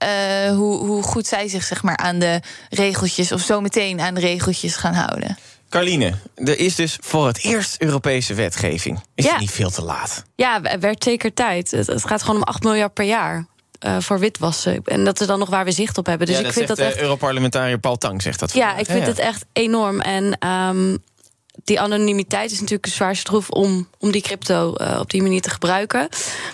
hoe, 0.49 0.87
hoe 0.87 1.03
goed 1.03 1.27
zij 1.27 1.49
zich 1.49 1.65
zeg 1.65 1.83
maar 1.83 1.97
aan 1.97 2.19
de 2.19 2.41
regeltjes 2.71 3.33
of 3.33 3.41
zometeen 3.41 4.01
aan 4.01 4.15
de 4.15 4.21
regeltjes 4.21 4.77
gaan 4.77 4.95
houden. 4.95 5.37
Carline, 5.79 6.15
er 6.35 6.59
is 6.59 6.75
dus 6.75 6.99
voor 7.01 7.27
het 7.27 7.39
eerst 7.45 7.77
Europese 7.79 8.35
wetgeving. 8.35 9.01
Is 9.15 9.25
Ja. 9.25 9.31
het 9.31 9.41
niet 9.41 9.51
veel 9.51 9.71
te 9.71 9.83
laat? 9.83 10.23
Ja, 10.37 10.61
werd 10.81 11.05
zeker 11.05 11.35
tijd. 11.35 11.71
Het, 11.71 11.87
het 11.87 12.07
gaat 12.07 12.21
gewoon 12.23 12.37
om 12.37 12.43
8 12.43 12.63
miljard 12.63 12.95
per 12.95 13.05
jaar. 13.05 13.47
uh, 13.87 13.97
voor 14.01 14.19
witwassen. 14.19 14.81
En 14.85 15.05
dat 15.05 15.21
is 15.21 15.27
dan 15.27 15.39
nog 15.39 15.49
waar 15.51 15.65
we 15.65 15.71
zicht 15.73 15.99
op 15.99 16.07
hebben. 16.07 16.27
Dus 16.27 16.35
ja, 16.37 16.41
ik 16.41 16.47
dat 16.47 16.55
vind 16.57 16.69
dat 16.69 16.79
echt. 16.79 16.97
Europarlementariër 16.97 17.79
Paul 17.79 17.97
Tang 17.97 18.23
zegt 18.23 18.41
dat. 18.41 18.53
Ja, 18.55 18.77
ik 18.77 18.87
vind 18.87 19.07
het 19.07 19.19
echt 19.19 19.45
enorm. 19.53 20.01
En 20.01 20.49
um, 20.49 20.99
die 21.65 21.81
anonimiteit 21.81 22.51
is 22.51 22.57
natuurlijk 22.61 22.87
een 22.87 22.93
zwaar 22.93 23.17
stroef 23.17 23.51
om, 23.51 23.89
om 23.99 24.11
die 24.11 24.23
crypto 24.23 24.75
uh, 24.81 24.99
op 25.01 25.11
die 25.11 25.23
manier 25.23 25.41
te 25.41 25.51
gebruiken. 25.51 26.09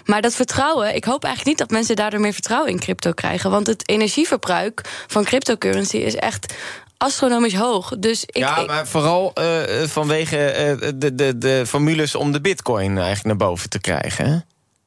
Maar 0.05 0.23
dat 0.23 0.35
vertrouwen, 0.35 0.95
ik 0.95 1.05
hoop 1.05 1.25
eigenlijk 1.25 1.57
niet 1.59 1.69
dat 1.69 1.77
mensen 1.79 1.97
daardoor 1.97 2.21
meer 2.21 2.33
vertrouwen 2.33 2.71
in 2.71 2.79
crypto 2.79 3.13
krijgen. 3.13 3.51
Want 3.51 3.67
het 3.67 3.89
energieverbruik 3.89 4.81
van 5.07 5.25
cryptocurrency 5.25 5.97
is 5.97 6.15
echt 6.15 6.55
astronomisch 7.01 7.55
hoog. 7.55 7.93
Dus 7.99 8.25
ik, 8.25 8.37
ja, 8.37 8.65
maar 8.65 8.87
vooral 8.87 9.33
uh, 9.39 9.87
vanwege 9.87 10.77
uh, 10.83 10.89
de, 10.95 11.15
de, 11.15 11.39
de 11.39 11.63
formules 11.67 12.15
om 12.15 12.33
de 12.33 12.41
bitcoin 12.41 12.97
eigenlijk 12.97 13.25
naar 13.25 13.49
boven 13.49 13.69
te 13.69 13.81
krijgen. 13.81 14.27
Hè? 14.27 14.39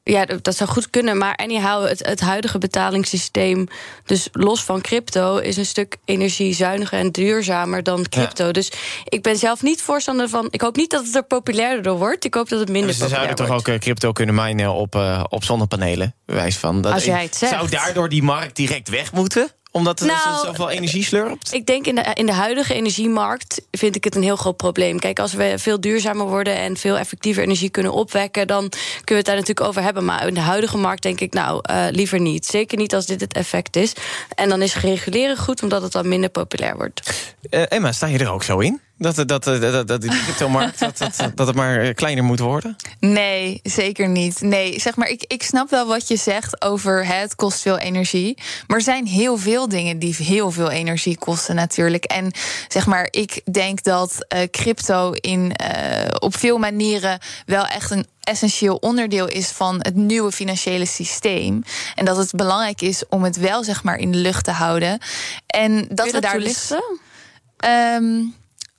Ja, 0.02 0.26
dat 0.42 0.56
zou 0.56 0.70
goed 0.70 0.90
kunnen. 0.90 1.18
Maar 1.18 1.36
anyhow, 1.36 1.86
het, 1.86 2.06
het 2.06 2.20
huidige 2.20 2.58
betalingssysteem, 2.58 3.66
dus 4.04 4.28
los 4.32 4.64
van 4.64 4.80
crypto, 4.80 5.36
is 5.36 5.56
een 5.56 5.66
stuk 5.66 5.96
energiezuiniger 6.04 6.98
en 6.98 7.10
duurzamer 7.10 7.82
dan 7.82 8.08
crypto. 8.08 8.44
Ja. 8.44 8.52
Dus 8.52 8.72
ik 9.04 9.22
ben 9.22 9.36
zelf 9.36 9.62
niet 9.62 9.82
voorstander 9.82 10.28
van. 10.28 10.48
Ik 10.50 10.60
hoop 10.60 10.76
niet 10.76 10.90
dat 10.90 11.06
het 11.06 11.14
er 11.14 11.24
populairder 11.24 11.82
door 11.82 11.98
wordt. 11.98 12.24
Ik 12.24 12.34
hoop 12.34 12.48
dat 12.48 12.58
het 12.58 12.68
minder 12.68 12.90
dus 12.90 12.98
populair 12.98 13.26
wordt. 13.26 13.38
Ze 13.38 13.46
zouden 13.46 13.64
toch 13.64 13.74
ook 13.74 13.80
crypto 13.80 14.12
kunnen 14.12 14.34
minen 14.34 14.72
op, 14.72 14.94
uh, 14.94 15.24
op 15.28 15.44
zonnepanelen? 15.44 16.14
Bewijs 16.26 16.56
van. 16.56 16.80
Dat 16.80 16.92
Als 16.92 17.04
jij 17.04 17.22
het 17.22 17.36
zegt. 17.36 17.52
Zou 17.52 17.68
daardoor 17.68 18.08
die 18.08 18.22
markt 18.22 18.56
direct 18.56 18.88
weg 18.88 19.12
moeten? 19.12 19.50
Omdat 19.76 19.98
het 19.98 20.08
nou, 20.08 20.46
zoveel 20.46 20.70
energie 20.70 21.04
slurpt? 21.04 21.52
Ik 21.52 21.66
denk 21.66 21.86
in 21.86 21.94
de, 21.94 22.10
in 22.14 22.26
de 22.26 22.32
huidige 22.32 22.74
energiemarkt 22.74 23.60
vind 23.70 23.96
ik 23.96 24.04
het 24.04 24.14
een 24.14 24.22
heel 24.22 24.36
groot 24.36 24.56
probleem. 24.56 24.98
Kijk, 24.98 25.18
als 25.18 25.32
we 25.32 25.54
veel 25.56 25.80
duurzamer 25.80 26.26
worden 26.26 26.56
en 26.56 26.76
veel 26.76 26.98
effectiever 26.98 27.42
energie 27.42 27.70
kunnen 27.70 27.92
opwekken, 27.92 28.46
dan 28.46 28.68
kunnen 28.68 29.04
we 29.04 29.14
het 29.14 29.24
daar 29.24 29.36
natuurlijk 29.36 29.66
over 29.66 29.82
hebben. 29.82 30.04
Maar 30.04 30.26
in 30.26 30.34
de 30.34 30.40
huidige 30.40 30.76
markt 30.76 31.02
denk 31.02 31.20
ik, 31.20 31.32
nou, 31.32 31.64
uh, 31.70 31.86
liever 31.90 32.20
niet. 32.20 32.46
Zeker 32.46 32.78
niet 32.78 32.94
als 32.94 33.06
dit 33.06 33.20
het 33.20 33.32
effect 33.32 33.76
is. 33.76 33.92
En 34.34 34.48
dan 34.48 34.62
is 34.62 34.76
reguleren 34.76 35.36
goed, 35.36 35.62
omdat 35.62 35.82
het 35.82 35.92
dan 35.92 36.08
minder 36.08 36.30
populair 36.30 36.76
wordt. 36.76 37.24
Uh, 37.50 37.62
Emma, 37.68 37.92
sta 37.92 38.06
je 38.06 38.18
er 38.18 38.30
ook 38.30 38.42
zo 38.42 38.58
in? 38.58 38.80
Dat, 39.04 39.28
dat, 39.28 39.44
dat, 39.44 39.60
dat, 39.60 39.88
dat 39.88 40.00
die 40.00 40.10
cryptomarkt 40.10 40.78
dat, 40.98 40.98
dat, 40.98 41.30
dat 41.34 41.46
het 41.46 41.56
maar 41.56 41.94
kleiner 41.94 42.24
moet 42.24 42.38
worden? 42.38 42.76
Nee, 43.00 43.60
zeker 43.62 44.08
niet. 44.08 44.40
Nee, 44.40 44.80
zeg 44.80 44.96
maar, 44.96 45.08
ik, 45.08 45.24
ik 45.26 45.42
snap 45.42 45.70
wel 45.70 45.86
wat 45.86 46.08
je 46.08 46.16
zegt 46.16 46.62
over 46.62 47.06
hè, 47.06 47.14
het 47.14 47.34
kost 47.34 47.60
veel 47.60 47.78
energie. 47.78 48.38
Maar 48.66 48.76
er 48.76 48.82
zijn 48.82 49.06
heel 49.06 49.36
veel 49.36 49.68
dingen 49.68 49.98
die 49.98 50.14
heel 50.18 50.50
veel 50.50 50.70
energie 50.70 51.18
kosten 51.18 51.54
natuurlijk. 51.54 52.04
En 52.04 52.32
zeg 52.68 52.86
maar, 52.86 53.08
ik 53.10 53.40
denk 53.52 53.82
dat 53.82 54.26
uh, 54.34 54.42
crypto 54.50 55.12
in, 55.12 55.52
uh, 55.62 56.06
op 56.18 56.36
veel 56.36 56.58
manieren 56.58 57.18
wel 57.46 57.66
echt 57.66 57.90
een 57.90 58.06
essentieel 58.20 58.76
onderdeel 58.76 59.28
is 59.28 59.48
van 59.48 59.76
het 59.78 59.94
nieuwe 59.94 60.32
financiële 60.32 60.86
systeem. 60.86 61.62
En 61.94 62.04
dat 62.04 62.16
het 62.16 62.30
belangrijk 62.30 62.80
is 62.80 63.02
om 63.08 63.22
het 63.24 63.36
wel 63.36 63.64
zeg 63.64 63.82
maar 63.82 63.96
in 63.96 64.12
de 64.12 64.18
lucht 64.18 64.44
te 64.44 64.50
houden. 64.50 64.98
En 65.46 65.88
dat 65.90 66.10
we 66.10 66.20
daar 66.20 66.38
dus. 66.38 66.72
Um, 67.64 68.34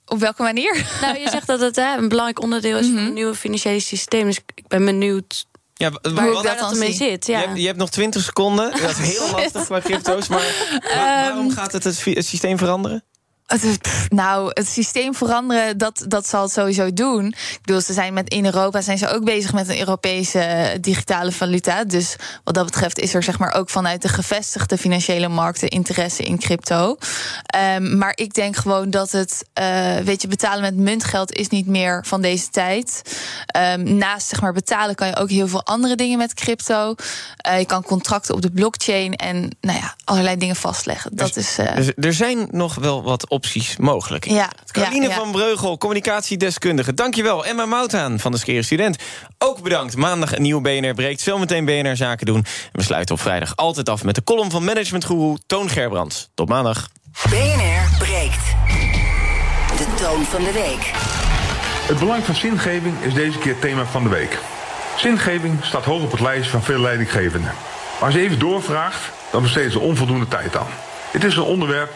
op 0.06 0.18
welke 0.18 0.42
manier? 0.42 0.86
Nou, 1.00 1.18
je 1.18 1.28
zegt 1.28 1.46
dat 1.46 1.60
het 1.60 1.76
hè, 1.76 1.96
een 1.96 2.08
belangrijk 2.08 2.42
onderdeel 2.42 2.78
is 2.78 2.84
mm 2.84 2.88
-hmm. 2.88 2.96
van 2.96 3.04
het 3.04 3.14
nieuwe 3.14 3.34
financiële 3.34 3.80
systeem. 3.80 4.26
Dus 4.26 4.40
ik 4.54 4.68
ben 4.68 4.84
benieuwd. 4.84 5.46
Ja, 5.74 5.90
waar 6.02 6.28
hoe 6.28 6.42
dat 6.42 6.58
dan 6.58 6.78
mee 6.78 6.92
zit. 6.92 7.26
Ja. 7.26 7.40
Je, 7.40 7.46
hebt, 7.46 7.58
je 7.58 7.66
hebt 7.66 7.78
nog 7.78 7.90
20 7.90 8.22
seconden. 8.22 8.70
Dat 8.70 8.90
is 8.90 9.18
heel 9.18 9.30
lastig 9.36 9.68
bij 9.68 9.80
crypto's. 9.80 10.28
Maar 10.28 10.70
waar, 10.94 11.28
waarom 11.28 11.50
gaat 11.50 11.72
het 11.72 11.84
het 11.84 11.96
systeem 12.26 12.58
veranderen? 12.58 13.04
Nou, 14.08 14.50
het 14.52 14.68
systeem 14.68 15.14
veranderen, 15.14 15.78
dat, 15.78 16.04
dat 16.08 16.28
zal 16.28 16.42
het 16.42 16.52
sowieso 16.52 16.92
doen. 16.92 17.26
Ik 17.26 17.58
bedoel, 17.62 17.80
ze 17.80 17.92
zijn 17.92 18.14
met 18.14 18.28
in 18.28 18.44
Europa 18.44 18.80
zijn 18.80 18.98
ze 18.98 19.08
ook 19.08 19.24
bezig 19.24 19.52
met 19.52 19.68
een 19.68 19.78
Europese 19.78 20.76
digitale 20.80 21.32
valuta. 21.32 21.84
Dus 21.84 22.16
wat 22.44 22.54
dat 22.54 22.64
betreft 22.64 22.98
is 22.98 23.14
er 23.14 23.22
zeg 23.22 23.38
maar 23.38 23.54
ook 23.54 23.70
vanuit 23.70 24.02
de 24.02 24.08
gevestigde 24.08 24.78
financiële 24.78 25.28
markten 25.28 25.68
interesse 25.68 26.22
in 26.22 26.38
crypto. 26.38 26.96
Um, 27.76 27.98
maar 27.98 28.12
ik 28.14 28.34
denk 28.34 28.56
gewoon 28.56 28.90
dat 28.90 29.10
het, 29.10 29.44
uh, 29.60 29.96
weet 29.96 30.22
je, 30.22 30.28
betalen 30.28 30.60
met 30.60 30.76
muntgeld 30.76 31.32
is 31.32 31.48
niet 31.48 31.66
meer 31.66 32.04
van 32.06 32.20
deze 32.20 32.48
tijd. 32.50 33.02
Um, 33.56 33.96
naast 33.96 34.26
zeg 34.26 34.40
maar 34.40 34.52
betalen 34.52 34.94
kan 34.94 35.06
je 35.06 35.16
ook 35.16 35.30
heel 35.30 35.48
veel 35.48 35.64
andere 35.64 35.94
dingen 35.94 36.18
met 36.18 36.34
crypto. 36.34 36.94
Uh, 37.48 37.58
je 37.58 37.66
kan 37.66 37.82
contracten 37.82 38.34
op 38.34 38.42
de 38.42 38.50
blockchain 38.50 39.14
en 39.14 39.56
nou 39.60 39.78
ja, 39.78 39.94
allerlei 40.04 40.36
dingen 40.36 40.56
vastleggen. 40.56 41.16
Dat 41.16 41.34
dus, 41.34 41.58
is. 41.58 41.58
Uh, 41.58 41.76
dus 41.76 41.92
er 41.96 42.12
zijn 42.12 42.48
nog 42.50 42.74
wel 42.74 43.02
wat 43.02 43.30
opties 43.36 43.76
mogelijk. 43.76 44.24
Ja, 44.24 44.50
Caroline 44.70 45.02
ja, 45.02 45.08
ja. 45.08 45.16
van 45.16 45.30
Breugel, 45.30 45.78
communicatiedeskundige. 45.78 46.94
Dankjewel. 46.94 47.44
Emma 47.44 47.66
Mouthaan 47.66 48.18
van 48.18 48.32
de 48.32 48.38
Skere 48.38 48.62
Student. 48.62 48.96
Ook 49.38 49.62
bedankt. 49.62 49.96
Maandag 49.96 50.36
een 50.36 50.42
nieuwe 50.42 50.60
BNR 50.60 50.94
breekt. 50.94 51.20
Zometeen 51.20 51.64
BNR 51.64 51.96
Zaken 51.96 52.26
doen. 52.26 52.36
En 52.36 52.44
we 52.72 52.82
sluiten 52.82 53.14
op 53.14 53.20
vrijdag 53.20 53.56
altijd 53.56 53.88
af 53.88 54.04
met 54.04 54.14
de 54.14 54.24
column 54.24 54.50
van 54.50 54.64
managementgoeroe 54.64 55.38
Toon 55.46 55.68
Gerbrands. 55.68 56.28
Tot 56.34 56.48
maandag. 56.48 56.88
BNR 57.30 57.96
breekt. 57.98 58.44
De 59.78 59.86
toon 59.96 60.24
van 60.24 60.44
de 60.44 60.52
week. 60.52 60.90
Het 61.86 61.98
belang 61.98 62.24
van 62.24 62.34
zingeving 62.34 62.94
is 63.02 63.14
deze 63.14 63.38
keer 63.38 63.58
thema 63.58 63.84
van 63.84 64.02
de 64.02 64.08
week. 64.08 64.38
Zingeving 64.96 65.64
staat 65.64 65.84
hoog 65.84 66.02
op 66.02 66.10
het 66.10 66.20
lijstje 66.20 66.50
van 66.50 66.62
veel 66.62 66.80
leidinggevenden. 66.80 67.52
Maar 67.98 68.04
als 68.04 68.14
je 68.14 68.20
even 68.20 68.38
doorvraagt, 68.38 69.10
dan 69.30 69.42
besteedt 69.42 69.72
ze 69.72 69.78
onvoldoende 69.78 70.28
tijd 70.28 70.56
aan. 70.56 70.66
Het 71.10 71.24
is 71.24 71.36
een 71.36 71.42
onderwerp 71.42 71.90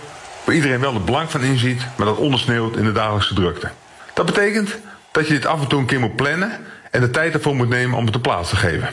waar 0.51 0.59
iedereen 0.59 0.81
wel 0.81 0.95
het 0.95 1.05
belang 1.05 1.31
van 1.31 1.43
inziet, 1.43 1.87
maar 1.97 2.07
dat 2.07 2.17
ondersneeuwt 2.17 2.77
in 2.77 2.85
de 2.85 2.93
dagelijkse 2.93 3.35
drukte. 3.35 3.71
Dat 4.15 4.27
betekent 4.27 4.79
dat 5.13 5.27
je 5.27 5.33
dit 5.33 5.47
af 5.47 5.61
en 5.61 5.69
toe 5.69 5.81
een 5.81 5.87
keer 5.87 6.01
moet 6.01 6.17
plannen 6.17 6.59
en 6.91 7.01
de 7.01 7.11
tijd 7.11 7.35
ervoor 7.35 7.57
moet 7.57 7.69
nemen 7.69 7.99
om 7.99 8.05
het 8.05 8.13
te 8.13 8.21
plaats 8.21 8.49
te 8.49 8.57
geven. 8.57 8.89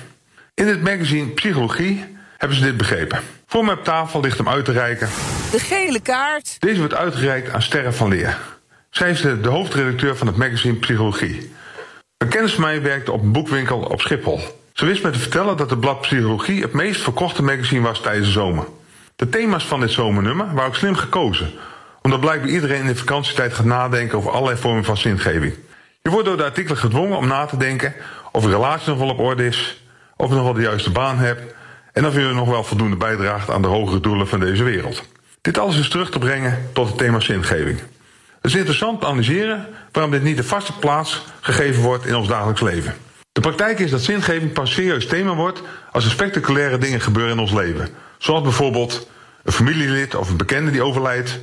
In 0.54 0.68
het 0.68 0.84
magazine 0.84 1.28
Psychologie 1.28 2.06
hebben 2.38 2.58
ze 2.58 2.64
dit 2.64 2.78
begrepen. 2.78 3.20
Voor 3.48 3.66
mij 3.66 3.74
op 3.74 3.84
tafel 3.84 4.22
ligt 4.22 4.38
hem 4.38 4.50
uit 4.50 4.66
te 4.66 4.72
reiken. 4.72 5.10
De 5.52 5.60
gele 5.60 6.00
kaart. 6.00 6.56
Deze 6.60 6.80
wordt 6.80 6.94
uitgereikt 6.94 7.54
aan 7.54 7.62
Sterre 7.62 7.92
van 7.92 8.10
Leer. 8.10 8.38
Zij 8.90 9.10
is 9.10 9.22
de, 9.22 9.40
de 9.40 9.50
hoofdredacteur 9.50 10.18
van 10.18 10.28
het 10.28 10.36
magazine 10.36 10.76
Psychologie. 10.76 11.52
Een 12.18 12.28
kennis 12.28 12.54
van 12.54 12.64
mij 12.64 12.82
werkte 12.82 13.12
op 13.12 13.22
een 13.22 13.32
boekwinkel 13.32 13.80
op 13.80 14.02
Schiphol. 14.02 14.40
Ze 14.74 14.86
wist 14.86 15.04
me 15.04 15.10
te 15.10 15.20
vertellen 15.20 15.58
dat 15.58 15.70
het 15.70 15.80
blad 15.80 16.02
Psychologie 16.02 16.62
het 16.62 16.74
meest 16.74 17.02
verkochte 17.02 17.44
magazine 17.44 17.82
was 17.82 18.02
tijdens 18.02 18.26
de 18.26 18.34
zomer. 18.34 18.66
De 19.18 19.30
thema's 19.30 19.66
van 19.66 19.80
dit 19.80 19.92
zomernummer 19.92 20.54
waren 20.54 20.70
ook 20.70 20.76
slim 20.76 20.96
gekozen, 20.96 21.52
omdat 22.02 22.20
blijkbaar 22.20 22.50
iedereen 22.50 22.80
in 22.80 22.88
de 22.88 22.96
vakantietijd 22.96 23.54
gaat 23.54 23.66
nadenken 23.66 24.18
over 24.18 24.32
allerlei 24.32 24.58
vormen 24.58 24.84
van 24.84 24.98
zingeving. 24.98 25.54
Je 26.02 26.10
wordt 26.10 26.26
door 26.26 26.38
de 26.38 26.44
artikelen 26.44 26.78
gedwongen 26.78 27.18
om 27.18 27.28
na 27.28 27.46
te 27.46 27.58
denken 27.58 27.94
of 28.32 28.44
je 28.44 28.50
relatie 28.50 28.90
nog 28.90 28.98
wel 28.98 29.10
op 29.10 29.20
orde 29.20 29.46
is, 29.46 29.84
of 30.16 30.30
je 30.30 30.36
nog 30.36 30.44
wel 30.44 30.54
de 30.54 30.62
juiste 30.62 30.92
baan 30.92 31.18
hebt 31.18 31.54
en 31.94 32.06
of 32.06 32.14
je 32.14 32.20
nog 32.20 32.50
wel 32.50 32.64
voldoende 32.64 32.96
bijdraagt 32.96 33.50
aan 33.50 33.62
de 33.62 33.68
hogere 33.68 34.00
doelen 34.00 34.28
van 34.28 34.40
deze 34.40 34.64
wereld. 34.64 35.04
Dit 35.42 35.58
alles 35.58 35.78
is 35.78 35.90
terug 35.90 36.10
te 36.10 36.20
brengen 36.20 36.70
tot 36.74 36.88
het 36.88 36.98
thema 36.98 37.20
zingeving. 37.20 37.80
Het 38.36 38.52
is 38.52 38.56
interessant 38.56 39.00
te 39.00 39.06
analyseren 39.06 39.68
waarom 39.92 40.12
dit 40.12 40.24
niet 40.24 40.38
de 40.38 40.44
vaste 40.44 40.74
plaats 40.74 41.26
gegeven 41.42 41.84
wordt 41.84 42.06
in 42.06 42.16
ons 42.16 42.28
dagelijks 42.28 42.62
leven. 42.62 42.96
De 43.32 43.42
praktijk 43.42 43.80
is 43.80 43.92
dat 43.92 44.02
zingeving 44.02 44.54
pas 44.54 44.74
serieus 44.74 45.08
thema 45.08 45.36
wordt 45.36 45.62
als 45.92 46.06
er 46.06 46.12
spectaculaire 46.12 46.78
dingen 46.78 47.02
gebeuren 47.02 47.34
in 47.34 47.40
ons 47.40 47.54
leven. 47.54 47.90
Zoals 48.18 48.42
bijvoorbeeld 48.42 49.10
een 49.44 49.54
familielid 49.54 50.16
of 50.16 50.30
een 50.30 50.38
bekende 50.38 50.72
die 50.72 50.84
overlijdt, 50.84 51.40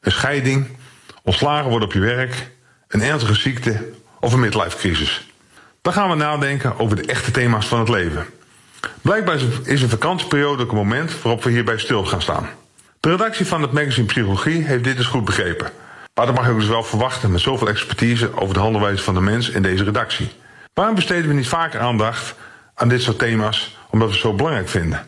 een 0.00 0.12
scheiding, 0.12 0.76
ontslagen 1.22 1.70
worden 1.70 1.88
op 1.88 1.94
je 1.94 2.00
werk, 2.00 2.50
een 2.88 3.02
ernstige 3.02 3.34
ziekte 3.34 3.92
of 4.20 4.32
een 4.32 4.40
midlife 4.40 4.76
crisis. 4.76 5.30
Dan 5.82 5.92
gaan 5.92 6.08
we 6.08 6.14
nadenken 6.14 6.78
over 6.78 6.96
de 6.96 7.06
echte 7.06 7.30
thema's 7.30 7.66
van 7.66 7.78
het 7.78 7.88
leven. 7.88 8.26
Blijkbaar 9.02 9.38
is 9.62 9.82
een 9.82 9.88
vakantieperiode 9.88 10.62
ook 10.62 10.70
een 10.70 10.76
moment 10.76 11.22
waarop 11.22 11.44
we 11.44 11.50
hierbij 11.50 11.78
stil 11.78 12.04
gaan 12.04 12.22
staan. 12.22 12.48
De 13.00 13.10
redactie 13.10 13.46
van 13.46 13.62
het 13.62 13.72
magazine 13.72 14.06
Psychologie 14.06 14.64
heeft 14.64 14.84
dit 14.84 14.96
dus 14.96 15.06
goed 15.06 15.24
begrepen. 15.24 15.70
Maar 16.14 16.26
dat 16.26 16.34
mag 16.34 16.46
je 16.46 16.54
dus 16.54 16.66
wel 16.66 16.82
verwachten 16.82 17.30
met 17.30 17.40
zoveel 17.40 17.68
expertise 17.68 18.36
over 18.36 18.54
de 18.54 18.60
handelwijze 18.60 19.02
van 19.02 19.14
de 19.14 19.20
mens 19.20 19.48
in 19.48 19.62
deze 19.62 19.84
redactie. 19.84 20.30
Waarom 20.74 20.94
besteden 20.94 21.28
we 21.28 21.34
niet 21.34 21.48
vaker 21.48 21.80
aandacht 21.80 22.34
aan 22.74 22.88
dit 22.88 23.02
soort 23.02 23.18
thema's 23.18 23.76
omdat 23.90 24.08
we 24.08 24.14
het 24.14 24.22
zo 24.22 24.32
belangrijk 24.32 24.68
vinden? 24.68 25.06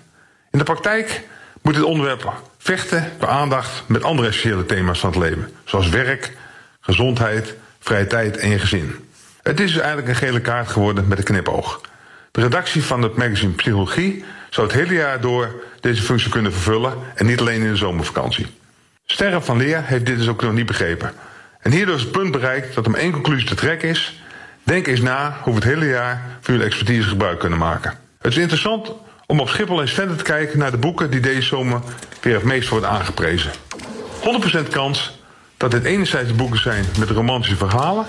In 0.50 0.58
de 0.58 0.64
praktijk 0.64 1.24
moet 1.62 1.74
dit 1.74 1.82
onderwerp 1.82 2.32
vechten 2.58 3.12
voor 3.18 3.28
aandacht 3.28 3.82
met 3.86 4.02
andere 4.02 4.28
essentiële 4.28 4.66
thema's 4.66 5.00
van 5.00 5.10
het 5.10 5.18
leven, 5.18 5.52
zoals 5.64 5.88
werk, 5.88 6.36
gezondheid, 6.80 7.54
vrije 7.78 8.06
tijd 8.06 8.36
en 8.36 8.48
je 8.48 8.58
gezin. 8.58 9.08
Het 9.42 9.60
is 9.60 9.72
dus 9.72 9.80
eigenlijk 9.80 10.08
een 10.08 10.26
gele 10.26 10.40
kaart 10.40 10.68
geworden 10.68 11.08
met 11.08 11.18
een 11.18 11.24
knipoog. 11.24 11.80
De 12.30 12.40
redactie 12.40 12.84
van 12.84 13.02
het 13.02 13.16
magazine 13.16 13.52
Psychologie 13.52 14.24
zou 14.50 14.66
het 14.66 14.76
hele 14.76 14.94
jaar 14.94 15.20
door 15.20 15.62
deze 15.80 16.02
functie 16.02 16.30
kunnen 16.30 16.52
vervullen 16.52 16.94
en 17.14 17.26
niet 17.26 17.40
alleen 17.40 17.62
in 17.62 17.70
de 17.70 17.76
zomervakantie. 17.76 18.46
Sterren 19.04 19.42
van 19.42 19.56
Leer 19.56 19.82
heeft 19.84 20.06
dit 20.06 20.18
dus 20.18 20.28
ook 20.28 20.42
nog 20.42 20.52
niet 20.52 20.66
begrepen. 20.66 21.12
En 21.60 21.70
hierdoor 21.70 21.94
is 21.94 22.02
het 22.02 22.10
punt 22.10 22.32
bereikt 22.32 22.74
dat 22.74 22.86
om 22.86 22.94
één 22.94 23.12
conclusie 23.12 23.48
te 23.48 23.54
trekken 23.54 23.88
is: 23.88 24.22
denk 24.62 24.86
eens 24.86 25.00
na 25.00 25.38
hoe 25.42 25.54
we 25.54 25.58
het 25.60 25.68
hele 25.68 25.86
jaar 25.86 26.22
van 26.40 26.54
jullie 26.54 26.68
expertise 26.68 27.08
gebruik 27.08 27.38
kunnen 27.38 27.58
maken. 27.58 27.98
Het 28.18 28.32
is 28.32 28.38
interessant 28.38 28.92
om 29.30 29.40
op 29.40 29.48
Schiphol 29.48 29.80
eens 29.80 29.92
verder 29.92 30.16
te 30.16 30.24
kijken 30.24 30.58
naar 30.58 30.70
de 30.70 30.76
boeken 30.76 31.10
die 31.10 31.20
deze 31.20 31.42
zomer 31.42 31.80
weer 32.20 32.34
het 32.34 32.44
meest 32.44 32.68
worden 32.68 32.88
aangeprezen. 32.88 33.50
100% 34.66 34.68
kans 34.70 35.18
dat 35.56 35.70
dit 35.70 35.84
enerzijds 35.84 36.28
de 36.28 36.34
boeken 36.34 36.60
zijn 36.60 36.84
met 36.98 37.10
romantische 37.10 37.56
verhalen 37.56 38.06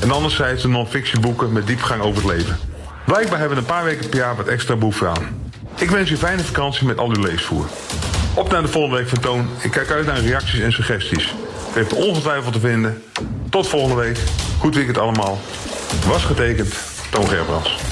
en 0.00 0.10
anderzijds 0.10 0.62
de 0.62 0.68
non-fictieboeken 0.68 1.52
met 1.52 1.66
diepgang 1.66 2.02
over 2.02 2.22
het 2.22 2.32
leven. 2.32 2.58
Blijkbaar 3.04 3.38
hebben 3.38 3.56
we 3.56 3.62
een 3.62 3.68
paar 3.68 3.84
weken 3.84 4.08
per 4.08 4.18
jaar 4.18 4.36
wat 4.36 4.46
extra 4.46 4.76
behoefte 4.76 5.06
aan. 5.06 5.50
Ik 5.76 5.90
wens 5.90 6.10
u 6.10 6.16
fijne 6.16 6.42
vakantie 6.42 6.86
met 6.86 6.98
al 6.98 7.08
uw 7.14 7.22
leesvoer. 7.22 7.66
Op 8.34 8.50
naar 8.50 8.62
de 8.62 8.68
volgende 8.68 8.96
week 8.96 9.08
van 9.08 9.20
Toon. 9.20 9.48
Ik 9.60 9.70
kijk 9.70 9.90
uit 9.90 10.06
naar 10.06 10.20
reacties 10.20 10.60
en 10.60 10.72
suggesties. 10.72 11.34
U 11.74 11.78
heeft 11.78 11.92
ongetwijfeld 11.92 12.52
te 12.52 12.60
vinden. 12.60 13.02
Tot 13.50 13.68
volgende 13.68 14.02
week. 14.02 14.18
Goed 14.58 14.74
weekend 14.74 14.98
allemaal. 14.98 15.38
Was 16.06 16.24
getekend, 16.24 16.74
Toon 17.10 17.28
Gerbrands. 17.28 17.91